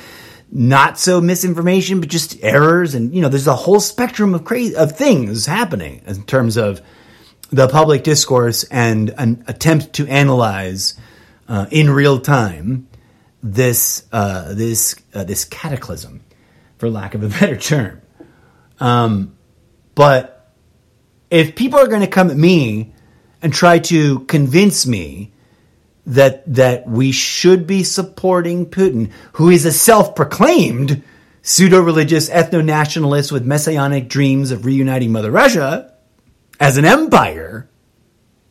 not 0.50 0.98
so 0.98 1.20
misinformation, 1.20 2.00
but 2.00 2.08
just 2.08 2.42
errors. 2.42 2.94
And, 2.94 3.14
you 3.14 3.20
know, 3.20 3.28
there's 3.28 3.46
a 3.46 3.54
whole 3.56 3.80
spectrum 3.80 4.34
of 4.34 4.44
crazy, 4.44 4.76
of 4.76 4.92
things 4.92 5.46
happening 5.46 6.02
in 6.06 6.22
terms 6.24 6.56
of 6.56 6.80
the 7.50 7.68
public 7.68 8.02
discourse 8.04 8.64
and 8.64 9.10
an 9.18 9.44
attempt 9.46 9.94
to 9.94 10.06
analyze 10.06 10.94
uh, 11.48 11.66
in 11.70 11.90
real 11.90 12.18
time 12.18 12.88
this, 13.42 14.06
uh, 14.12 14.52
this, 14.54 14.96
uh, 15.14 15.24
this 15.24 15.44
cataclysm, 15.44 16.22
for 16.78 16.90
lack 16.90 17.14
of 17.14 17.22
a 17.22 17.28
better 17.40 17.56
term. 17.56 18.00
Um, 18.80 19.36
but 19.94 20.52
if 21.30 21.56
people 21.56 21.78
are 21.78 21.88
going 21.88 22.02
to 22.02 22.06
come 22.06 22.30
at 22.30 22.36
me 22.36 22.94
and 23.42 23.52
try 23.52 23.78
to 23.78 24.20
convince 24.20 24.86
me 24.86 25.32
that 26.06 26.42
that 26.54 26.88
we 26.88 27.12
should 27.12 27.66
be 27.66 27.82
supporting 27.82 28.66
Putin, 28.66 29.10
who 29.34 29.50
is 29.50 29.66
a 29.66 29.72
self-proclaimed 29.72 31.02
pseudo-religious 31.42 32.30
ethno-nationalist 32.30 33.30
with 33.30 33.44
messianic 33.44 34.08
dreams 34.08 34.50
of 34.50 34.64
reuniting 34.64 35.12
Mother 35.12 35.30
Russia 35.30 35.92
as 36.58 36.76
an 36.76 36.84
empire, 36.84 37.68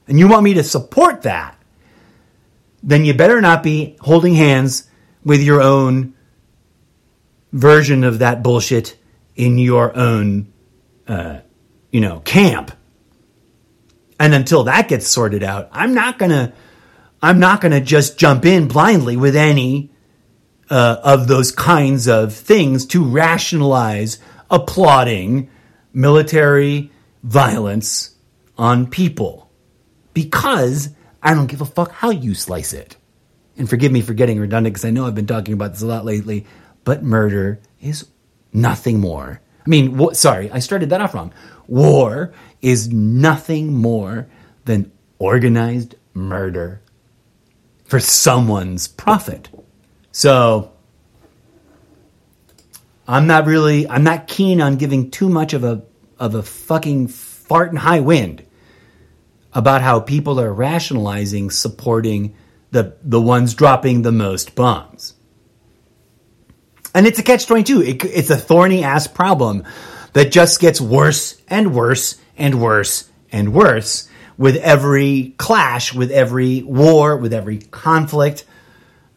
and 0.08 0.20
you 0.20 0.28
want 0.28 0.44
me 0.44 0.54
to 0.54 0.64
support 0.64 1.24
that, 1.24 1.58
then 2.84 3.04
you 3.04 3.14
better 3.14 3.42
not 3.42 3.64
be 3.64 3.98
holding 4.02 4.36
hands 4.36 4.88
with 5.24 5.42
your 5.42 5.62
own 5.62 6.14
version 7.52 8.04
of 8.04 8.20
that 8.20 8.44
bullshit 8.44 8.98
in 9.36 9.58
your 9.58 9.96
own, 9.98 10.52
uh, 11.08 11.40
you 11.92 12.00
know, 12.00 12.20
camp. 12.20 12.72
And 14.20 14.34
until 14.34 14.66
that 14.66 14.88
gets 14.88 15.08
sorted 15.08 15.44
out, 15.44 15.70
I'm 15.72 15.94
not 15.94 16.20
gonna 16.20 16.54
I'm 17.26 17.40
not 17.40 17.60
going 17.60 17.72
to 17.72 17.82
just 17.82 18.20
jump 18.20 18.46
in 18.46 18.68
blindly 18.68 19.18
with 19.18 19.36
any 19.36 19.90
uh, 20.70 20.98
of 21.04 21.28
those 21.28 21.52
kinds 21.52 22.08
of 22.08 22.36
things 22.36 22.86
to 22.88 23.04
rationalize 23.04 24.20
applauding 24.52 25.50
military 25.92 26.92
violence 27.24 28.14
on 28.60 28.86
people 28.86 29.50
because 30.14 30.90
I 31.24 31.34
don't 31.34 31.48
give 31.48 31.62
a 31.62 31.66
fuck 31.66 31.94
how 31.94 32.12
you 32.12 32.36
slice 32.36 32.74
it. 32.74 32.96
And 33.58 33.68
forgive 33.68 33.92
me 33.92 34.02
for 34.02 34.14
getting 34.14 34.40
redundant 34.40 34.76
because 34.76 34.86
I 34.86 34.92
know 34.92 35.08
I've 35.08 35.16
been 35.16 35.26
talking 35.26 35.56
about 35.56 35.72
this 35.72 35.82
a 35.82 35.88
lot 35.88 36.06
lately, 36.06 36.46
but 36.84 37.02
murder 37.02 37.60
is 37.82 38.06
nothing 38.54 39.00
more. 39.00 39.42
I 39.66 39.68
mean, 39.68 39.98
wh- 39.98 40.14
sorry, 40.14 40.52
I 40.52 40.60
started 40.60 40.92
that 40.92 41.02
off 41.02 41.16
wrong. 41.16 41.34
War 41.66 42.36
is 42.62 42.94
nothing 42.94 43.74
more 43.74 44.28
than 44.66 44.92
organized 45.18 45.96
murder 46.14 46.84
for 47.86 48.00
someone's 48.00 48.88
profit. 48.88 49.50
So 50.12 50.72
I'm 53.08 53.28
not 53.28 53.46
really 53.46 53.88
I'm 53.88 54.04
not 54.04 54.28
keen 54.28 54.62
on 54.62 54.78
giving 54.78 55.12
too 55.12 55.30
much 55.30 55.54
of 55.54 55.64
a 55.64 55.84
of 56.20 56.36
a 56.36 56.44
fucking 56.44 57.08
fart 57.08 57.70
and 57.70 57.80
high 57.80 58.00
wind 58.00 58.46
about 59.54 59.82
how 59.82 60.00
people 60.00 60.40
are 60.40 60.54
rationalizing 60.54 61.52
supporting 61.52 62.36
the 62.72 62.96
the 63.04 63.22
ones 63.22 63.54
dropping 63.54 64.02
the 64.02 64.12
most 64.12 64.56
bombs. 64.56 65.14
And 66.94 67.06
it's 67.06 67.20
a 67.20 67.24
catch 67.24 67.46
22. 67.46 67.82
It, 67.82 68.06
it's 68.06 68.30
a 68.30 68.38
thorny 68.38 68.84
ass 68.84 69.06
problem 69.06 69.66
that 70.14 70.32
just 70.32 70.62
gets 70.62 70.80
worse 70.80 71.42
and 71.50 71.76
worse 71.76 72.18
and 72.38 72.62
worse 72.62 73.10
and 73.32 73.54
worse 73.54 74.10
with 74.38 74.56
every 74.58 75.34
clash, 75.38 75.94
with 75.94 76.12
every 76.12 76.62
war, 76.62 77.18
with 77.18 77.34
every 77.34 77.60
conflict. 77.60 78.46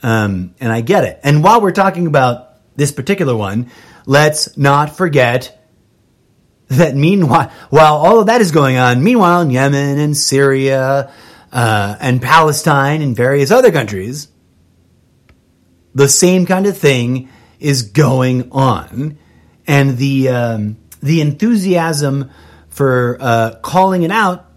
Um, 0.02 0.54
and 0.60 0.72
I 0.72 0.80
get 0.80 1.04
it. 1.04 1.20
And 1.24 1.42
while 1.42 1.60
we're 1.60 1.72
talking 1.72 2.06
about 2.06 2.76
this 2.76 2.92
particular 2.92 3.36
one, 3.36 3.70
let's 4.06 4.56
not 4.56 4.96
forget 4.96 5.54
that 6.68 6.94
meanwhile, 6.94 7.50
while 7.70 7.96
all 7.96 8.20
of 8.20 8.26
that 8.26 8.40
is 8.40 8.52
going 8.52 8.76
on, 8.76 9.02
meanwhile 9.02 9.40
in 9.40 9.50
Yemen 9.50 9.98
and 9.98 10.16
Syria 10.16 11.12
uh, 11.52 11.96
and 11.98 12.22
Palestine 12.22 13.02
and 13.02 13.16
various 13.16 13.50
other 13.50 13.72
countries, 13.72 14.28
the 15.94 16.08
same 16.08 16.46
kind 16.46 16.66
of 16.66 16.76
thing 16.76 17.28
is 17.58 17.82
going 17.82 18.52
on, 18.52 19.18
and 19.66 19.96
the 19.98 20.28
um, 20.28 20.76
the 21.02 21.20
enthusiasm 21.20 22.30
for 22.68 23.16
uh, 23.20 23.56
calling 23.62 24.02
it 24.02 24.10
out 24.10 24.47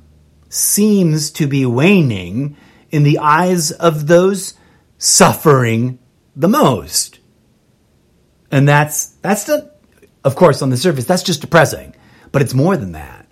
seems 0.53 1.31
to 1.31 1.47
be 1.47 1.65
waning 1.65 2.57
in 2.89 3.03
the 3.03 3.19
eyes 3.19 3.71
of 3.71 4.07
those 4.07 4.53
suffering 4.97 5.97
the 6.35 6.49
most. 6.49 7.19
And 8.51 8.67
that's 8.67 9.05
that's 9.21 9.45
the 9.45 9.71
of 10.23 10.35
course 10.35 10.61
on 10.61 10.69
the 10.69 10.77
surface 10.77 11.05
that's 11.05 11.23
just 11.23 11.41
depressing, 11.41 11.95
but 12.31 12.41
it's 12.41 12.53
more 12.53 12.75
than 12.75 12.91
that. 12.91 13.27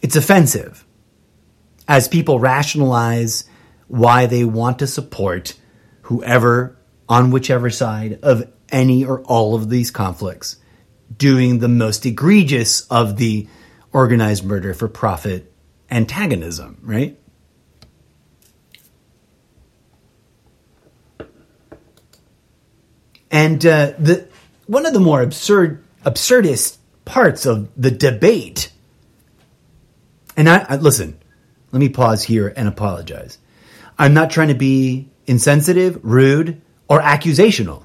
It's 0.00 0.16
offensive. 0.16 0.84
As 1.88 2.08
people 2.08 2.38
rationalize 2.38 3.44
why 3.88 4.26
they 4.26 4.44
want 4.44 4.78
to 4.78 4.86
support 4.86 5.54
whoever 6.02 6.78
on 7.08 7.30
whichever 7.32 7.70
side 7.70 8.20
of 8.22 8.50
any 8.70 9.04
or 9.04 9.22
all 9.22 9.54
of 9.54 9.70
these 9.70 9.90
conflicts 9.90 10.56
doing 11.16 11.58
the 11.58 11.68
most 11.68 12.06
egregious 12.06 12.82
of 12.82 13.16
the 13.16 13.48
organized 13.92 14.44
murder 14.44 14.74
for 14.74 14.88
profit 14.88 15.52
antagonism, 15.90 16.78
right? 16.82 17.18
And 23.30 23.64
uh, 23.66 23.92
the 23.98 24.28
one 24.66 24.86
of 24.86 24.92
the 24.92 25.00
more 25.00 25.20
absurd, 25.20 25.84
absurdist 26.04 26.78
parts 27.04 27.44
of 27.46 27.68
the 27.76 27.90
debate, 27.90 28.72
and 30.36 30.48
I, 30.48 30.64
I 30.68 30.76
listen. 30.76 31.18
Let 31.72 31.80
me 31.80 31.88
pause 31.88 32.22
here 32.22 32.52
and 32.56 32.68
apologize. 32.68 33.38
I'm 33.98 34.14
not 34.14 34.30
trying 34.30 34.48
to 34.48 34.54
be 34.54 35.10
insensitive, 35.26 35.98
rude, 36.02 36.62
or 36.88 37.00
accusational. 37.00 37.82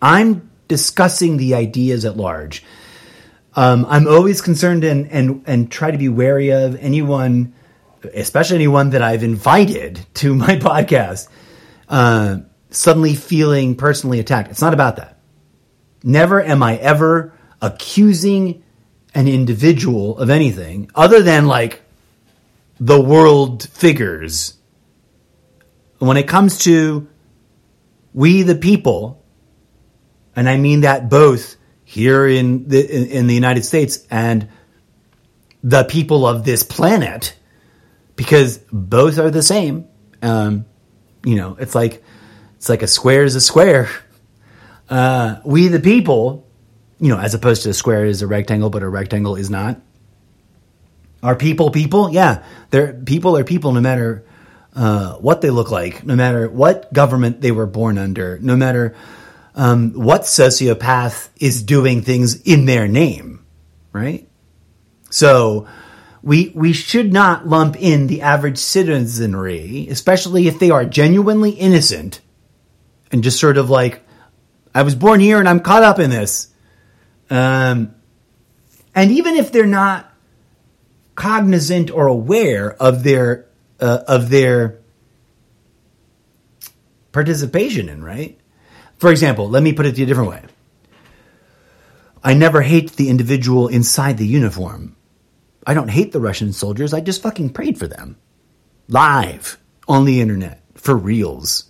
I'm 0.00 0.50
discussing 0.68 1.36
the 1.36 1.54
ideas 1.54 2.04
at 2.04 2.16
large 2.16 2.62
um, 3.56 3.86
I'm 3.88 4.08
always 4.08 4.40
concerned 4.40 4.84
and, 4.84 5.10
and, 5.10 5.42
and 5.46 5.70
try 5.70 5.90
to 5.90 5.98
be 5.98 6.08
wary 6.08 6.50
of 6.50 6.76
anyone, 6.76 7.54
especially 8.14 8.56
anyone 8.56 8.90
that 8.90 9.02
I've 9.02 9.22
invited 9.22 10.04
to 10.14 10.34
my 10.34 10.56
podcast, 10.56 11.28
uh, 11.88 12.38
suddenly 12.70 13.14
feeling 13.14 13.76
personally 13.76 14.18
attacked. 14.18 14.50
It's 14.50 14.60
not 14.60 14.74
about 14.74 14.96
that. 14.96 15.18
Never 16.02 16.42
am 16.42 16.62
I 16.62 16.76
ever 16.76 17.32
accusing 17.62 18.62
an 19.14 19.28
individual 19.28 20.18
of 20.18 20.28
anything 20.28 20.90
other 20.94 21.22
than 21.22 21.46
like 21.46 21.82
the 22.80 23.00
world 23.00 23.68
figures. 23.68 24.54
When 25.98 26.16
it 26.16 26.28
comes 26.28 26.58
to 26.58 27.08
we 28.12 28.42
the 28.42 28.54
people, 28.54 29.24
and 30.36 30.48
I 30.48 30.56
mean 30.56 30.80
that 30.82 31.08
both 31.08 31.56
here 31.94 32.26
in 32.26 32.66
the 32.66 32.84
in, 32.84 33.06
in 33.06 33.26
the 33.28 33.34
United 33.34 33.64
States 33.64 34.04
and 34.10 34.48
the 35.62 35.84
people 35.84 36.26
of 36.26 36.44
this 36.44 36.64
planet 36.64 37.36
because 38.16 38.58
both 38.72 39.20
are 39.20 39.30
the 39.30 39.44
same. 39.44 39.86
Um, 40.20 40.64
you 41.24 41.36
know, 41.36 41.56
it's 41.60 41.72
like 41.72 42.02
it's 42.56 42.68
like 42.68 42.82
a 42.82 42.88
square 42.88 43.22
is 43.22 43.36
a 43.36 43.40
square. 43.40 43.88
Uh, 44.90 45.36
we 45.44 45.68
the 45.68 45.78
people, 45.78 46.48
you 46.98 47.10
know, 47.10 47.18
as 47.18 47.32
opposed 47.32 47.62
to 47.62 47.70
a 47.70 47.74
square 47.74 48.04
is 48.04 48.22
a 48.22 48.26
rectangle, 48.26 48.70
but 48.70 48.82
a 48.82 48.88
rectangle 48.88 49.36
is 49.36 49.48
not. 49.48 49.80
Are 51.22 51.36
people 51.36 51.70
people? 51.70 52.10
Yeah, 52.10 52.42
they're 52.70 52.92
people 52.92 53.36
are 53.36 53.44
people 53.44 53.70
no 53.70 53.80
matter 53.80 54.26
uh, 54.74 55.14
what 55.18 55.42
they 55.42 55.50
look 55.50 55.70
like, 55.70 56.04
no 56.04 56.16
matter 56.16 56.48
what 56.48 56.92
government 56.92 57.40
they 57.40 57.52
were 57.52 57.66
born 57.66 57.98
under, 57.98 58.40
no 58.40 58.56
matter 58.56 58.96
um, 59.54 59.92
what 59.92 60.22
sociopath 60.22 61.28
is 61.38 61.62
doing 61.62 62.02
things 62.02 62.40
in 62.42 62.66
their 62.66 62.88
name, 62.88 63.44
right? 63.92 64.28
So 65.10 65.68
we 66.22 66.52
we 66.54 66.72
should 66.72 67.12
not 67.12 67.46
lump 67.46 67.76
in 67.76 68.08
the 68.08 68.22
average 68.22 68.58
citizenry, 68.58 69.86
especially 69.88 70.48
if 70.48 70.58
they 70.58 70.70
are 70.70 70.84
genuinely 70.84 71.50
innocent, 71.50 72.20
and 73.12 73.22
just 73.22 73.38
sort 73.38 73.58
of 73.58 73.70
like, 73.70 74.02
I 74.74 74.82
was 74.82 74.94
born 74.94 75.20
here 75.20 75.38
and 75.38 75.48
I'm 75.48 75.60
caught 75.60 75.82
up 75.82 75.98
in 75.98 76.10
this. 76.10 76.48
Um, 77.30 77.94
and 78.94 79.10
even 79.12 79.36
if 79.36 79.52
they're 79.52 79.66
not 79.66 80.12
cognizant 81.14 81.90
or 81.90 82.06
aware 82.08 82.74
of 82.82 83.04
their 83.04 83.46
uh, 83.78 84.00
of 84.08 84.30
their 84.30 84.80
participation 87.12 87.88
in, 87.88 88.02
right? 88.02 88.38
For 89.04 89.10
example, 89.10 89.50
let 89.50 89.62
me 89.62 89.74
put 89.74 89.84
it 89.84 89.98
a 89.98 90.06
different 90.06 90.30
way. 90.30 90.42
I 92.22 92.32
never 92.32 92.62
hate 92.62 92.92
the 92.92 93.10
individual 93.10 93.68
inside 93.68 94.16
the 94.16 94.26
uniform. 94.26 94.96
I 95.66 95.74
don't 95.74 95.90
hate 95.90 96.12
the 96.12 96.22
Russian 96.22 96.54
soldiers. 96.54 96.94
I 96.94 97.02
just 97.02 97.20
fucking 97.20 97.50
prayed 97.50 97.76
for 97.76 97.86
them. 97.86 98.16
Live 98.88 99.58
on 99.86 100.06
the 100.06 100.22
internet 100.22 100.62
for 100.76 100.96
reals 100.96 101.66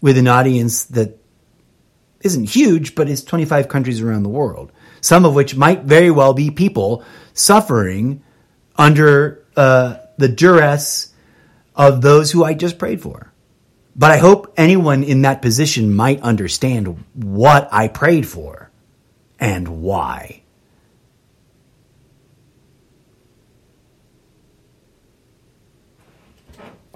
with 0.00 0.16
an 0.16 0.26
audience 0.26 0.84
that 0.86 1.18
isn't 2.22 2.44
huge, 2.44 2.94
but 2.94 3.10
is 3.10 3.22
25 3.22 3.68
countries 3.68 4.00
around 4.00 4.22
the 4.22 4.30
world. 4.30 4.72
Some 5.02 5.26
of 5.26 5.34
which 5.34 5.54
might 5.54 5.82
very 5.82 6.10
well 6.10 6.32
be 6.32 6.50
people 6.50 7.04
suffering 7.34 8.22
under 8.74 9.44
uh, 9.54 9.96
the 10.16 10.28
duress 10.28 11.12
of 11.76 12.00
those 12.00 12.30
who 12.30 12.42
I 12.42 12.54
just 12.54 12.78
prayed 12.78 13.02
for. 13.02 13.29
But 14.00 14.12
I 14.12 14.16
hope 14.16 14.54
anyone 14.56 15.02
in 15.04 15.20
that 15.22 15.42
position 15.42 15.94
might 15.94 16.22
understand 16.22 17.04
what 17.12 17.68
I 17.70 17.86
prayed 17.86 18.26
for 18.26 18.70
and 19.38 19.82
why. 19.82 20.42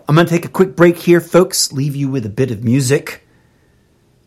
I'm 0.09 0.15
going 0.15 0.27
to 0.27 0.31
take 0.31 0.47
a 0.47 0.49
quick 0.49 0.77
break 0.77 0.97
here, 0.97 1.21
folks, 1.21 1.73
leave 1.73 1.95
you 1.95 2.09
with 2.09 2.25
a 2.25 2.31
bit 2.31 2.51
of 2.51 2.65
music, 2.65 3.27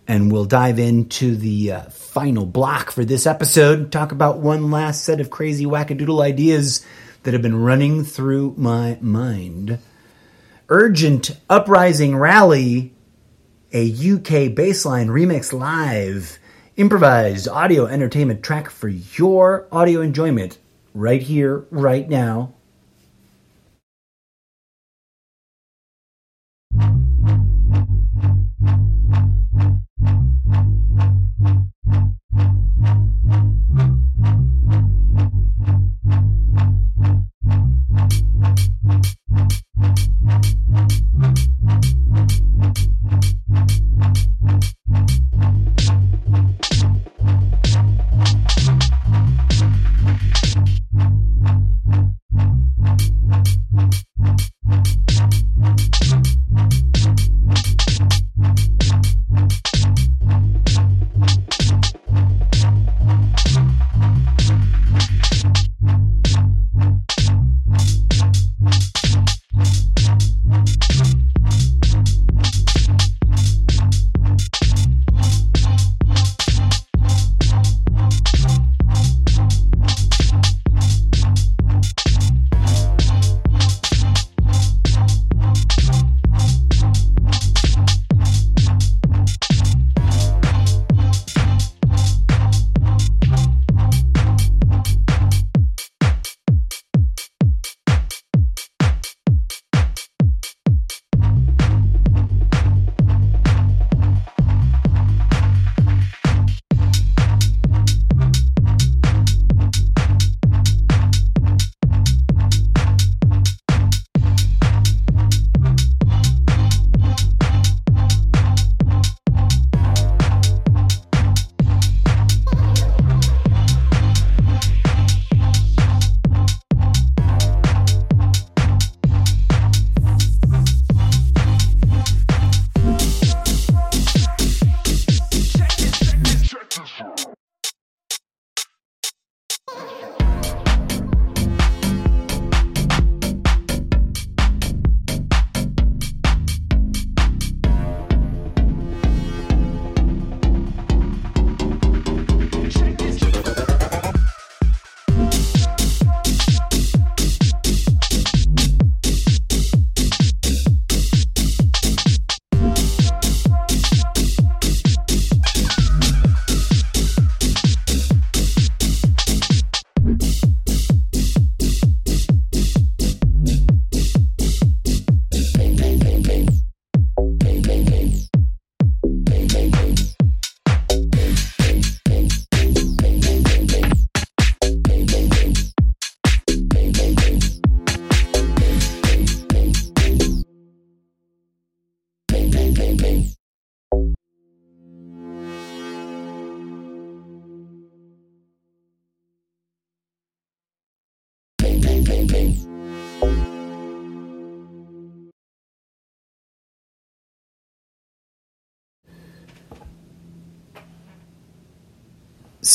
and 0.07 0.31
we'll 0.31 0.45
dive 0.45 0.77
into 0.77 1.35
the 1.35 1.71
uh, 1.71 1.81
final 1.89 2.45
block 2.45 2.91
for 2.91 3.03
this 3.03 3.25
episode. 3.25 3.91
Talk 3.91 4.11
about 4.11 4.37
one 4.37 4.69
last 4.69 5.03
set 5.03 5.19
of 5.19 5.31
crazy 5.31 5.65
wackadoodle 5.65 6.23
ideas 6.23 6.85
that 7.23 7.33
have 7.33 7.41
been 7.41 7.59
running 7.59 8.03
through 8.03 8.53
my 8.55 8.99
mind. 9.01 9.79
Urgent 10.69 11.31
Uprising 11.49 12.17
Rally, 12.17 12.93
a 13.71 13.89
UK 13.89 14.51
baseline 14.53 15.07
remix 15.07 15.53
live, 15.53 16.39
improvised 16.75 17.47
audio 17.47 17.85
entertainment 17.85 18.43
track 18.43 18.69
for 18.69 18.89
your 18.89 19.69
audio 19.71 20.01
enjoyment 20.01 20.57
right 20.93 21.21
here, 21.21 21.65
right 21.71 22.09
now 22.09 22.53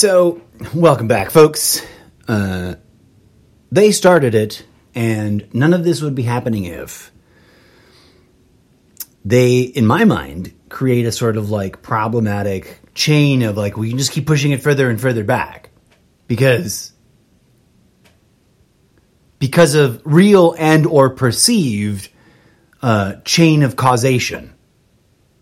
So, 0.03 0.41
welcome 0.75 1.07
back, 1.07 1.31
folks. 1.31 1.81
Uh, 2.27 2.75
they 3.71 3.93
started 3.93 4.35
it, 4.35 4.65
and 4.93 5.47
none 5.53 5.73
of 5.73 5.85
this 5.85 6.01
would 6.01 6.13
be 6.13 6.23
happening 6.23 6.65
if 6.65 7.09
they, 9.23 9.61
in 9.61 9.87
my 9.87 10.03
mind, 10.03 10.53
create 10.67 11.05
a 11.05 11.11
sort 11.13 11.37
of 11.37 11.51
like 11.51 11.81
problematic 11.81 12.81
chain 12.93 13.43
of 13.43 13.55
like, 13.55 13.77
we 13.77 13.87
can 13.87 13.97
just 13.97 14.11
keep 14.11 14.27
pushing 14.27 14.51
it 14.51 14.61
further 14.61 14.89
and 14.89 14.99
further 14.99 15.23
back. 15.23 15.69
Because 16.27 16.91
because 19.39 19.73
of 19.73 20.01
real 20.03 20.53
and 20.59 20.85
or 20.85 21.11
perceived 21.11 22.09
uh, 22.81 23.21
chain 23.23 23.63
of 23.63 23.77
causation, 23.77 24.53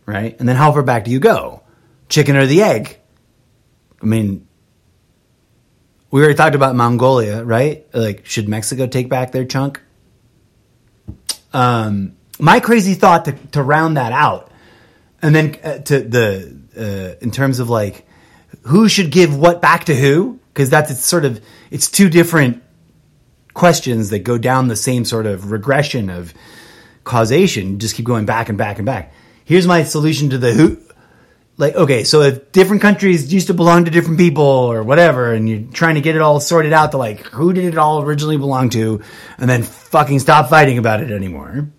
right? 0.05 0.39
And 0.39 0.47
then 0.47 0.55
how 0.55 0.71
far 0.71 0.83
back 0.83 1.05
do 1.05 1.09
you 1.09 1.19
go? 1.19 1.63
Chicken 2.09 2.35
or 2.35 2.45
the 2.45 2.61
egg? 2.61 2.99
I 3.99 4.05
mean, 4.05 4.47
we 6.11 6.19
already 6.19 6.35
talked 6.35 6.55
about 6.55 6.75
Mongolia, 6.75 7.43
right? 7.43 7.87
Like, 7.93 8.25
should 8.25 8.47
Mexico 8.49 8.85
take 8.85 9.09
back 9.09 9.31
their 9.31 9.45
chunk? 9.45 9.81
Um, 11.53 12.17
my 12.37 12.59
crazy 12.59 12.93
thought 12.93 13.25
to, 13.25 13.31
to 13.51 13.63
round 13.63 13.97
that 13.97 14.11
out, 14.11 14.51
and 15.21 15.33
then 15.33 15.57
uh, 15.63 15.77
to 15.79 16.01
the 16.01 16.57
uh, 16.77 17.23
in 17.23 17.31
terms 17.31 17.59
of 17.59 17.69
like 17.69 18.05
who 18.63 18.89
should 18.89 19.11
give 19.11 19.35
what 19.35 19.61
back 19.61 19.85
to 19.85 19.95
who, 19.95 20.39
because 20.53 20.69
that's 20.69 20.91
it's 20.91 21.05
sort 21.05 21.25
of 21.25 21.43
it's 21.71 21.89
two 21.89 22.09
different 22.09 22.61
questions 23.53 24.09
that 24.09 24.19
go 24.19 24.37
down 24.37 24.67
the 24.67 24.75
same 24.75 25.05
sort 25.05 25.25
of 25.25 25.51
regression 25.51 26.09
of 26.09 26.33
causation. 27.03 27.79
Just 27.79 27.95
keep 27.95 28.05
going 28.05 28.25
back 28.25 28.49
and 28.49 28.57
back 28.57 28.77
and 28.77 28.85
back. 28.85 29.13
Here's 29.43 29.67
my 29.67 29.83
solution 29.83 30.29
to 30.29 30.37
the 30.37 30.53
who 30.53 30.77
like 31.61 31.75
okay 31.75 32.03
so 32.03 32.21
if 32.21 32.51
different 32.51 32.81
countries 32.81 33.31
used 33.31 33.47
to 33.47 33.53
belong 33.53 33.85
to 33.85 33.91
different 33.91 34.17
people 34.17 34.43
or 34.43 34.83
whatever 34.83 35.31
and 35.31 35.47
you're 35.47 35.71
trying 35.71 35.95
to 35.95 36.01
get 36.01 36.15
it 36.15 36.21
all 36.21 36.39
sorted 36.39 36.73
out 36.73 36.91
to 36.91 36.97
like 36.97 37.19
who 37.27 37.53
did 37.53 37.65
it 37.65 37.77
all 37.77 38.01
originally 38.01 38.37
belong 38.37 38.69
to? 38.71 39.01
And 39.37 39.49
then 39.49 39.63
fucking 39.63 40.19
stop 40.19 40.49
fighting 40.49 40.77
about 40.77 41.01
it 41.01 41.11
anymore. 41.11 41.69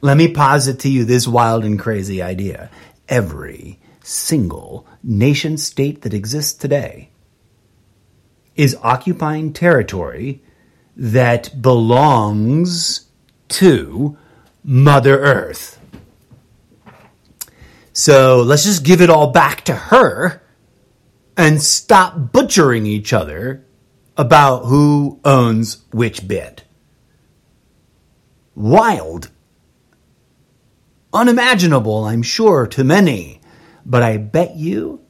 Let 0.00 0.16
me 0.16 0.32
posit 0.32 0.80
to 0.80 0.88
you 0.88 1.04
this 1.04 1.26
wild 1.26 1.64
and 1.64 1.78
crazy 1.78 2.22
idea. 2.22 2.70
Every 3.08 3.80
single 4.02 4.86
nation 5.02 5.58
state 5.58 6.02
that 6.02 6.14
exists 6.14 6.54
today 6.54 7.10
is 8.54 8.76
occupying 8.82 9.52
territory 9.52 10.42
that 10.96 11.60
belongs 11.60 13.08
to 13.48 14.16
mother 14.62 15.18
earth 15.20 15.77
so 17.92 18.42
let's 18.42 18.64
just 18.64 18.84
give 18.84 19.00
it 19.00 19.10
all 19.10 19.30
back 19.30 19.64
to 19.64 19.74
her 19.74 20.42
and 21.36 21.62
stop 21.62 22.32
butchering 22.32 22.86
each 22.86 23.12
other 23.12 23.64
about 24.16 24.64
who 24.64 25.20
owns 25.24 25.84
which 25.92 26.26
bit. 26.26 26.64
Wild. 28.54 29.30
Unimaginable, 31.12 32.04
I'm 32.04 32.22
sure, 32.22 32.66
to 32.66 32.84
many, 32.84 33.40
but 33.86 34.02
I 34.02 34.16
bet 34.16 34.56
you 34.56 35.00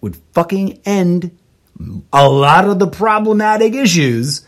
would 0.00 0.16
fucking 0.32 0.80
end 0.84 1.36
a 2.12 2.28
lot 2.28 2.66
of 2.66 2.78
the 2.78 2.86
problematic 2.86 3.74
issues 3.74 4.46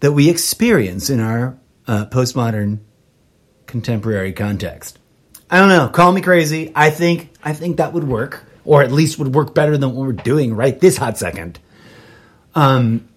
that 0.00 0.12
we 0.12 0.28
experience 0.28 1.08
in 1.10 1.20
our 1.20 1.58
uh, 1.86 2.06
postmodern 2.06 2.80
contemporary 3.66 4.32
context. 4.32 4.98
I 5.50 5.58
don't 5.58 5.68
know. 5.68 5.88
Call 5.88 6.12
me 6.12 6.20
crazy. 6.20 6.72
I 6.74 6.90
think 6.90 7.30
I 7.42 7.52
think 7.52 7.78
that 7.78 7.92
would 7.92 8.04
work, 8.04 8.44
or 8.64 8.82
at 8.82 8.92
least 8.92 9.18
would 9.18 9.34
work 9.34 9.54
better 9.54 9.78
than 9.78 9.94
what 9.94 10.06
we're 10.06 10.12
doing 10.12 10.54
right 10.54 10.78
this 10.78 10.96
hot 10.96 11.16
second. 11.16 11.58
Um, 12.54 13.08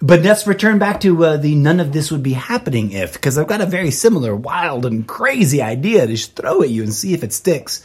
but 0.00 0.22
let's 0.22 0.46
return 0.46 0.78
back 0.78 1.00
to 1.00 1.24
uh, 1.24 1.36
the 1.36 1.54
none 1.54 1.80
of 1.80 1.92
this 1.92 2.10
would 2.10 2.22
be 2.22 2.32
happening 2.32 2.92
if, 2.92 3.14
because 3.14 3.36
I've 3.36 3.48
got 3.48 3.60
a 3.60 3.66
very 3.66 3.90
similar 3.90 4.34
wild 4.34 4.86
and 4.86 5.06
crazy 5.06 5.60
idea 5.60 6.06
to 6.06 6.12
just 6.12 6.36
throw 6.36 6.62
at 6.62 6.70
you 6.70 6.82
and 6.82 6.92
see 6.94 7.14
if 7.14 7.24
it 7.24 7.32
sticks. 7.32 7.84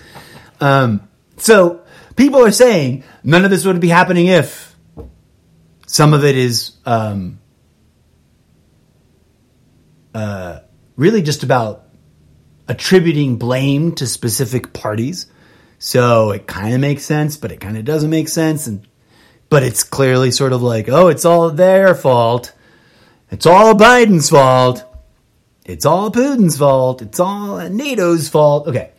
Um, 0.59 1.07
so 1.37 1.81
people 2.15 2.45
are 2.45 2.51
saying 2.51 3.03
none 3.23 3.45
of 3.45 3.51
this 3.51 3.65
would 3.65 3.79
be 3.79 3.89
happening 3.89 4.27
if 4.27 4.75
some 5.87 6.13
of 6.13 6.23
it 6.23 6.35
is 6.35 6.77
um, 6.85 7.39
uh, 10.13 10.59
really 10.95 11.23
just 11.23 11.41
about 11.43 11.82
attributing 12.67 13.37
blame 13.37 13.93
to 13.95 14.07
specific 14.07 14.73
parties. 14.73 15.27
So 15.79 16.31
it 16.31 16.47
kind 16.47 16.73
of 16.73 16.79
makes 16.79 17.03
sense, 17.03 17.37
but 17.37 17.51
it 17.51 17.59
kind 17.59 17.77
of 17.77 17.85
doesn't 17.85 18.09
make 18.09 18.29
sense. 18.29 18.67
And 18.67 18.87
but 19.49 19.63
it's 19.63 19.83
clearly 19.83 20.31
sort 20.31 20.53
of 20.53 20.61
like, 20.61 20.89
oh, 20.89 21.09
it's 21.09 21.25
all 21.25 21.49
their 21.49 21.93
fault. 21.93 22.53
It's 23.29 23.45
all 23.45 23.75
Biden's 23.75 24.29
fault. 24.29 24.83
It's 25.65 25.85
all 25.85 26.11
Putin's 26.11 26.57
fault. 26.57 27.01
It's 27.01 27.19
all 27.19 27.57
NATO's 27.57 28.29
fault. 28.29 28.67
Okay. 28.67 28.91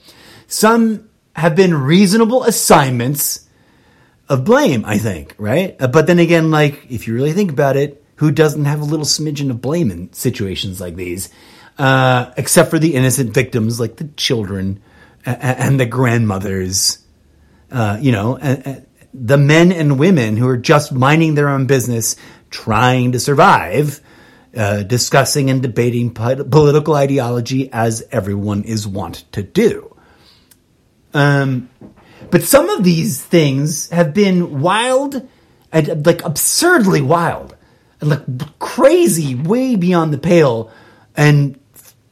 Some 0.46 1.08
have 1.34 1.56
been 1.56 1.74
reasonable 1.74 2.44
assignments 2.44 3.48
of 4.28 4.44
blame, 4.44 4.84
I 4.84 4.98
think, 4.98 5.34
right? 5.38 5.76
Uh, 5.80 5.88
but 5.88 6.06
then 6.06 6.18
again, 6.18 6.50
like, 6.50 6.86
if 6.88 7.06
you 7.06 7.14
really 7.14 7.32
think 7.32 7.50
about 7.50 7.76
it, 7.76 8.04
who 8.16 8.30
doesn't 8.30 8.64
have 8.64 8.80
a 8.80 8.84
little 8.84 9.04
smidgen 9.04 9.50
of 9.50 9.60
blame 9.60 9.90
in 9.90 10.12
situations 10.12 10.80
like 10.80 10.96
these? 10.96 11.28
Uh, 11.76 12.32
except 12.36 12.70
for 12.70 12.78
the 12.78 12.94
innocent 12.94 13.34
victims 13.34 13.80
like 13.80 13.96
the 13.96 14.08
children 14.16 14.80
and, 15.26 15.42
and 15.42 15.80
the 15.80 15.86
grandmothers. 15.86 16.98
Uh, 17.70 17.98
you 18.00 18.12
know, 18.12 18.36
and, 18.36 18.66
and 18.66 18.86
the 19.12 19.38
men 19.38 19.72
and 19.72 19.98
women 19.98 20.36
who 20.36 20.48
are 20.48 20.56
just 20.56 20.92
minding 20.92 21.34
their 21.34 21.48
own 21.48 21.66
business, 21.66 22.16
trying 22.50 23.12
to 23.12 23.20
survive, 23.20 24.00
uh, 24.56 24.82
discussing 24.84 25.50
and 25.50 25.62
debating 25.62 26.12
political 26.12 26.94
ideology 26.94 27.70
as 27.72 28.04
everyone 28.12 28.62
is 28.62 28.86
wont 28.86 29.24
to 29.32 29.42
do. 29.42 29.96
Um, 31.12 31.70
but 32.30 32.42
some 32.42 32.70
of 32.70 32.84
these 32.84 33.20
things 33.22 33.88
have 33.90 34.14
been 34.14 34.60
wild 34.60 35.28
and 35.72 36.06
like 36.06 36.22
absurdly 36.24 37.00
wild 37.00 37.56
and 38.00 38.10
like 38.10 38.58
crazy, 38.58 39.34
way 39.34 39.76
beyond 39.76 40.12
the 40.12 40.18
pale, 40.18 40.72
and 41.16 41.58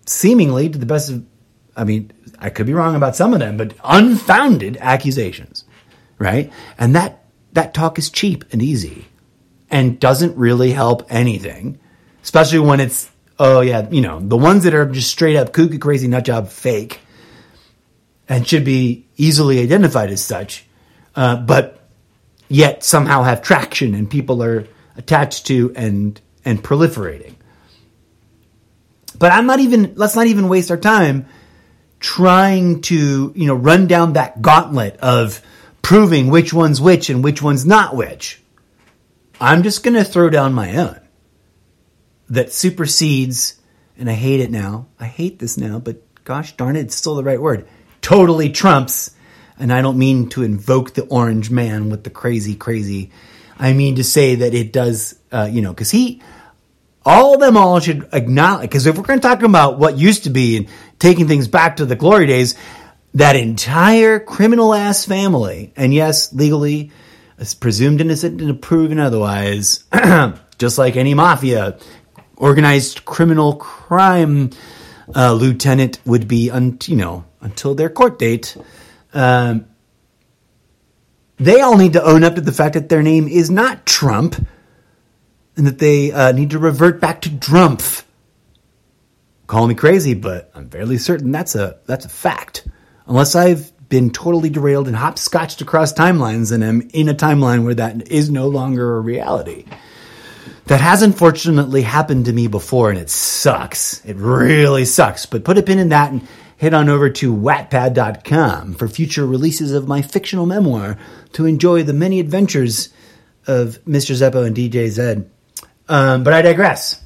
seemingly, 0.07 0.69
to 0.69 0.79
the 0.79 0.87
best 0.87 1.11
of, 1.11 1.25
I 1.77 1.85
mean, 1.85 2.13
I 2.39 2.51
could 2.51 2.67
be 2.67 2.75
wrong 2.75 2.95
about 2.95 3.17
some 3.17 3.33
of 3.33 3.41
them, 3.41 3.57
but 3.57 3.75
unfounded 3.85 4.77
accusations, 4.81 5.65
right? 6.19 6.53
And 6.79 6.95
that 6.97 7.25
that 7.53 7.75
talk 7.75 7.99
is 7.99 8.11
cheap 8.11 8.45
and 8.53 8.63
easy, 8.63 9.07
and 9.71 10.01
doesn't 10.01 10.37
really 10.37 10.73
help 10.73 11.07
anything, 11.11 11.79
especially 12.23 12.61
when 12.61 12.81
it's 12.81 13.11
oh 13.39 13.61
yeah, 13.61 13.89
you 13.91 14.01
know, 14.01 14.21
the 14.21 14.37
ones 14.37 14.65
that 14.65 14.75
are 14.75 14.87
just 14.87 15.11
straight 15.11 15.37
up 15.37 15.53
kooky, 15.53 15.81
crazy, 15.81 16.09
nut 16.09 16.25
job, 16.25 16.49
fake, 16.49 17.01
and 18.29 18.47
should 18.47 18.65
be 18.65 19.07
easily 19.17 19.61
identified 19.61 20.11
as 20.11 20.23
such, 20.23 20.67
uh, 21.17 21.37
but 21.37 21.89
yet 22.49 22.85
somehow 22.85 23.23
have 23.23 23.43
traction 23.43 23.95
and 23.95 24.11
people 24.11 24.43
are 24.43 24.67
attached 24.97 25.47
to 25.47 25.73
and 25.77 26.21
and 26.45 26.63
proliferating. 26.63 27.35
But 29.23 29.31
I'm 29.31 29.47
not 29.47 29.61
even, 29.61 29.93
let's 29.95 30.17
not 30.17 30.27
even 30.27 30.49
waste 30.49 30.73
our 30.73 30.77
time 30.77 31.27
trying 32.01 32.81
to, 32.81 33.33
you 33.37 33.47
know, 33.47 33.55
run 33.55 33.87
down 33.87 34.15
that 34.15 34.43
gauntlet 34.43 34.97
of 34.97 35.41
proving 35.81 36.27
which 36.27 36.53
one's 36.53 36.81
which 36.81 37.09
and 37.09 37.23
which 37.23 37.41
one's 37.41 37.65
not 37.65 37.95
which. 37.95 38.43
I'm 39.41 39.63
just 39.63 39.85
going 39.85 39.95
to 39.95 40.03
throw 40.03 40.29
down 40.29 40.55
my 40.55 40.77
own 40.77 40.99
that 42.31 42.53
supersedes, 42.53 43.61
and 43.97 44.11
I 44.11 44.15
hate 44.15 44.41
it 44.41 44.51
now. 44.51 44.89
I 44.99 45.07
hate 45.07 45.39
this 45.39 45.57
now, 45.57 45.79
but 45.79 46.03
gosh 46.25 46.57
darn 46.57 46.75
it, 46.75 46.87
it's 46.87 46.97
still 46.97 47.15
the 47.15 47.23
right 47.23 47.41
word. 47.41 47.69
Totally 48.01 48.51
trumps, 48.51 49.15
and 49.57 49.73
I 49.73 49.83
don't 49.83 49.99
mean 49.99 50.31
to 50.31 50.43
invoke 50.43 50.95
the 50.95 51.05
orange 51.05 51.49
man 51.49 51.91
with 51.91 52.03
the 52.03 52.11
crazy, 52.11 52.57
crazy. 52.57 53.13
I 53.57 53.73
mean 53.73 53.95
to 53.95 54.03
say 54.03 54.35
that 54.35 54.53
it 54.53 54.73
does, 54.73 55.17
uh, 55.31 55.49
you 55.49 55.63
know, 55.63 55.73
because 55.73 55.93
he, 55.93 56.23
all 57.05 57.35
of 57.35 57.41
them 57.41 57.57
all 57.57 57.81
should 57.81 58.09
acknowledge, 58.13 58.63
because 58.63 58.87
if 58.87 58.97
we're 58.97 59.05
going 59.05 59.21
to 59.21 59.27
talk 59.27 59.43
about 59.43 59.79
what 59.79 59.99
used 59.99 60.25
to 60.25 60.31
be 60.31 60.57
and 60.57 60.69
taking 60.99 61.29
things 61.29 61.49
back 61.49 61.77
to 61.77 61.87
the 61.87 61.97
glory 61.97 62.27
days, 62.27 62.55
that 63.15 63.37
entire 63.37 64.19
criminal 64.19 64.73
ass 64.73 65.05
family, 65.05 65.73
and 65.77 65.93
yes, 65.93 66.33
legally 66.33 66.91
is 67.39 67.55
presumed 67.55 68.01
innocent 68.01 68.41
and 68.41 68.63
proven 68.63 68.99
otherwise, 68.99 69.85
just 70.59 70.79
like 70.79 70.97
any 70.97 71.15
mafia, 71.15 71.79
organized 72.37 73.05
criminal 73.05 73.57
crime 73.57 74.51
uh, 75.15 75.33
lieutenant 75.33 75.99
would 76.07 76.27
be, 76.29 76.51
un- 76.51 76.79
you 76.87 76.97
know, 76.97 77.25
until 77.41 77.75
their 77.75 77.91
court 77.91 78.19
date. 78.19 78.57
Um, 79.13 79.67
they 81.37 81.61
all 81.61 81.77
need 81.77 81.95
to 81.95 82.05
own 82.05 82.23
up 82.25 82.37
to 82.37 82.41
the 82.41 82.53
fact 82.53 82.75
that 82.75 82.89
their 82.89 83.03
name 83.03 83.27
is 83.27 83.51
not 83.51 83.85
Trump 83.85 84.47
and 85.57 85.67
that 85.67 85.79
they 85.79 86.13
uh, 86.13 86.33
need 86.33 86.51
to 86.51 86.59
revert 86.59 87.01
back 87.01 87.21
to 87.23 87.29
Drumpf. 87.29 88.05
Call 89.47 89.67
me 89.67 89.75
crazy, 89.75 90.15
but 90.15 90.51
I'm 90.55 90.71
fairly 90.71 90.99
certain 90.99 91.31
that's 91.31 91.55
a 91.55 91.79
that's 91.87 92.05
a 92.05 92.09
fact. 92.09 92.67
Unless 93.07 93.35
I've 93.35 93.73
been 93.89 94.11
totally 94.11 94.49
derailed 94.49 94.87
and 94.87 94.97
hopscotched 94.97 95.61
across 95.61 95.93
timelines 95.93 96.51
and 96.51 96.65
am 96.65 96.89
in 96.95 97.11
a 97.11 97.15
timeline 97.15 97.63
where 97.63 97.75
that 97.75 98.09
is 98.11 98.31
no 98.31 98.49
longer 98.49 98.97
a 98.97 99.01
reality. 99.01 99.67
That 100.67 100.81
has 100.81 101.03
unfortunately 101.03 101.83
happened 101.83 102.25
to 102.25 102.33
me 102.33 102.47
before 102.47 102.89
and 102.89 102.99
it 102.99 103.11
sucks. 103.11 104.03
It 104.07 104.17
really 104.17 104.87
sucks. 104.87 105.27
But 105.27 105.45
put 105.45 105.59
a 105.59 105.63
pin 105.63 105.79
in 105.79 105.91
that 105.91 106.11
and 106.11 106.27
head 106.57 106.73
on 106.73 106.89
over 106.89 107.11
to 107.11 107.35
wattpad.com 107.35 108.75
for 108.75 108.89
future 108.89 109.27
releases 109.27 109.73
of 109.73 109.89
my 109.89 110.01
fictional 110.01 110.47
memoir 110.47 110.97
to 111.33 111.45
enjoy 111.45 111.83
the 111.83 111.93
many 111.93 112.21
adventures 112.21 112.89
of 113.47 113.79
Mr. 113.85 114.15
Zeppo 114.15 114.47
and 114.47 114.57
DJ 114.57 114.89
Zed. 114.89 115.29
Um, 115.93 116.25
but 116.25 116.33
I 116.33 116.41
digress. 116.41 117.03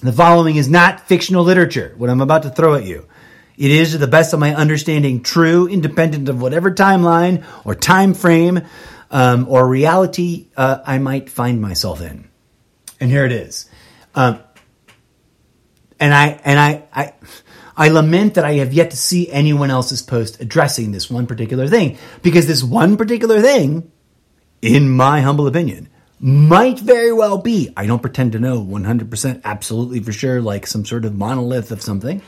The 0.00 0.14
following 0.14 0.56
is 0.56 0.66
not 0.66 1.06
fictional 1.06 1.44
literature, 1.44 1.92
what 1.98 2.08
I'm 2.08 2.22
about 2.22 2.44
to 2.44 2.48
throw 2.48 2.74
at 2.74 2.86
you. 2.86 3.06
It 3.58 3.70
is, 3.70 3.92
to 3.92 3.98
the 3.98 4.06
best 4.06 4.32
of 4.32 4.40
my 4.40 4.54
understanding, 4.54 5.22
true, 5.22 5.68
independent 5.68 6.30
of 6.30 6.40
whatever 6.40 6.70
timeline 6.70 7.44
or 7.66 7.74
time 7.74 8.14
frame 8.14 8.62
um, 9.10 9.46
or 9.46 9.68
reality 9.68 10.46
uh, 10.56 10.78
I 10.86 10.96
might 10.96 11.28
find 11.28 11.60
myself 11.60 12.00
in. 12.00 12.30
And 12.98 13.10
here 13.10 13.26
it 13.26 13.32
is. 13.32 13.68
Um, 14.14 14.40
and 16.00 16.14
I 16.14 16.40
and 16.42 16.58
I, 16.58 16.84
I 16.94 17.12
I 17.76 17.88
lament 17.88 18.34
that 18.34 18.46
I 18.46 18.54
have 18.54 18.72
yet 18.72 18.92
to 18.92 18.96
see 18.96 19.30
anyone 19.30 19.70
else's 19.70 20.00
post 20.00 20.40
addressing 20.40 20.92
this 20.92 21.10
one 21.10 21.26
particular 21.26 21.68
thing 21.68 21.98
because 22.22 22.46
this 22.46 22.64
one 22.64 22.96
particular 22.96 23.42
thing, 23.42 23.92
in 24.62 24.88
my 24.88 25.20
humble 25.20 25.46
opinion, 25.46 25.90
might 26.20 26.78
very 26.78 27.12
well 27.12 27.38
be. 27.38 27.72
I 27.76 27.86
don't 27.86 28.02
pretend 28.02 28.32
to 28.32 28.38
know 28.38 28.62
100% 28.62 29.40
absolutely 29.44 30.00
for 30.00 30.12
sure, 30.12 30.40
like 30.40 30.66
some 30.66 30.84
sort 30.84 31.04
of 31.04 31.16
monolith 31.16 31.70
of 31.70 31.82
something 31.82 32.22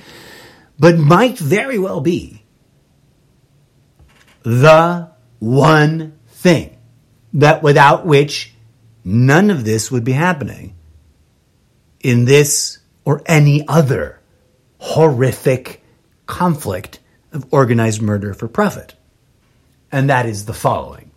but 0.79 0.99
might 0.99 1.39
very 1.39 1.79
well 1.79 2.01
be 2.01 2.43
the 4.43 5.11
one 5.39 6.19
thing 6.29 6.77
that 7.35 7.63
without 7.63 8.05
which 8.05 8.53
none 9.05 9.51
of 9.51 9.65
this 9.65 9.91
would 9.91 10.05
be 10.05 10.13
happening 10.13 10.75
in 12.01 12.25
this 12.25 12.79
or 13.05 13.23
any 13.27 13.67
other 13.69 14.21
horrific 14.79 15.83
conflict 16.27 16.99
of 17.33 17.47
organized 17.53 18.03
murder 18.03 18.35
for 18.35 18.49
profit. 18.49 18.95
And 19.93 20.11
that 20.11 20.27
is 20.27 20.47
the 20.47 20.55
following. 20.55 21.11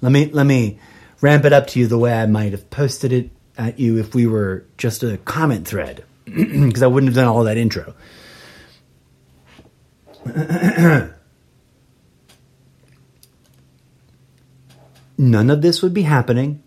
Let 0.00 0.10
me 0.10 0.26
let 0.26 0.44
me 0.44 0.80
ramp 1.24 1.44
it 1.46 1.54
up 1.54 1.66
to 1.68 1.80
you 1.80 1.86
the 1.86 1.96
way 1.96 2.12
I 2.12 2.26
might 2.26 2.52
have 2.52 2.68
posted 2.68 3.10
it 3.10 3.30
at 3.56 3.80
you 3.80 3.96
if 3.96 4.14
we 4.14 4.26
were 4.26 4.66
just 4.76 5.02
a 5.02 5.16
comment 5.16 5.66
thread 5.66 6.04
because 6.26 6.82
I 6.82 6.86
wouldn't 6.86 7.08
have 7.08 7.16
done 7.16 7.28
all 7.28 7.44
that 7.44 7.56
intro. 7.56 7.94
None 15.16 15.48
of 15.48 15.62
this 15.62 15.80
would 15.80 15.94
be 15.94 16.02
happening 16.02 16.62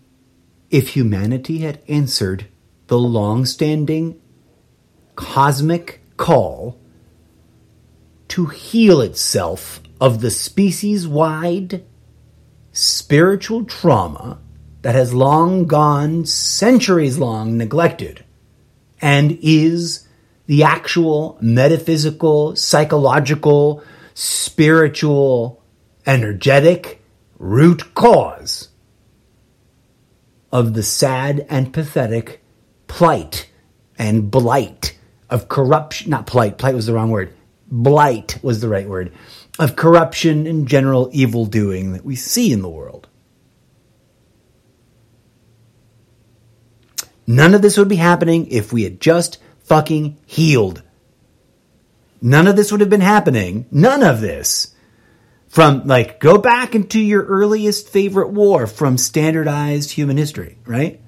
if 0.70 0.88
humanity 0.88 1.58
had 1.58 1.80
answered 1.86 2.46
the 2.88 2.98
long 2.98 3.44
standing 3.44 4.20
cosmic 5.14 6.02
call 6.16 6.80
to 8.26 8.46
heal 8.46 9.00
itself 9.02 9.80
of 10.00 10.20
the 10.20 10.32
species 10.32 11.06
wide 11.06 11.84
spiritual 12.72 13.64
trauma 13.64 14.40
that 14.82 14.94
has 14.94 15.12
long 15.12 15.66
gone, 15.66 16.24
centuries 16.26 17.18
long, 17.18 17.56
neglected 17.56 18.24
and 19.00 19.38
is 19.42 20.06
the 20.46 20.62
actual 20.62 21.36
metaphysical, 21.40 22.56
psychological, 22.56 23.82
spiritual, 24.14 25.62
energetic 26.06 27.02
root 27.38 27.94
cause 27.94 28.68
of 30.50 30.74
the 30.74 30.82
sad 30.82 31.46
and 31.50 31.72
pathetic 31.72 32.42
plight 32.86 33.50
and 33.98 34.30
blight 34.30 34.98
of 35.28 35.48
corruption. 35.48 36.10
Not 36.10 36.26
plight, 36.26 36.56
plight 36.56 36.74
was 36.74 36.86
the 36.86 36.94
wrong 36.94 37.10
word. 37.10 37.34
Blight 37.70 38.38
was 38.42 38.60
the 38.60 38.68
right 38.68 38.88
word. 38.88 39.12
Of 39.58 39.76
corruption 39.76 40.46
and 40.46 40.66
general 40.66 41.10
evil 41.12 41.44
doing 41.44 41.92
that 41.92 42.04
we 42.04 42.16
see 42.16 42.52
in 42.52 42.62
the 42.62 42.68
world. 42.68 43.07
None 47.28 47.54
of 47.54 47.60
this 47.60 47.76
would 47.76 47.88
be 47.88 47.96
happening 47.96 48.46
if 48.46 48.72
we 48.72 48.84
had 48.84 49.02
just 49.02 49.36
fucking 49.64 50.16
healed. 50.24 50.82
None 52.22 52.48
of 52.48 52.56
this 52.56 52.72
would 52.72 52.80
have 52.80 52.88
been 52.88 53.02
happening. 53.02 53.66
None 53.70 54.02
of 54.02 54.22
this. 54.22 54.74
From 55.48 55.86
like, 55.86 56.20
go 56.20 56.38
back 56.38 56.74
into 56.74 56.98
your 56.98 57.22
earliest 57.24 57.90
favorite 57.90 58.30
war 58.30 58.66
from 58.66 58.96
standardized 58.96 59.90
human 59.90 60.16
history, 60.16 60.56
right? 60.64 61.02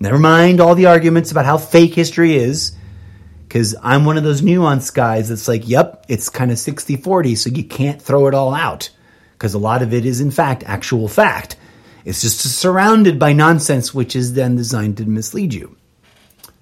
Never 0.00 0.18
mind 0.18 0.60
all 0.60 0.74
the 0.74 0.86
arguments 0.86 1.30
about 1.30 1.44
how 1.44 1.58
fake 1.58 1.92
history 1.94 2.36
is, 2.36 2.74
because 3.46 3.76
I'm 3.82 4.06
one 4.06 4.16
of 4.16 4.24
those 4.24 4.40
nuanced 4.40 4.94
guys 4.94 5.28
that's 5.28 5.46
like, 5.46 5.68
yep, 5.68 6.06
it's 6.08 6.30
kind 6.30 6.50
of 6.50 6.58
60 6.58 6.96
40, 6.96 7.34
so 7.34 7.50
you 7.50 7.64
can't 7.64 8.00
throw 8.00 8.28
it 8.28 8.34
all 8.34 8.54
out, 8.54 8.88
because 9.32 9.52
a 9.52 9.58
lot 9.58 9.82
of 9.82 9.92
it 9.92 10.06
is, 10.06 10.22
in 10.22 10.30
fact, 10.30 10.64
actual 10.66 11.06
fact. 11.06 11.56
It's 12.06 12.22
just 12.22 12.38
surrounded 12.38 13.18
by 13.18 13.32
nonsense, 13.32 13.92
which 13.92 14.14
is 14.14 14.34
then 14.34 14.54
designed 14.54 14.96
to 14.98 15.04
mislead 15.04 15.52
you. 15.52 15.76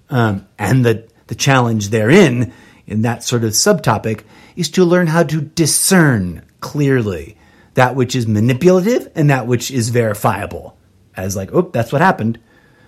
Um, 0.09 0.47
and 0.57 0.83
the, 0.83 1.07
the 1.27 1.35
challenge 1.35 1.89
therein, 1.89 2.51
in 2.87 3.03
that 3.03 3.23
sort 3.23 3.43
of 3.43 3.51
subtopic, 3.51 4.23
is 4.55 4.71
to 4.71 4.83
learn 4.83 5.05
how 5.05 5.21
to 5.21 5.41
discern 5.41 6.41
clearly 6.61 7.37
that 7.75 7.95
which 7.95 8.15
is 8.15 8.25
manipulative 8.25 9.11
and 9.13 9.29
that 9.29 9.45
which 9.45 9.69
is 9.69 9.89
verifiable. 9.89 10.75
As 11.15 11.35
like, 11.35 11.53
oh, 11.53 11.61
that's 11.61 11.91
what 11.91 12.01
happened, 12.01 12.39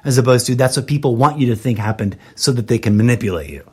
as 0.03 0.17
opposed 0.17 0.47
to 0.47 0.55
that's 0.55 0.77
what 0.77 0.88
people 0.88 1.15
want 1.15 1.38
you 1.38 1.45
to 1.47 1.55
think 1.55 1.77
happened 1.77 2.17
so 2.34 2.51
that 2.53 2.67
they 2.67 2.79
can 2.79 2.97
manipulate 2.97 3.51
you. 3.51 3.69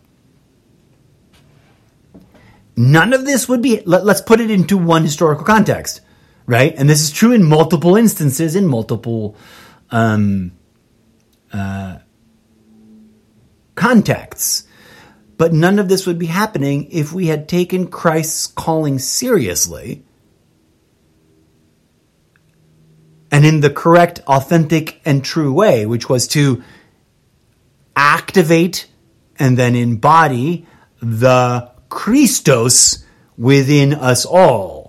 None 2.76 3.14
of 3.14 3.24
this 3.24 3.48
would 3.48 3.62
be, 3.62 3.80
let, 3.86 4.06
us 4.06 4.20
put 4.20 4.40
it 4.40 4.50
into 4.50 4.76
one 4.76 5.04
historical 5.04 5.46
context, 5.46 6.02
right? 6.46 6.74
And 6.76 6.88
this 6.88 7.02
is 7.02 7.10
true 7.10 7.32
in 7.32 7.44
multiple 7.44 7.96
instances, 7.96 8.56
in 8.56 8.66
multiple 8.66 9.36
um, 9.90 10.52
uh, 11.52 11.98
contexts. 13.74 14.66
But 15.36 15.52
none 15.52 15.78
of 15.78 15.88
this 15.88 16.06
would 16.06 16.18
be 16.18 16.26
happening 16.26 16.88
if 16.90 17.12
we 17.12 17.26
had 17.26 17.48
taken 17.48 17.88
Christ's 17.88 18.46
calling 18.46 18.98
seriously 18.98 20.04
and 23.34 23.44
in 23.44 23.58
the 23.58 23.70
correct, 23.70 24.20
authentic, 24.28 25.00
and 25.04 25.24
true 25.24 25.52
way, 25.52 25.86
which 25.86 26.08
was 26.08 26.28
to 26.28 26.62
activate 27.96 28.86
and 29.36 29.56
then 29.56 29.74
embody 29.74 30.68
the 31.02 31.68
Christos 31.88 33.04
within 33.36 33.92
us 33.92 34.24
all. 34.24 34.83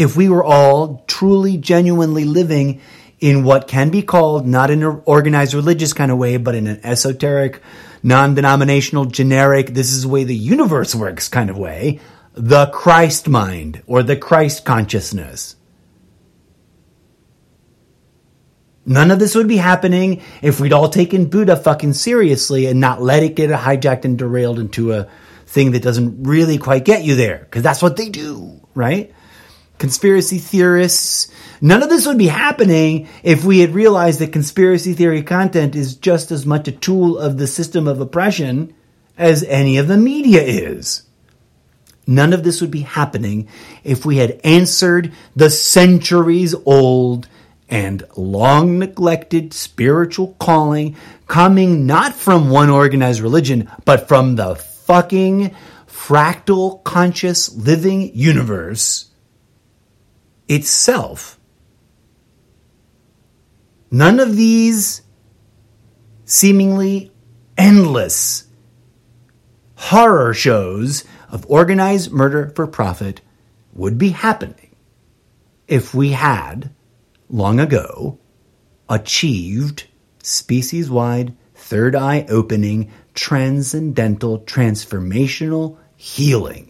If 0.00 0.16
we 0.16 0.30
were 0.30 0.42
all 0.42 1.04
truly, 1.06 1.58
genuinely 1.58 2.24
living 2.24 2.80
in 3.18 3.44
what 3.44 3.68
can 3.68 3.90
be 3.90 4.00
called, 4.00 4.46
not 4.46 4.70
in 4.70 4.82
an 4.82 5.02
organized 5.04 5.52
religious 5.52 5.92
kind 5.92 6.10
of 6.10 6.16
way, 6.16 6.38
but 6.38 6.54
in 6.54 6.66
an 6.66 6.80
esoteric, 6.82 7.60
non 8.02 8.34
denominational, 8.34 9.04
generic, 9.04 9.74
this 9.74 9.92
is 9.92 10.04
the 10.04 10.08
way 10.08 10.24
the 10.24 10.34
universe 10.34 10.94
works 10.94 11.28
kind 11.28 11.50
of 11.50 11.58
way, 11.58 12.00
the 12.32 12.68
Christ 12.68 13.28
mind 13.28 13.82
or 13.86 14.02
the 14.02 14.16
Christ 14.16 14.64
consciousness. 14.64 15.56
None 18.86 19.10
of 19.10 19.18
this 19.18 19.34
would 19.34 19.48
be 19.48 19.58
happening 19.58 20.22
if 20.40 20.60
we'd 20.60 20.72
all 20.72 20.88
taken 20.88 21.28
Buddha 21.28 21.56
fucking 21.56 21.92
seriously 21.92 22.64
and 22.64 22.80
not 22.80 23.02
let 23.02 23.22
it 23.22 23.36
get 23.36 23.50
hijacked 23.50 24.06
and 24.06 24.16
derailed 24.16 24.58
into 24.58 24.94
a 24.94 25.08
thing 25.44 25.72
that 25.72 25.82
doesn't 25.82 26.22
really 26.22 26.56
quite 26.56 26.86
get 26.86 27.04
you 27.04 27.16
there. 27.16 27.40
Because 27.40 27.62
that's 27.62 27.82
what 27.82 27.98
they 27.98 28.08
do, 28.08 28.66
right? 28.74 29.12
Conspiracy 29.80 30.38
theorists, 30.38 31.32
None 31.60 31.82
of 31.82 31.90
this 31.90 32.06
would 32.06 32.18
be 32.18 32.28
happening 32.28 33.08
if 33.22 33.44
we 33.44 33.58
had 33.58 33.74
realized 33.74 34.20
that 34.20 34.32
conspiracy 34.32 34.94
theory 34.94 35.22
content 35.22 35.76
is 35.76 35.94
just 35.94 36.30
as 36.30 36.46
much 36.46 36.68
a 36.68 36.72
tool 36.72 37.18
of 37.18 37.36
the 37.36 37.46
system 37.46 37.86
of 37.86 38.00
oppression 38.00 38.72
as 39.18 39.44
any 39.44 39.76
of 39.76 39.86
the 39.86 39.98
media 39.98 40.40
is. 40.40 41.02
None 42.06 42.32
of 42.32 42.44
this 42.44 42.62
would 42.62 42.70
be 42.70 42.80
happening 42.80 43.48
if 43.84 44.06
we 44.06 44.16
had 44.16 44.40
answered 44.42 45.12
the 45.36 45.50
centuries 45.50 46.54
old 46.64 47.28
and 47.68 48.04
long 48.16 48.78
neglected 48.78 49.52
spiritual 49.52 50.34
calling 50.38 50.96
coming 51.28 51.86
not 51.86 52.14
from 52.14 52.48
one 52.48 52.70
organized 52.70 53.20
religion, 53.20 53.70
but 53.84 54.08
from 54.08 54.36
the 54.36 54.56
fucking 54.56 55.54
fractal 55.86 56.82
conscious 56.84 57.54
living 57.54 58.10
universe 58.14 59.09
itself. 60.50 61.38
None 63.90 64.18
of 64.18 64.36
these 64.36 65.02
seemingly 66.24 67.12
endless 67.56 68.48
horror 69.76 70.34
shows 70.34 71.04
of 71.30 71.46
organized 71.48 72.10
murder 72.10 72.52
for 72.54 72.66
profit 72.66 73.20
would 73.72 73.96
be 73.96 74.10
happening 74.10 74.74
if 75.68 75.94
we 75.94 76.10
had, 76.10 76.70
long 77.28 77.60
ago, 77.60 78.18
achieved 78.88 79.86
species 80.20 80.90
wide, 80.90 81.36
third 81.54 81.94
eye 81.94 82.26
opening, 82.28 82.90
transcendental, 83.14 84.40
transformational 84.40 85.78
healing. 85.94 86.69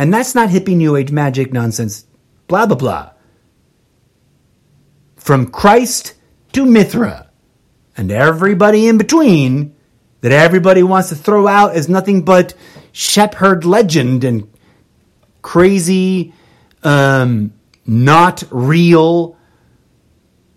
And 0.00 0.14
that's 0.14 0.34
not 0.34 0.48
hippie 0.48 0.74
new 0.74 0.96
age 0.96 1.12
magic 1.12 1.52
nonsense, 1.52 2.06
blah, 2.48 2.64
blah, 2.64 2.74
blah. 2.74 3.10
From 5.16 5.50
Christ 5.50 6.14
to 6.54 6.64
Mithra 6.64 7.28
and 7.98 8.10
everybody 8.10 8.88
in 8.88 8.96
between 8.96 9.76
that 10.22 10.32
everybody 10.32 10.82
wants 10.82 11.10
to 11.10 11.16
throw 11.16 11.46
out 11.46 11.76
as 11.76 11.90
nothing 11.90 12.22
but 12.22 12.54
shepherd 12.92 13.66
legend 13.66 14.24
and 14.24 14.50
crazy, 15.42 16.32
um, 16.82 17.52
not 17.84 18.42
real 18.50 19.36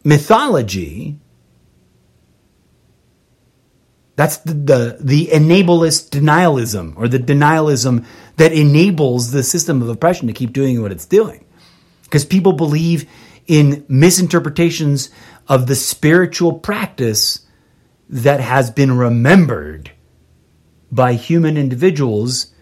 mythology. 0.05 1.19
That's 4.15 4.37
the, 4.37 4.53
the, 4.53 4.97
the 5.01 5.27
enablist 5.33 6.11
denialism 6.11 6.93
or 6.95 7.09
the 7.09 7.19
denialism 7.19 8.05
that 8.37 8.51
enables 8.51 9.31
the 9.31 9.43
system 9.43 9.81
of 9.81 9.89
oppression 9.89 10.27
to 10.27 10.33
keep 10.33 10.53
doing 10.53 10.81
what 10.81 10.91
it's 10.91 11.05
doing. 11.05 11.45
Because 12.03 12.25
people 12.25 12.53
believe 12.53 13.09
in 13.47 13.85
misinterpretations 13.87 15.09
of 15.47 15.67
the 15.67 15.75
spiritual 15.75 16.53
practice 16.53 17.45
that 18.09 18.39
has 18.39 18.71
been 18.71 18.97
remembered 18.97 19.91
by 20.91 21.13
human 21.13 21.57
individuals 21.57 22.53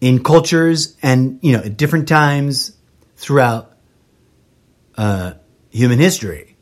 in 0.00 0.22
cultures 0.22 0.96
and 1.02 1.38
you 1.42 1.52
know 1.52 1.62
at 1.62 1.76
different 1.76 2.08
times 2.08 2.76
throughout 3.16 3.76
uh, 4.96 5.34
human 5.70 5.98
history. 5.98 6.56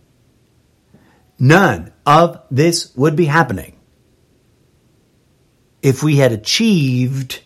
None 1.39 1.93
of 2.07 2.43
this 2.51 2.95
would 2.97 3.17
be 3.17 3.25
happening 3.25 3.74
if 5.85 6.02
we 6.02 6.16
had 6.16 6.32
achieved 6.32 7.43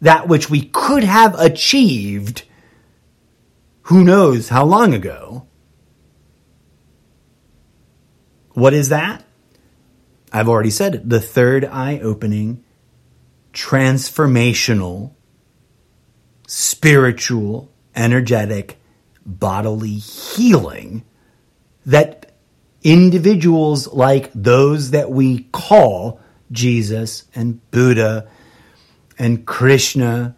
that 0.00 0.26
which 0.26 0.50
we 0.50 0.60
could 0.60 1.04
have 1.04 1.38
achieved 1.38 2.42
who 3.82 4.04
knows 4.04 4.48
how 4.48 4.64
long 4.64 4.92
ago. 4.92 5.46
What 8.50 8.74
is 8.74 8.88
that? 8.88 9.24
I've 10.32 10.48
already 10.48 10.70
said 10.70 10.96
it. 10.96 11.08
The 11.08 11.20
third 11.20 11.64
eye 11.64 12.00
opening, 12.00 12.64
transformational, 13.52 15.14
spiritual, 16.48 17.72
energetic, 17.94 18.78
bodily 19.24 19.98
healing 19.98 21.04
that 21.86 22.32
individuals 22.82 23.86
like 23.86 24.32
those 24.34 24.90
that 24.90 25.10
we 25.10 25.44
call 25.52 26.20
Jesus 26.50 27.24
and 27.34 27.60
Buddha 27.70 28.28
and 29.18 29.44
Krishna, 29.46 30.36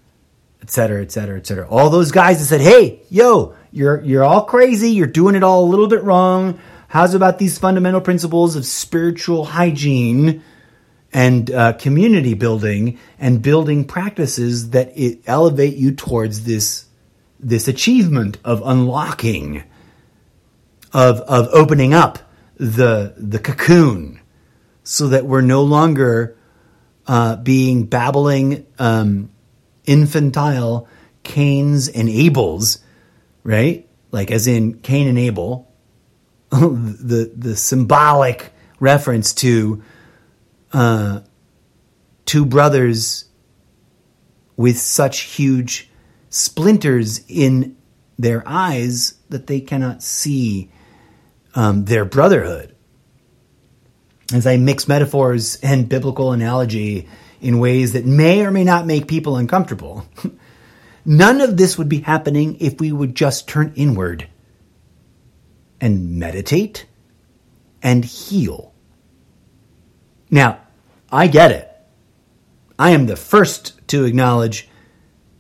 etc., 0.63 1.03
etc., 1.03 1.39
etc. 1.39 1.69
All 1.69 1.91
those 1.91 2.13
guys 2.13 2.39
that 2.39 2.47
said, 2.47 2.61
"Hey, 2.61 3.03
yo, 3.11 3.55
you're 3.73 4.03
you're 4.03 4.25
all 4.25 4.45
crazy. 4.45 4.91
You're 4.91 5.07
doing 5.07 5.35
it 5.35 5.43
all 5.43 5.65
a 5.65 5.69
little 5.69 5.89
bit 5.89 6.03
wrong. 6.03 6.59
How's 6.89 7.15
about 7.15 7.39
these 7.39 7.59
fundamental 7.59 8.01
principles 8.01 8.57
of 8.57 8.67
spiritual 8.67 9.45
hygiene 9.45 10.43
and 11.13 11.51
uh, 11.51 11.73
community 11.75 12.35
building 12.35 12.99
and 13.19 13.43
building 13.43 13.85
practices 13.85 14.71
that 14.71 14.93
elevate 15.27 15.77
you 15.77 15.93
towards 15.93 16.45
this 16.45 16.87
this 17.39 17.69
achievement 17.69 18.39
of 18.45 18.63
unlocking, 18.65 19.65
of 20.93 21.21
of 21.21 21.49
opening 21.53 21.95
up 21.95 22.19
the 22.57 23.15
the 23.17 23.39
cocoon, 23.39 24.20
so 24.91 25.07
that 25.07 25.25
we're 25.25 25.41
no 25.41 25.63
longer 25.63 26.37
uh, 27.07 27.37
being 27.37 27.85
babbling 27.85 28.67
um, 28.77 29.31
infantile 29.85 30.89
Cain's 31.23 31.89
and 31.89 32.09
Abel's, 32.09 32.81
right? 33.45 33.89
Like 34.11 34.33
as 34.33 34.49
in 34.49 34.81
Cain 34.81 35.07
and 35.07 35.17
Abel, 35.17 35.73
the 36.51 37.31
the 37.37 37.55
symbolic 37.55 38.53
reference 38.81 39.33
to 39.35 39.81
uh, 40.73 41.21
two 42.25 42.45
brothers 42.45 43.27
with 44.57 44.77
such 44.77 45.21
huge 45.21 45.89
splinters 46.31 47.21
in 47.29 47.77
their 48.19 48.43
eyes 48.45 49.15
that 49.29 49.47
they 49.47 49.61
cannot 49.61 50.03
see 50.03 50.73
um, 51.55 51.85
their 51.85 52.05
brotherhood. 52.05 52.75
As 54.33 54.47
I 54.47 54.57
mix 54.57 54.87
metaphors 54.87 55.57
and 55.57 55.89
biblical 55.89 56.33
analogy 56.33 57.09
in 57.41 57.59
ways 57.59 57.95
that 57.95 58.07
may 58.07 58.45
or 58.45 58.51
may 58.51 58.65
not 58.65 58.87
make 58.87 59.09
people 59.09 59.37
uncomfortable, 59.37 60.07
none 61.05 61.41
of 61.41 61.57
this 61.57 61.77
would 61.77 61.89
be 61.89 62.01
happening 62.01 62.57
if 62.61 62.81
we 62.81 62.93
would 62.93 63.15
just 63.15 63.49
turn 63.49 63.73
inward 63.75 64.29
and 65.81 66.17
meditate 66.17 66.87
and 67.83 68.05
heal. 68.05 68.73
Now, 70.31 70.61
I 71.11 71.27
get 71.27 71.51
it. 71.51 71.67
I 72.79 72.91
am 72.91 73.07
the 73.07 73.17
first 73.17 73.87
to 73.89 74.05
acknowledge 74.05 74.69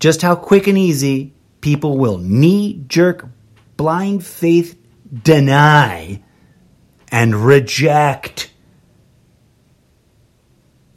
just 0.00 0.22
how 0.22 0.34
quick 0.34 0.66
and 0.66 0.76
easy 0.76 1.34
people 1.60 1.96
will 1.96 2.18
knee 2.18 2.84
jerk, 2.88 3.28
blind 3.76 4.24
faith 4.24 4.76
deny 5.22 6.22
and 7.12 7.34
reject 7.34 8.49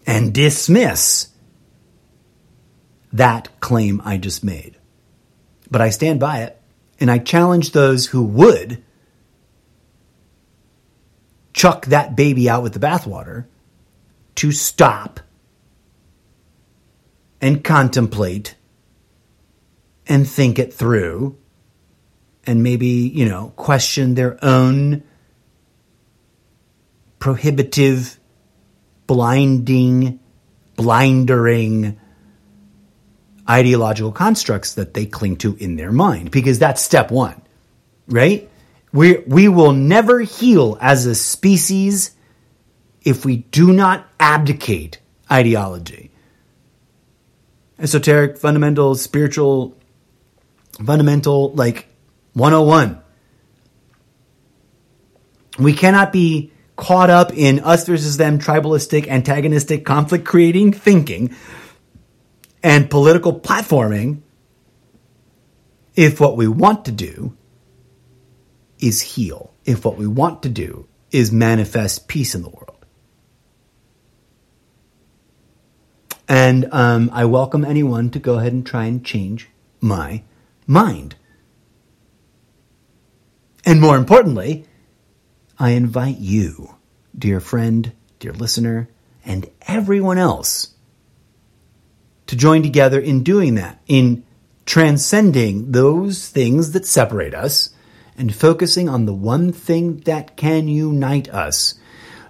and 0.06 0.34
dismiss 0.34 1.30
that 3.12 3.60
claim 3.60 4.02
I 4.04 4.18
just 4.18 4.44
made. 4.44 4.78
But 5.70 5.82
I 5.82 5.90
stand 5.90 6.20
by 6.20 6.44
it, 6.44 6.60
and 7.00 7.10
I 7.10 7.20
challenge 7.20 7.72
those 7.72 8.08
who 8.08 8.24
would 8.24 8.84
chuck 11.54 11.86
that 11.88 12.16
baby 12.16 12.50
out 12.50 12.64
with 12.64 12.74
the 12.74 12.80
bathwater 12.80 13.46
to 14.36 14.52
stop 14.52 15.20
and 17.40 17.64
contemplate 17.64 18.56
and 20.08 20.28
think 20.28 20.60
it 20.60 20.74
through 20.74 21.38
and 22.46 22.64
maybe, 22.64 22.88
you 22.88 23.28
know, 23.28 23.54
question 23.56 24.16
their 24.16 24.38
own 24.44 25.04
prohibitive, 27.20 28.20
blinding, 29.08 30.20
blindering 30.76 32.00
ideological 33.50 34.12
constructs 34.12 34.76
that 34.76 34.94
they 34.94 35.06
cling 35.06 35.38
to 35.38 35.56
in 35.58 35.76
their 35.76 35.92
mind 35.92 36.32
because 36.32 36.60
that's 36.60 36.82
step 36.82 37.12
1. 37.12 37.42
Right? 38.08 38.50
We, 38.92 39.18
we 39.20 39.48
will 39.48 39.74
never 39.74 40.20
heal 40.20 40.78
as 40.80 41.06
a 41.06 41.16
species 41.16 42.16
if 43.04 43.26
we 43.26 43.38
do 43.38 43.74
not 43.74 44.08
abdicate 44.20 45.00
ideology. 45.32 46.12
Esoteric, 47.80 48.38
fundamental, 48.38 48.96
spiritual, 48.96 49.76
fundamental, 50.86 51.52
like 51.54 51.88
101. 52.34 53.02
We 55.60 55.74
cannot 55.74 56.14
be 56.14 56.53
caught 56.84 57.10
up 57.10 57.32
in 57.34 57.62
us 57.62 57.86
versus 57.88 58.18
them, 58.18 58.40
tribalistic, 58.40 59.08
antagonistic, 59.08 59.86
conflict 59.86 60.26
creating 60.26 60.74
thinking 60.74 61.34
and 62.62 62.90
political 62.90 63.40
platforming 63.40 64.22
if 65.96 66.20
what 66.20 66.36
we 66.36 66.46
want 66.46 66.84
to 66.84 66.92
do 66.92 67.38
is 68.80 69.02
heal, 69.02 69.54
if 69.64 69.86
what 69.86 69.96
we 69.96 70.06
want 70.06 70.44
to 70.44 70.50
do 70.50 70.86
is 71.10 71.32
manifest 71.32 72.10
peace 72.10 72.36
in 72.36 72.42
the 72.42 72.50
world. 72.50 72.86
And 76.28 76.68
um, 76.74 77.10
I 77.14 77.24
welcome 77.26 77.64
anyone 77.64 78.10
to 78.10 78.20
go 78.20 78.40
ahead 78.40 78.52
and 78.52 78.66
try 78.66 78.86
and 78.86 79.06
change 79.06 79.48
my 79.80 80.24
mind. 80.68 81.16
And 83.66 83.80
more 83.80 83.96
importantly, 83.96 84.66
I 85.64 85.70
invite 85.70 86.18
you, 86.18 86.76
dear 87.18 87.40
friend, 87.40 87.94
dear 88.20 88.34
listener, 88.34 88.90
and 89.24 89.50
everyone 89.66 90.18
else 90.18 90.76
to 92.28 92.36
join 92.36 92.64
together 92.64 93.00
in 93.00 93.24
doing 93.24 93.56
that, 93.56 93.82
in 93.88 94.26
transcending 94.66 95.72
those 95.72 96.28
things 96.28 96.74
that 96.74 96.86
separate 96.86 97.34
us 97.34 97.70
and 98.18 98.36
focusing 98.36 98.90
on 98.90 99.06
the 99.06 99.14
one 99.14 99.54
thing 99.54 100.02
that 100.02 100.36
can 100.36 100.68
unite 100.68 101.30
us. 101.30 101.76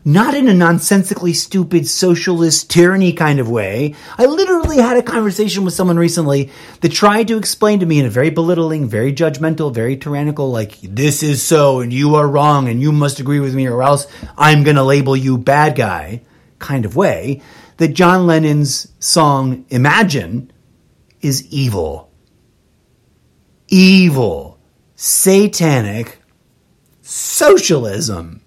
Not 0.05 0.33
in 0.33 0.47
a 0.47 0.53
nonsensically 0.53 1.33
stupid 1.33 1.87
socialist 1.87 2.69
tyranny 2.69 3.13
kind 3.13 3.39
of 3.39 3.49
way. 3.49 3.95
I 4.17 4.25
literally 4.25 4.77
had 4.77 4.97
a 4.97 5.03
conversation 5.03 5.63
with 5.63 5.73
someone 5.73 5.97
recently 5.97 6.51
that 6.81 6.91
tried 6.91 7.29
to 7.29 7.37
explain 7.37 7.79
to 7.79 7.85
me 7.85 7.99
in 7.99 8.05
a 8.05 8.09
very 8.09 8.29
belittling, 8.29 8.87
very 8.87 9.13
judgmental, 9.13 9.73
very 9.73 9.95
tyrannical, 9.95 10.51
like, 10.51 10.77
this 10.81 11.23
is 11.23 11.41
so 11.41 11.79
and 11.79 11.93
you 11.93 12.15
are 12.15 12.27
wrong 12.27 12.67
and 12.67 12.81
you 12.81 12.91
must 12.91 13.19
agree 13.19 13.39
with 13.39 13.55
me 13.55 13.67
or 13.67 13.81
else 13.81 14.07
I'm 14.37 14.63
going 14.63 14.75
to 14.75 14.83
label 14.83 15.15
you 15.15 15.37
bad 15.37 15.75
guy 15.75 16.21
kind 16.59 16.85
of 16.85 16.95
way 16.95 17.41
that 17.77 17.89
John 17.89 18.27
Lennon's 18.27 18.87
song 18.99 19.65
Imagine 19.69 20.51
is 21.21 21.47
evil. 21.47 22.11
Evil. 23.69 24.59
Satanic. 24.95 26.19
Socialism 27.01 28.42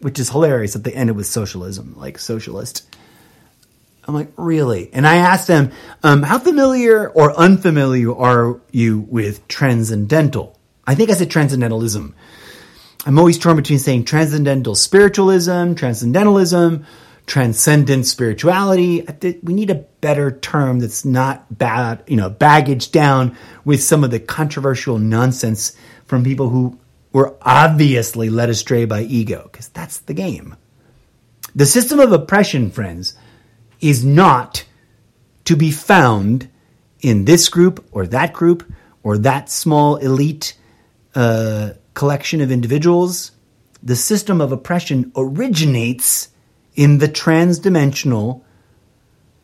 which 0.00 0.18
is 0.18 0.30
hilarious 0.30 0.74
that 0.74 0.84
they 0.84 0.92
ended 0.92 1.16
with 1.16 1.26
socialism, 1.26 1.94
like 1.96 2.18
socialist. 2.18 2.86
I'm 4.06 4.14
like, 4.14 4.32
really? 4.36 4.90
And 4.92 5.06
I 5.06 5.16
asked 5.16 5.48
them, 5.48 5.70
um, 6.02 6.22
how 6.22 6.38
familiar 6.38 7.08
or 7.10 7.36
unfamiliar 7.38 8.14
are 8.16 8.60
you 8.70 9.00
with 9.00 9.46
transcendental? 9.48 10.58
I 10.86 10.94
think 10.94 11.10
I 11.10 11.14
said 11.14 11.30
transcendentalism. 11.30 12.14
I'm 13.04 13.18
always 13.18 13.38
torn 13.38 13.56
between 13.56 13.78
saying 13.78 14.04
transcendental 14.04 14.74
spiritualism, 14.74 15.74
transcendentalism, 15.74 16.86
transcendent 17.26 18.06
spirituality. 18.06 19.06
We 19.42 19.52
need 19.52 19.70
a 19.70 19.84
better 20.00 20.30
term 20.30 20.80
that's 20.80 21.04
not 21.04 21.58
bad, 21.58 22.02
you 22.06 22.16
know, 22.16 22.30
baggage 22.30 22.90
down 22.90 23.36
with 23.64 23.82
some 23.82 24.02
of 24.02 24.10
the 24.10 24.18
controversial 24.18 24.98
nonsense 24.98 25.76
from 26.06 26.24
people 26.24 26.48
who 26.48 26.78
were 27.12 27.36
obviously 27.42 28.30
led 28.30 28.50
astray 28.50 28.84
by 28.84 29.02
ego, 29.02 29.48
because 29.50 29.68
that's 29.68 29.98
the 29.98 30.14
game. 30.14 30.56
The 31.54 31.66
system 31.66 31.98
of 31.98 32.12
oppression, 32.12 32.70
friends, 32.70 33.14
is 33.80 34.04
not 34.04 34.64
to 35.44 35.56
be 35.56 35.70
found 35.70 36.48
in 37.00 37.24
this 37.24 37.48
group 37.48 37.86
or 37.92 38.06
that 38.06 38.32
group 38.32 38.70
or 39.02 39.18
that 39.18 39.50
small 39.50 39.96
elite 39.96 40.56
uh, 41.14 41.70
collection 41.94 42.40
of 42.40 42.50
individuals. 42.50 43.32
The 43.82 43.96
system 43.96 44.40
of 44.40 44.52
oppression 44.52 45.12
originates 45.16 46.28
in 46.74 46.98
the 46.98 47.08
transdimensional, 47.08 48.42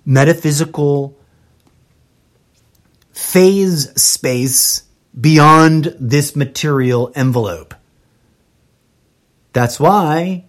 metaphysical 0.05 1.19
phase 3.13 3.91
space 4.01 4.84
beyond 5.19 5.97
this 6.01 6.35
material 6.35 7.13
envelope. 7.15 7.75
That's 9.53 9.79
why 9.79 10.45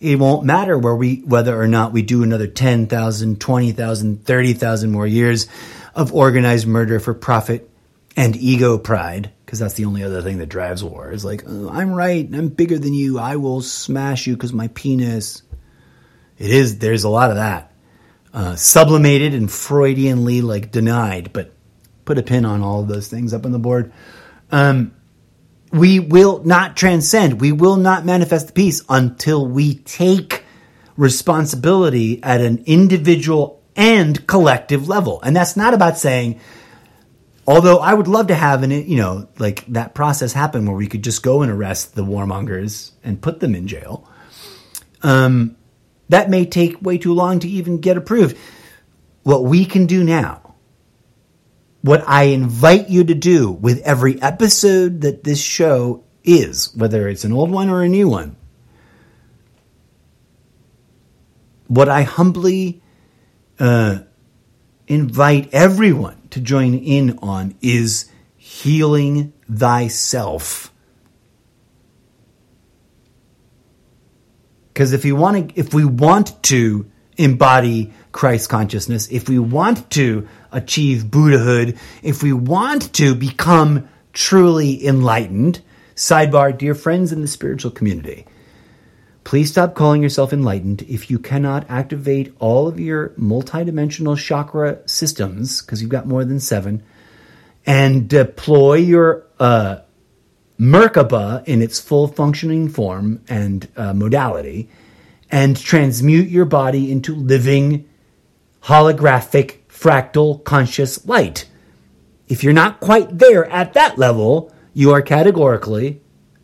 it 0.00 0.18
won't 0.18 0.44
matter 0.44 0.78
where 0.78 0.94
we 0.94 1.16
whether 1.24 1.58
or 1.58 1.66
not 1.66 1.92
we 1.92 2.02
do 2.02 2.22
another 2.22 2.46
10,000, 2.46 3.40
20,000, 3.40 4.24
30,000 4.24 4.90
more 4.90 5.06
years 5.06 5.48
of 5.94 6.12
organized 6.12 6.66
murder 6.66 7.00
for 7.00 7.14
profit 7.14 7.70
and 8.16 8.36
ego 8.36 8.78
pride 8.78 9.30
because 9.44 9.58
that's 9.58 9.74
the 9.74 9.86
only 9.86 10.04
other 10.04 10.22
thing 10.22 10.38
that 10.38 10.48
drives 10.48 10.84
war 10.84 11.10
is 11.10 11.24
like 11.24 11.42
oh, 11.46 11.68
I'm 11.68 11.92
right, 11.92 12.28
I'm 12.32 12.48
bigger 12.48 12.78
than 12.78 12.94
you, 12.94 13.18
I 13.18 13.36
will 13.36 13.62
smash 13.62 14.26
you 14.26 14.36
cuz 14.36 14.52
my 14.52 14.68
penis. 14.68 15.42
It 16.38 16.50
is 16.50 16.78
there's 16.78 17.04
a 17.04 17.08
lot 17.08 17.30
of 17.30 17.36
that. 17.36 17.72
Uh, 18.32 18.56
sublimated 18.56 19.32
and 19.32 19.48
Freudianly 19.48 20.42
like 20.42 20.70
denied, 20.70 21.32
but 21.32 21.53
put 22.04 22.18
a 22.18 22.22
pin 22.22 22.44
on 22.44 22.62
all 22.62 22.80
of 22.80 22.88
those 22.88 23.08
things 23.08 23.32
up 23.32 23.44
on 23.44 23.52
the 23.52 23.58
board. 23.58 23.92
Um, 24.50 24.94
we 25.72 25.98
will 25.98 26.44
not 26.44 26.76
transcend. 26.76 27.40
We 27.40 27.52
will 27.52 27.76
not 27.76 28.04
manifest 28.04 28.48
the 28.48 28.52
peace 28.52 28.82
until 28.88 29.46
we 29.46 29.74
take 29.74 30.44
responsibility 30.96 32.22
at 32.22 32.40
an 32.40 32.62
individual 32.66 33.62
and 33.74 34.24
collective 34.26 34.88
level. 34.88 35.20
And 35.22 35.34
that's 35.34 35.56
not 35.56 35.74
about 35.74 35.98
saying, 35.98 36.38
although 37.46 37.78
I 37.78 37.92
would 37.92 38.06
love 38.06 38.28
to 38.28 38.34
have 38.36 38.62
an, 38.62 38.70
you 38.70 38.96
know, 38.96 39.28
like 39.38 39.66
that 39.66 39.94
process 39.94 40.32
happen 40.32 40.66
where 40.66 40.76
we 40.76 40.86
could 40.86 41.02
just 41.02 41.22
go 41.22 41.42
and 41.42 41.50
arrest 41.50 41.96
the 41.96 42.04
warmongers 42.04 42.92
and 43.02 43.20
put 43.20 43.40
them 43.40 43.54
in 43.54 43.66
jail. 43.66 44.08
Um, 45.02 45.56
that 46.08 46.30
may 46.30 46.46
take 46.46 46.80
way 46.80 46.98
too 46.98 47.14
long 47.14 47.40
to 47.40 47.48
even 47.48 47.78
get 47.78 47.96
approved. 47.96 48.38
What 49.24 49.44
we 49.44 49.64
can 49.64 49.86
do 49.86 50.04
now 50.04 50.43
what 51.84 52.02
I 52.06 52.22
invite 52.24 52.88
you 52.88 53.04
to 53.04 53.14
do 53.14 53.50
with 53.50 53.82
every 53.82 54.20
episode 54.22 55.02
that 55.02 55.22
this 55.22 55.38
show 55.38 56.02
is, 56.24 56.74
whether 56.74 57.06
it's 57.10 57.24
an 57.24 57.32
old 57.34 57.50
one 57.50 57.68
or 57.68 57.82
a 57.82 57.88
new 57.90 58.08
one, 58.08 58.36
what 61.68 61.90
I 61.90 62.00
humbly 62.00 62.80
uh, 63.58 63.98
invite 64.86 65.52
everyone 65.52 66.26
to 66.30 66.40
join 66.40 66.72
in 66.72 67.18
on 67.18 67.54
is 67.60 68.10
healing 68.38 69.34
thyself. 69.52 70.72
Because 74.72 74.94
if 74.94 75.04
you 75.04 75.16
want 75.16 75.50
to, 75.50 75.60
if 75.60 75.74
we 75.74 75.84
want 75.84 76.42
to 76.44 76.90
embody 77.18 77.92
Christ 78.10 78.48
consciousness, 78.48 79.06
if 79.10 79.28
we 79.28 79.38
want 79.38 79.90
to 79.90 80.26
achieve 80.54 81.10
Buddhahood, 81.10 81.78
if 82.02 82.22
we 82.22 82.32
want 82.32 82.92
to 82.94 83.14
become 83.14 83.88
truly 84.12 84.86
enlightened, 84.86 85.60
sidebar, 85.94 86.56
dear 86.56 86.74
friends 86.74 87.12
in 87.12 87.20
the 87.20 87.28
spiritual 87.28 87.70
community, 87.70 88.26
please 89.24 89.50
stop 89.50 89.74
calling 89.74 90.02
yourself 90.02 90.32
enlightened 90.32 90.82
if 90.82 91.10
you 91.10 91.18
cannot 91.18 91.68
activate 91.68 92.34
all 92.38 92.68
of 92.68 92.78
your 92.78 93.10
multidimensional 93.10 94.16
chakra 94.16 94.78
systems, 94.86 95.62
because 95.62 95.80
you've 95.80 95.90
got 95.90 96.06
more 96.06 96.24
than 96.24 96.40
seven, 96.40 96.82
and 97.66 98.08
deploy 98.08 98.74
your 98.74 99.26
uh, 99.40 99.78
Merkaba 100.60 101.42
in 101.46 101.62
its 101.62 101.80
full 101.80 102.06
functioning 102.06 102.68
form 102.68 103.20
and 103.28 103.66
uh, 103.76 103.92
modality, 103.92 104.68
and 105.30 105.56
transmute 105.56 106.28
your 106.28 106.44
body 106.44 106.92
into 106.92 107.14
living 107.14 107.88
holographic 108.62 109.63
fractal 109.84 110.42
conscious 110.44 111.06
light. 111.06 111.46
If 112.26 112.42
you're 112.42 112.54
not 112.54 112.80
quite 112.80 113.18
there 113.18 113.44
at 113.50 113.74
that 113.74 113.98
level, 113.98 114.50
you 114.72 114.92
are 114.92 115.02
categorically, 115.02 116.00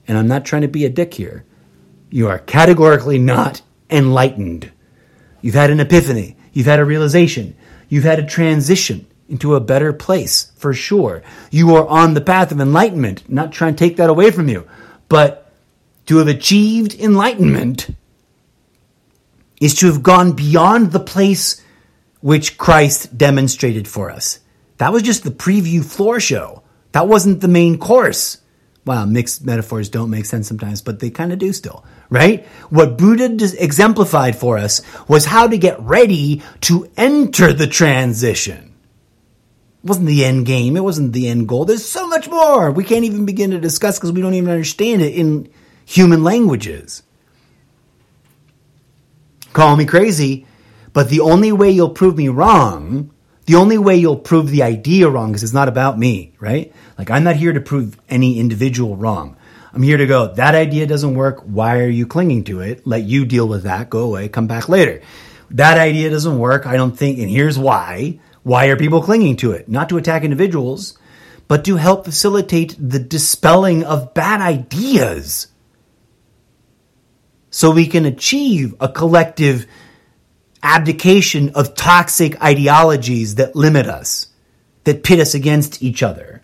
and 0.07 0.19
I'm 0.19 0.29
not 0.29 0.45
trying 0.45 0.61
to 0.61 0.69
be 0.69 0.85
a 0.85 0.91
dick 0.91 1.15
here, 1.15 1.47
you 2.11 2.29
are 2.29 2.39
categorically 2.39 3.19
not 3.19 3.63
enlightened. 3.89 4.71
You've 5.41 5.55
had 5.55 5.71
an 5.71 5.81
epiphany, 5.81 6.37
you've 6.53 6.67
had 6.67 6.81
a 6.81 6.85
realization, 6.85 7.57
you've 7.89 8.05
had 8.05 8.19
a 8.19 8.27
transition 8.27 9.07
into 9.27 9.55
a 9.55 9.61
better 9.61 9.95
place 9.95 10.53
for 10.57 10.75
sure. 10.75 11.23
You 11.51 11.75
are 11.77 11.87
on 11.87 12.13
the 12.13 12.21
path 12.21 12.53
of 12.53 12.61
enlightenment, 12.61 13.31
not 13.31 13.53
trying 13.53 13.75
to 13.75 13.79
take 13.79 13.97
that 13.97 14.11
away 14.11 14.33
from 14.33 14.51
you, 14.51 14.69
but 15.09 15.51
to 16.07 16.19
have 16.19 16.29
achieved 16.29 16.95
enlightenment 17.01 17.89
is 19.63 19.75
to 19.77 19.87
have 19.87 20.03
gone 20.03 20.33
beyond 20.33 20.93
the 20.93 21.01
place 21.01 21.65
which 22.21 22.59
Christ 22.59 23.17
demonstrated 23.17 23.89
for 23.89 24.11
us. 24.11 24.41
That 24.79 24.93
was 24.93 25.03
just 25.03 25.25
the 25.25 25.31
preview 25.31 25.85
floor 25.85 26.21
show. 26.21 26.63
That 26.93 27.09
wasn't 27.09 27.41
the 27.41 27.49
main 27.49 27.79
course. 27.79 28.39
Wow, 28.87 29.05
mixed 29.05 29.45
metaphors 29.45 29.91
don't 29.91 30.11
make 30.11 30.25
sense 30.25 30.49
sometimes, 30.49 30.81
but 30.81 31.01
they 31.01 31.11
kind 31.11 31.33
of 31.33 31.39
do 31.39 31.53
still, 31.53 31.85
right? 32.09 32.47
What 32.71 32.97
Buddha 32.97 33.27
exemplified 33.59 34.37
for 34.37 34.57
us 34.57 34.81
was 35.07 35.27
how 35.27 35.49
to 35.49 35.59
get 35.59 35.81
ready 35.81 36.43
to 36.63 36.91
enter 36.97 37.53
the 37.53 37.67
transition. 37.67 38.75
It 39.85 39.89
wasn't 39.89 40.07
the 40.07 40.25
end 40.25 40.47
game. 40.47 40.77
It 40.77 40.85
wasn't 40.85 41.13
the 41.13 41.29
end 41.29 41.47
goal. 41.47 41.67
There's 41.67 41.87
so 41.87 42.09
much 42.09 42.29
more 42.29 42.71
we 42.71 42.85
can't 42.85 43.05
even 43.05 43.27
begin 43.27 43.51
to 43.51 43.61
discuss 43.61 43.99
because 43.99 44.13
we 44.13 44.23
don't 44.23 44.35
even 44.35 44.51
understand 44.51 45.03
it 45.03 45.15
in 45.15 45.51
human 45.85 46.25
languages. 46.25 47.03
Call 49.53 49.77
me 49.77 49.85
crazy, 49.85 50.47
but 50.93 51.09
the 51.09 51.21
only 51.21 51.53
way 51.53 51.71
you'll 51.71 51.91
prove 51.91 52.17
me 52.17 52.29
wrong, 52.29 53.13
the 53.47 53.55
only 53.57 53.79
way 53.79 53.97
you'll 53.97 54.17
prove 54.17 54.51
the 54.51 54.63
idea 54.63 55.09
wrong, 55.09 55.31
because 55.31 55.43
it's 55.43 55.53
not 55.53 55.69
about 55.69 55.99
me, 55.99 56.35
right? 56.39 56.73
Like, 56.99 57.11
I'm 57.11 57.25
not 57.25 57.37
here 57.37 57.53
to 57.53 57.61
prove 57.61 58.01
any 58.09 58.39
individual 58.39 58.97
wrong. 58.97 59.37
I'm 59.73 59.83
here 59.83 59.97
to 59.97 60.07
go, 60.07 60.35
that 60.35 60.55
idea 60.55 60.87
doesn't 60.87 61.15
work. 61.15 61.41
Why 61.43 61.81
are 61.81 61.89
you 61.89 62.07
clinging 62.07 62.45
to 62.45 62.61
it? 62.61 62.87
Let 62.87 63.03
you 63.05 63.25
deal 63.25 63.47
with 63.47 63.63
that. 63.63 63.89
Go 63.89 64.01
away. 64.01 64.29
Come 64.29 64.47
back 64.47 64.69
later. 64.69 65.01
That 65.51 65.79
idea 65.79 66.11
doesn't 66.11 66.39
work. 66.39 66.67
I 66.67 66.77
don't 66.77 66.97
think, 66.97 67.19
and 67.19 67.31
here's 67.31 67.59
why. 67.59 68.19
Why 68.43 68.67
are 68.67 68.77
people 68.77 69.03
clinging 69.03 69.37
to 69.39 69.53
it? 69.53 69.69
Not 69.69 69.89
to 69.91 69.97
attack 69.97 70.25
individuals, 70.25 70.99
but 71.47 71.65
to 71.65 71.77
help 71.77 72.05
facilitate 72.05 72.77
the 72.79 72.99
dispelling 72.99 73.85
of 73.85 74.15
bad 74.15 74.41
ideas. 74.41 75.49
So 77.51 77.71
we 77.73 77.87
can 77.87 78.05
achieve 78.05 78.75
a 78.81 78.89
collective 78.89 79.67
abdication 80.63 81.51
of 81.51 81.75
toxic 81.75 82.41
ideologies 82.43 83.37
that 83.37 83.57
limit 83.57 83.87
us, 83.87 84.29
that 84.85 85.03
pit 85.03 85.21
us 85.21 85.35
against 85.35 85.83
each 85.83 86.03
other, 86.03 86.43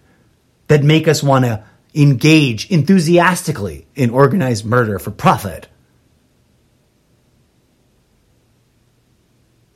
that 0.69 0.83
make 0.83 1.07
us 1.07 1.23
want 1.23 1.45
to 1.45 1.65
engage 1.95 2.71
enthusiastically 2.71 3.87
in 3.95 4.11
organized 4.11 4.65
murder 4.65 4.99
for 4.99 5.11
profit. 5.11 5.69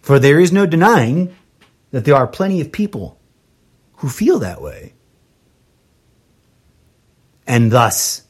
For 0.02 0.18
there 0.18 0.40
is 0.40 0.52
no 0.52 0.66
denying 0.66 1.34
that 1.90 2.04
there 2.04 2.16
are 2.16 2.26
plenty 2.26 2.60
of 2.60 2.72
people 2.72 3.18
who 3.96 4.08
feel 4.08 4.38
that 4.40 4.62
way. 4.62 4.94
And 7.46 7.70
thus, 7.70 8.22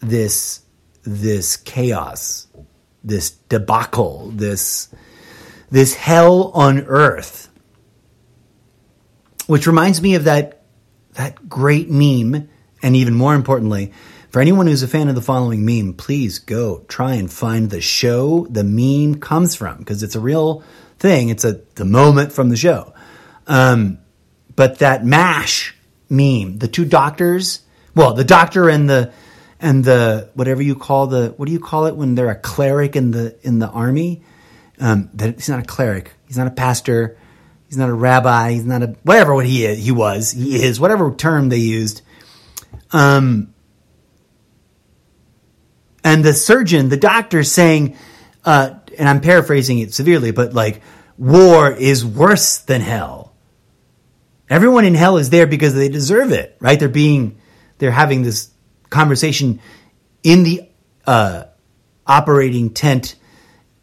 this, 0.00 0.62
this 1.02 1.56
chaos, 1.56 2.43
this 3.04 3.30
debacle, 3.30 4.30
this, 4.34 4.88
this 5.70 5.94
hell 5.94 6.50
on 6.54 6.80
earth, 6.80 7.50
which 9.46 9.66
reminds 9.66 10.00
me 10.00 10.14
of 10.14 10.24
that, 10.24 10.62
that 11.12 11.48
great 11.48 11.90
meme, 11.90 12.48
and 12.82 12.96
even 12.96 13.14
more 13.14 13.34
importantly, 13.34 13.92
for 14.30 14.40
anyone 14.40 14.66
who's 14.66 14.82
a 14.82 14.88
fan 14.88 15.08
of 15.08 15.14
the 15.14 15.22
following 15.22 15.64
meme, 15.64 15.94
please 15.94 16.40
go 16.40 16.80
try 16.88 17.14
and 17.14 17.32
find 17.32 17.70
the 17.70 17.80
show 17.80 18.48
the 18.50 18.64
meme 18.64 19.20
comes 19.20 19.54
from 19.54 19.78
because 19.78 20.02
it's 20.02 20.16
a 20.16 20.20
real 20.20 20.64
thing. 20.98 21.28
It's 21.28 21.44
a 21.44 21.60
the 21.76 21.84
moment 21.84 22.32
from 22.32 22.48
the 22.48 22.56
show. 22.56 22.94
Um, 23.46 23.98
but 24.56 24.80
that 24.80 25.04
mash 25.04 25.76
meme, 26.10 26.58
the 26.58 26.66
two 26.66 26.84
doctors, 26.84 27.60
well, 27.94 28.14
the 28.14 28.24
doctor 28.24 28.68
and 28.68 28.90
the 28.90 29.12
and 29.64 29.82
the 29.82 30.28
whatever 30.34 30.60
you 30.60 30.74
call 30.74 31.06
the 31.06 31.32
what 31.38 31.46
do 31.46 31.52
you 31.52 31.58
call 31.58 31.86
it 31.86 31.96
when 31.96 32.14
they're 32.14 32.28
a 32.28 32.36
cleric 32.36 32.96
in 32.96 33.12
the 33.12 33.34
in 33.42 33.60
the 33.60 33.68
army? 33.68 34.22
Um, 34.78 35.08
that 35.14 35.36
he's 35.36 35.48
not 35.48 35.58
a 35.58 35.64
cleric. 35.64 36.12
He's 36.26 36.36
not 36.36 36.46
a 36.46 36.50
pastor. 36.50 37.16
He's 37.66 37.78
not 37.78 37.88
a 37.88 37.94
rabbi. 37.94 38.52
He's 38.52 38.66
not 38.66 38.82
a 38.82 38.88
whatever 39.04 39.34
what 39.34 39.46
he 39.46 39.64
is, 39.64 39.82
he 39.82 39.90
was. 39.90 40.32
He 40.32 40.62
is 40.62 40.78
whatever 40.78 41.14
term 41.14 41.48
they 41.48 41.56
used. 41.56 42.02
Um, 42.92 43.54
and 46.04 46.22
the 46.22 46.34
surgeon, 46.34 46.90
the 46.90 46.98
doctor 46.98 47.42
saying, 47.42 47.96
uh, 48.44 48.74
and 48.98 49.08
I'm 49.08 49.22
paraphrasing 49.22 49.78
it 49.78 49.94
severely, 49.94 50.30
but 50.30 50.52
like, 50.52 50.82
war 51.16 51.72
is 51.72 52.04
worse 52.04 52.58
than 52.58 52.82
hell. 52.82 53.32
Everyone 54.50 54.84
in 54.84 54.94
hell 54.94 55.16
is 55.16 55.30
there 55.30 55.46
because 55.46 55.74
they 55.74 55.88
deserve 55.88 56.32
it, 56.32 56.54
right? 56.60 56.78
They're 56.78 56.90
being, 56.90 57.40
they're 57.78 57.90
having 57.90 58.22
this 58.22 58.50
conversation 58.94 59.60
in 60.22 60.42
the 60.42 60.68
uh, 61.06 61.44
operating 62.06 62.70
tent 62.70 63.16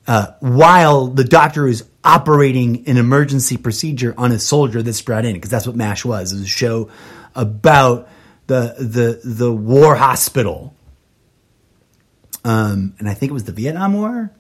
uh, 0.07 0.27
while 0.39 1.07
the 1.07 1.23
doctor 1.23 1.67
is 1.67 1.85
operating 2.03 2.87
an 2.87 2.97
emergency 2.97 3.57
procedure 3.57 4.15
on 4.17 4.31
a 4.31 4.39
soldier 4.39 4.81
that's 4.81 5.01
brought 5.01 5.25
in, 5.25 5.35
because 5.35 5.51
that's 5.51 5.67
what 5.67 5.75
MASH 5.75 6.03
was. 6.03 6.31
It 6.31 6.35
was 6.37 6.43
a 6.43 6.47
show 6.47 6.89
about 7.35 8.09
the 8.47 8.75
the 8.79 9.21
the 9.23 9.51
war 9.53 9.95
hospital 9.95 10.75
um, 12.43 12.95
and 12.99 13.07
I 13.07 13.13
think 13.13 13.29
it 13.29 13.33
was 13.33 13.43
the 13.43 13.51
Vietnam 13.51 13.93
War. 13.93 14.31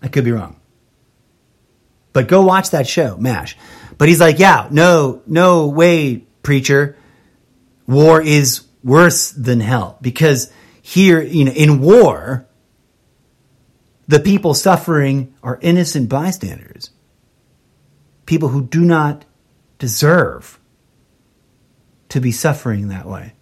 I 0.00 0.08
could 0.08 0.24
be 0.24 0.32
wrong. 0.32 0.60
But 2.12 2.28
go 2.28 2.42
watch 2.42 2.70
that 2.70 2.86
show, 2.86 3.16
MASH. 3.16 3.56
But 3.98 4.08
he's 4.08 4.20
like, 4.20 4.38
yeah, 4.38 4.68
no, 4.70 5.22
no 5.26 5.68
way, 5.68 6.24
preacher. 6.42 6.96
War 7.86 8.20
is 8.20 8.62
worse 8.82 9.30
than 9.30 9.60
hell. 9.60 9.98
Because 10.00 10.52
here, 10.80 11.22
you 11.22 11.44
know, 11.44 11.52
in 11.52 11.80
war, 11.80 12.46
the 14.08 14.20
people 14.20 14.54
suffering 14.54 15.34
are 15.42 15.58
innocent 15.62 16.08
bystanders. 16.08 16.90
People 18.26 18.48
who 18.48 18.62
do 18.66 18.80
not 18.80 19.24
deserve 19.78 20.58
to 22.08 22.20
be 22.20 22.32
suffering 22.32 22.88
that 22.88 23.06
way. 23.06 23.32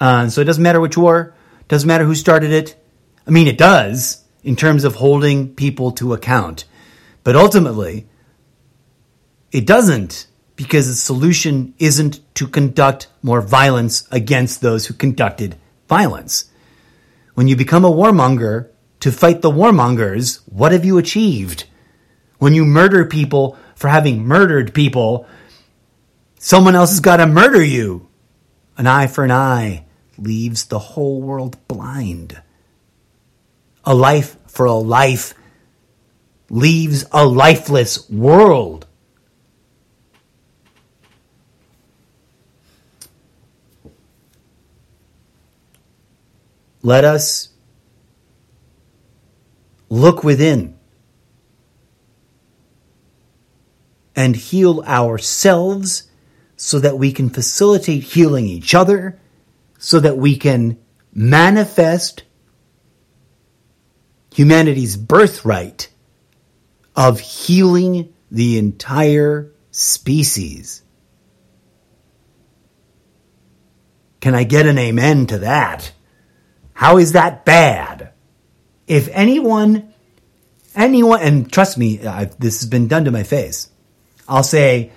Uh, 0.00 0.28
so 0.28 0.40
it 0.40 0.44
doesn't 0.44 0.62
matter 0.62 0.80
which 0.80 0.96
war, 0.96 1.34
doesn't 1.68 1.86
matter 1.86 2.04
who 2.04 2.14
started 2.14 2.50
it. 2.50 2.76
I 3.26 3.30
mean, 3.30 3.46
it 3.46 3.58
does 3.58 4.24
in 4.42 4.56
terms 4.56 4.84
of 4.84 4.96
holding 4.96 5.54
people 5.54 5.92
to 5.92 6.12
account. 6.12 6.64
But 7.22 7.36
ultimately, 7.36 8.08
it 9.52 9.66
doesn't 9.66 10.26
because 10.56 10.86
the 10.86 10.94
solution 10.94 11.74
isn't 11.78 12.20
to 12.34 12.46
conduct 12.46 13.08
more 13.22 13.40
violence 13.40 14.06
against 14.10 14.60
those 14.60 14.86
who 14.86 14.94
conducted 14.94 15.56
violence. 15.88 16.50
When 17.34 17.48
you 17.48 17.56
become 17.56 17.84
a 17.84 17.90
warmonger 17.90 18.68
to 19.00 19.10
fight 19.10 19.42
the 19.42 19.50
warmongers, 19.50 20.42
what 20.46 20.72
have 20.72 20.84
you 20.84 20.98
achieved? 20.98 21.64
When 22.38 22.54
you 22.54 22.64
murder 22.64 23.04
people 23.06 23.56
for 23.74 23.88
having 23.88 24.24
murdered 24.24 24.74
people, 24.74 25.26
someone 26.38 26.74
else 26.74 26.90
has 26.90 27.00
got 27.00 27.16
to 27.16 27.26
murder 27.26 27.62
you. 27.62 28.08
An 28.76 28.86
eye 28.86 29.06
for 29.06 29.24
an 29.24 29.30
eye 29.30 29.84
leaves 30.18 30.66
the 30.66 30.78
whole 30.78 31.20
world 31.20 31.56
blind. 31.68 32.40
A 33.84 33.94
life 33.94 34.36
for 34.46 34.66
a 34.66 34.74
life 34.74 35.34
leaves 36.50 37.04
a 37.12 37.24
lifeless 37.24 38.08
world. 38.10 38.86
Let 46.82 47.04
us 47.04 47.48
look 49.88 50.24
within 50.24 50.78
and 54.14 54.36
heal 54.36 54.80
ourselves 54.82 56.10
so 56.56 56.78
that 56.78 56.98
we 56.98 57.12
can 57.12 57.30
facilitate 57.30 58.02
healing 58.02 58.46
each 58.46 58.74
other 58.74 59.18
so 59.78 59.98
that 59.98 60.16
we 60.16 60.36
can 60.36 60.78
manifest 61.12 62.22
humanity's 64.32 64.96
birthright 64.96 65.88
of 66.94 67.18
healing 67.20 68.12
the 68.30 68.58
entire 68.58 69.52
species. 69.72 70.82
Can 74.20 74.34
I 74.36 74.44
get 74.44 74.66
an 74.66 74.78
amen 74.78 75.26
to 75.26 75.38
that? 75.38 75.92
How 76.74 76.98
is 76.98 77.12
that 77.12 77.44
bad? 77.44 78.12
If 78.86 79.08
anyone, 79.12 79.92
anyone, 80.74 81.20
and 81.20 81.52
trust 81.52 81.78
me, 81.78 82.04
I've, 82.06 82.38
this 82.38 82.60
has 82.60 82.68
been 82.68 82.88
done 82.88 83.04
to 83.04 83.10
my 83.10 83.22
face. 83.22 83.70
I'll 84.28 84.42
say, 84.42 84.92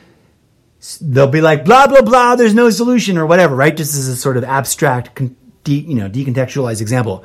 they'll 1.01 1.27
be 1.27 1.41
like 1.41 1.65
blah 1.65 1.87
blah 1.87 2.01
blah 2.01 2.35
there's 2.35 2.53
no 2.53 2.69
solution 2.69 3.17
or 3.17 3.25
whatever 3.25 3.55
right 3.55 3.75
just 3.75 3.95
as 3.95 4.07
a 4.07 4.15
sort 4.15 4.37
of 4.37 4.43
abstract 4.43 5.19
de, 5.63 5.73
you 5.73 5.95
know 5.95 6.09
decontextualized 6.09 6.81
example 6.81 7.23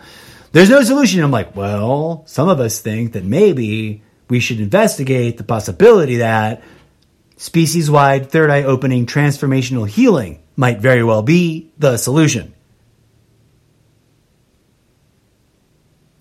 there's 0.52 0.70
no 0.70 0.82
solution 0.82 1.22
i'm 1.22 1.31
like 1.31 1.55
well 1.55 2.22
some 2.27 2.48
of 2.48 2.60
us 2.60 2.81
think 2.81 3.12
that 3.12 3.24
maybe 3.24 4.02
we 4.28 4.40
should 4.40 4.60
investigate 4.60 5.36
the 5.36 5.44
possibility 5.44 6.16
that 6.16 6.62
species 7.36 7.90
wide 7.90 8.31
third 8.31 8.51
eye 8.51 8.62
opening 8.62 9.05
transformational 9.05 9.86
healing 9.86 10.43
might 10.56 10.78
very 10.78 11.05
well 11.05 11.22
be 11.22 11.70
the 11.78 11.97
solution 11.97 12.55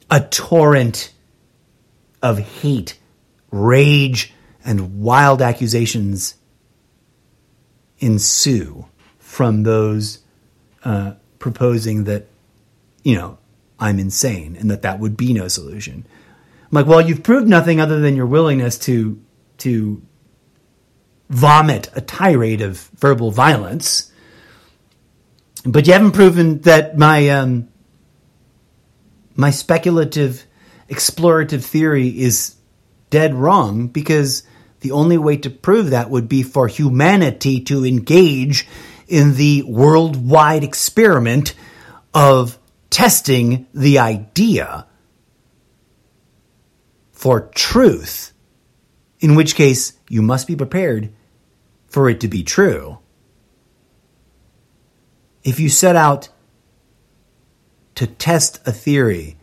a 0.10 0.22
torrent 0.22 1.14
of 2.22 2.40
hate 2.40 2.98
rage 3.52 4.34
and 4.64 5.02
wild 5.02 5.42
accusations 5.42 6.36
ensue 8.00 8.86
from 9.20 9.64
those 9.64 10.20
uh, 10.84 11.14
proposing 11.40 12.06
that, 12.06 12.28
you 13.04 13.16
know, 13.16 13.38
I'm 13.80 14.00
insane 14.00 14.56
and 14.58 14.70
that 14.70 14.82
that 14.82 15.00
would 15.00 15.16
be 15.16 15.34
no 15.34 15.48
solution. 15.48 16.06
I'm 16.64 16.70
like, 16.72 16.86
well, 16.86 17.02
you've 17.02 17.24
proved 17.24 17.48
nothing 17.48 17.80
other 17.80 18.00
than 18.00 18.16
your 18.16 18.26
willingness 18.26 18.78
to 18.80 19.20
to 19.60 20.02
vomit 21.30 21.90
a 21.96 22.02
tirade 22.02 22.62
of 22.62 22.90
verbal 22.96 23.32
violence, 23.32 24.12
but 25.66 25.86
you 25.86 25.94
haven't 25.94 26.14
proven 26.14 26.60
that 26.62 26.98
my 26.98 27.30
um, 27.30 27.68
my 29.40 29.52
speculative, 29.52 30.46
explorative 30.90 31.64
theory 31.64 32.10
is 32.10 32.56
dead 33.10 33.34
wrong 33.34 33.88
because 33.88 34.44
the 34.82 34.92
only 34.92 35.18
way 35.18 35.38
to 35.38 35.50
prove 35.50 35.92
that 35.92 36.10
would 36.10 36.28
be 36.28 36.44
for 36.44 36.68
humanity 36.68 37.62
to 37.62 37.86
engage 37.86 38.68
in 39.08 39.36
the 39.36 39.64
worldwide 39.64 40.66
experiment 40.66 41.56
of 42.14 42.60
testing 42.90 43.66
the 43.74 44.00
idea 44.00 44.86
for 47.14 47.50
truth, 47.56 48.34
in 49.22 49.36
which 49.36 49.56
case 49.56 49.94
you 50.10 50.22
must 50.22 50.48
be 50.48 50.56
prepared 50.58 51.14
for 51.88 52.10
it 52.10 52.20
to 52.20 52.28
be 52.28 52.44
true. 52.44 53.00
If 55.46 55.62
you 55.62 55.70
set 55.70 55.96
out 55.96 56.28
to 58.00 58.08
test 58.08 58.66
a 58.66 58.72
theory 58.72 59.36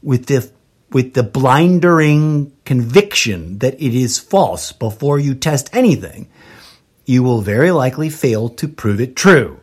with 0.00 0.26
the 0.26 0.48
with 0.92 1.14
the 1.14 1.24
blindering 1.24 2.52
conviction 2.64 3.58
that 3.58 3.74
it 3.74 3.92
is 3.92 4.20
false 4.20 4.70
before 4.70 5.18
you 5.18 5.34
test 5.34 5.68
anything, 5.72 6.28
you 7.04 7.24
will 7.24 7.40
very 7.40 7.72
likely 7.72 8.08
fail 8.08 8.48
to 8.48 8.68
prove 8.68 9.00
it 9.00 9.16
true. 9.16 9.60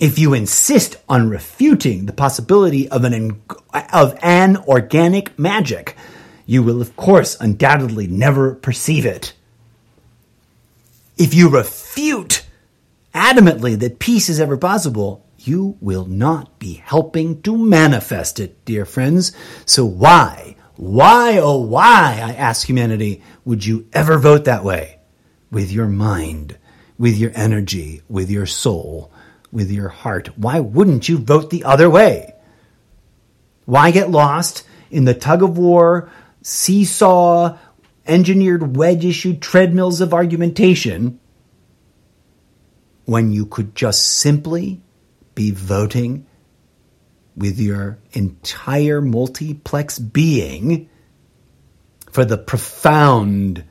If 0.00 0.18
you 0.18 0.34
insist 0.34 0.96
on 1.08 1.30
refuting 1.30 2.06
the 2.06 2.12
possibility 2.12 2.88
of 2.88 3.04
an, 3.04 3.40
of 3.92 4.18
an 4.22 4.56
organic 4.56 5.38
magic, 5.38 5.94
you 6.44 6.64
will, 6.64 6.82
of 6.82 6.96
course, 6.96 7.36
undoubtedly 7.40 8.08
never 8.08 8.56
perceive 8.56 9.06
it. 9.06 9.32
If 11.16 11.34
you 11.34 11.48
refute 11.48 12.42
adamantly 13.14 13.78
that 13.78 13.98
peace 13.98 14.28
is 14.28 14.40
ever 14.40 14.56
possible, 14.56 15.26
you 15.38 15.76
will 15.80 16.06
not 16.06 16.58
be 16.58 16.74
helping 16.74 17.40
to 17.42 17.56
manifest 17.56 18.40
it, 18.40 18.64
dear 18.64 18.84
friends. 18.84 19.32
So 19.64 19.84
why, 19.84 20.56
why, 20.76 21.38
oh 21.38 21.58
why, 21.60 22.20
I 22.22 22.34
ask 22.34 22.66
humanity, 22.66 23.22
would 23.44 23.64
you 23.64 23.88
ever 23.92 24.18
vote 24.18 24.44
that 24.44 24.64
way? 24.64 24.98
With 25.50 25.72
your 25.72 25.88
mind, 25.88 26.58
with 26.98 27.16
your 27.16 27.32
energy, 27.34 28.02
with 28.08 28.30
your 28.30 28.46
soul, 28.46 29.12
with 29.52 29.70
your 29.70 29.88
heart. 29.88 30.38
Why 30.38 30.60
wouldn't 30.60 31.08
you 31.08 31.18
vote 31.18 31.50
the 31.50 31.64
other 31.64 31.90
way? 31.90 32.34
Why 33.64 33.90
get 33.90 34.10
lost 34.10 34.66
in 34.90 35.04
the 35.04 35.14
tug 35.14 35.42
of 35.42 35.56
war, 35.58 36.10
seesaw, 36.42 37.56
engineered 38.06 38.76
wedge 38.76 39.04
issued 39.04 39.40
treadmills 39.40 40.00
of 40.00 40.12
argumentation 40.12 41.19
when 43.10 43.32
you 43.32 43.44
could 43.44 43.74
just 43.74 44.06
simply 44.06 44.80
be 45.34 45.50
voting 45.50 46.24
with 47.34 47.58
your 47.58 47.98
entire 48.12 49.00
multiplex 49.00 49.98
being 49.98 50.88
for 52.08 52.24
the 52.24 52.38
profound 52.38 53.64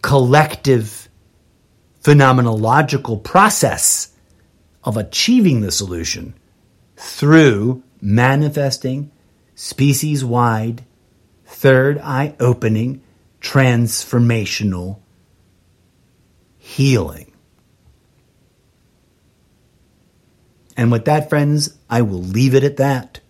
collective 0.00 1.06
phenomenological 2.02 3.22
process 3.22 4.14
of 4.84 4.96
achieving 4.96 5.60
the 5.60 5.70
solution 5.70 6.32
through 6.96 7.82
manifesting 8.00 9.10
species 9.54 10.24
wide, 10.24 10.82
third 11.44 11.98
eye 11.98 12.34
opening, 12.40 13.02
transformational 13.38 14.98
healing. 16.56 17.25
And 20.76 20.92
with 20.92 21.06
that, 21.06 21.30
friends, 21.30 21.76
I 21.88 22.02
will 22.02 22.22
leave 22.22 22.54
it 22.54 22.64
at 22.64 22.76
that. 22.76 23.20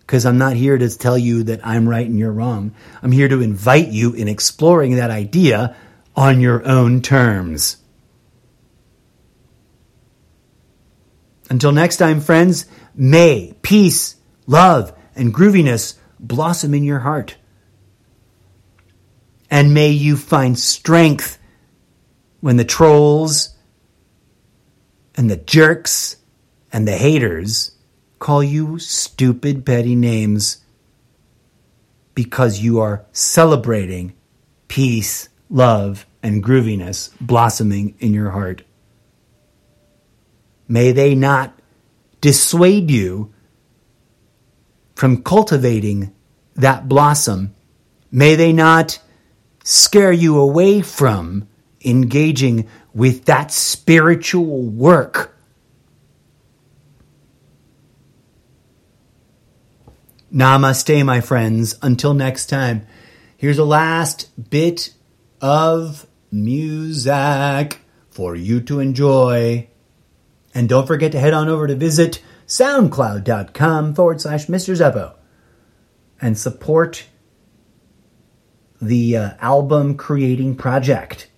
Because 0.00 0.26
I'm 0.26 0.38
not 0.38 0.56
here 0.56 0.76
to 0.76 0.98
tell 0.98 1.16
you 1.16 1.44
that 1.44 1.64
I'm 1.64 1.88
right 1.88 2.06
and 2.06 2.18
you're 2.18 2.32
wrong. 2.32 2.74
I'm 3.00 3.12
here 3.12 3.28
to 3.28 3.42
invite 3.42 3.88
you 3.88 4.12
in 4.12 4.26
exploring 4.26 4.96
that 4.96 5.10
idea 5.10 5.76
on 6.16 6.40
your 6.40 6.66
own 6.66 7.00
terms. 7.00 7.76
Until 11.48 11.70
next 11.72 11.98
time, 11.98 12.20
friends, 12.20 12.66
may 12.94 13.54
peace, 13.62 14.16
love, 14.46 14.92
and 15.14 15.32
grooviness 15.32 15.96
blossom 16.18 16.74
in 16.74 16.84
your 16.84 17.00
heart. 17.00 17.36
And 19.50 19.74
may 19.74 19.90
you 19.90 20.16
find 20.16 20.58
strength 20.58 21.38
when 22.40 22.56
the 22.56 22.64
trolls 22.64 23.56
and 25.16 25.30
the 25.30 25.36
jerks 25.36 26.16
and 26.72 26.86
the 26.86 26.96
haters 26.96 27.72
call 28.18 28.42
you 28.42 28.78
stupid, 28.78 29.64
petty 29.64 29.94
names 29.94 30.64
because 32.14 32.60
you 32.60 32.80
are 32.80 33.04
celebrating 33.12 34.12
peace, 34.68 35.28
love, 35.48 36.06
and 36.22 36.44
grooviness 36.44 37.10
blossoming 37.20 37.94
in 37.98 38.12
your 38.12 38.30
heart. 38.30 38.62
May 40.68 40.92
they 40.92 41.14
not 41.14 41.58
dissuade 42.20 42.90
you 42.90 43.32
from 44.94 45.22
cultivating 45.22 46.14
that 46.54 46.88
blossom. 46.88 47.54
May 48.12 48.34
they 48.34 48.52
not 48.52 49.00
scare 49.64 50.12
you 50.12 50.38
away 50.38 50.82
from 50.82 51.48
engaging 51.84 52.68
with 52.92 53.24
that 53.24 53.50
spiritual 53.50 54.62
work. 54.62 55.36
Namaste, 60.32 61.04
my 61.04 61.20
friends. 61.20 61.76
Until 61.82 62.14
next 62.14 62.46
time, 62.46 62.86
here's 63.36 63.58
a 63.58 63.64
last 63.64 64.50
bit 64.50 64.94
of 65.40 66.06
music 66.30 67.80
for 68.10 68.36
you 68.36 68.60
to 68.60 68.80
enjoy. 68.80 69.68
And 70.54 70.68
don't 70.68 70.86
forget 70.86 71.12
to 71.12 71.20
head 71.20 71.34
on 71.34 71.48
over 71.48 71.66
to 71.66 71.74
visit 71.74 72.22
soundcloud.com 72.46 73.94
forward 73.94 74.20
slash 74.20 74.46
Mr. 74.46 74.76
Zeppo 74.76 75.14
and 76.20 76.36
support 76.36 77.06
the 78.80 79.16
uh, 79.16 79.30
album 79.40 79.96
creating 79.96 80.56
project. 80.56 81.29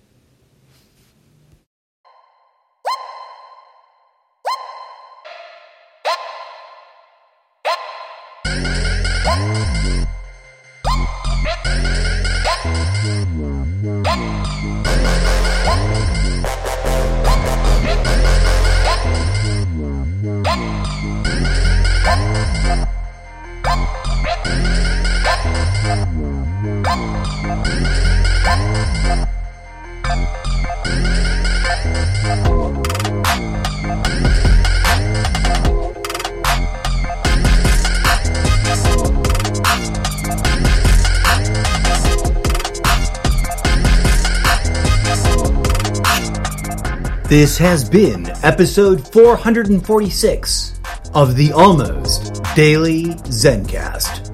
This 47.33 47.57
has 47.57 47.89
been 47.89 48.29
episode 48.43 49.11
446 49.11 50.79
of 51.15 51.35
the 51.35 51.51
Almost 51.51 52.43
Daily 52.55 53.05
Zencast, 53.25 54.29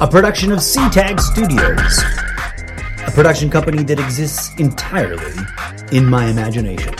a 0.00 0.06
production 0.06 0.52
of 0.52 0.60
SeaTag 0.60 1.18
Studios, 1.18 2.04
a 3.04 3.10
production 3.10 3.50
company 3.50 3.82
that 3.82 3.98
exists 3.98 4.54
entirely 4.58 5.34
in 5.90 6.06
my 6.06 6.26
imagination. 6.26 6.94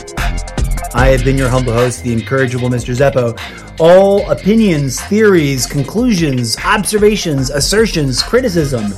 I 0.93 1.11
have 1.11 1.23
been 1.23 1.39
your 1.39 1.49
humble 1.49 1.75
host, 1.75 2.03
the 2.03 2.13
incorrigible 2.13 2.69
Mr. 2.69 2.93
Zeppo. 2.93 3.39
All 3.79 4.29
opinions, 4.29 5.01
theories, 5.03 5.65
conclusions, 5.65 6.57
observations, 6.65 7.51
assertions, 7.51 8.21
criticism, 8.21 8.93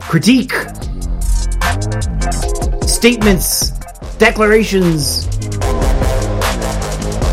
critique, 0.00 0.52
statements, 2.88 3.70
declarations, 4.18 5.19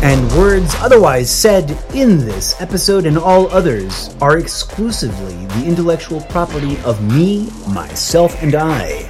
and 0.08 0.32
words 0.32 0.74
otherwise 0.76 1.30
said 1.30 1.70
in 1.94 2.16
this 2.16 2.58
episode 2.62 3.04
and 3.04 3.18
all 3.18 3.46
others 3.50 4.16
are 4.22 4.38
exclusively 4.38 5.44
the 5.44 5.66
intellectual 5.66 6.22
property 6.30 6.78
of 6.80 7.02
me, 7.12 7.50
myself, 7.68 8.42
and 8.42 8.54
I. 8.54 9.07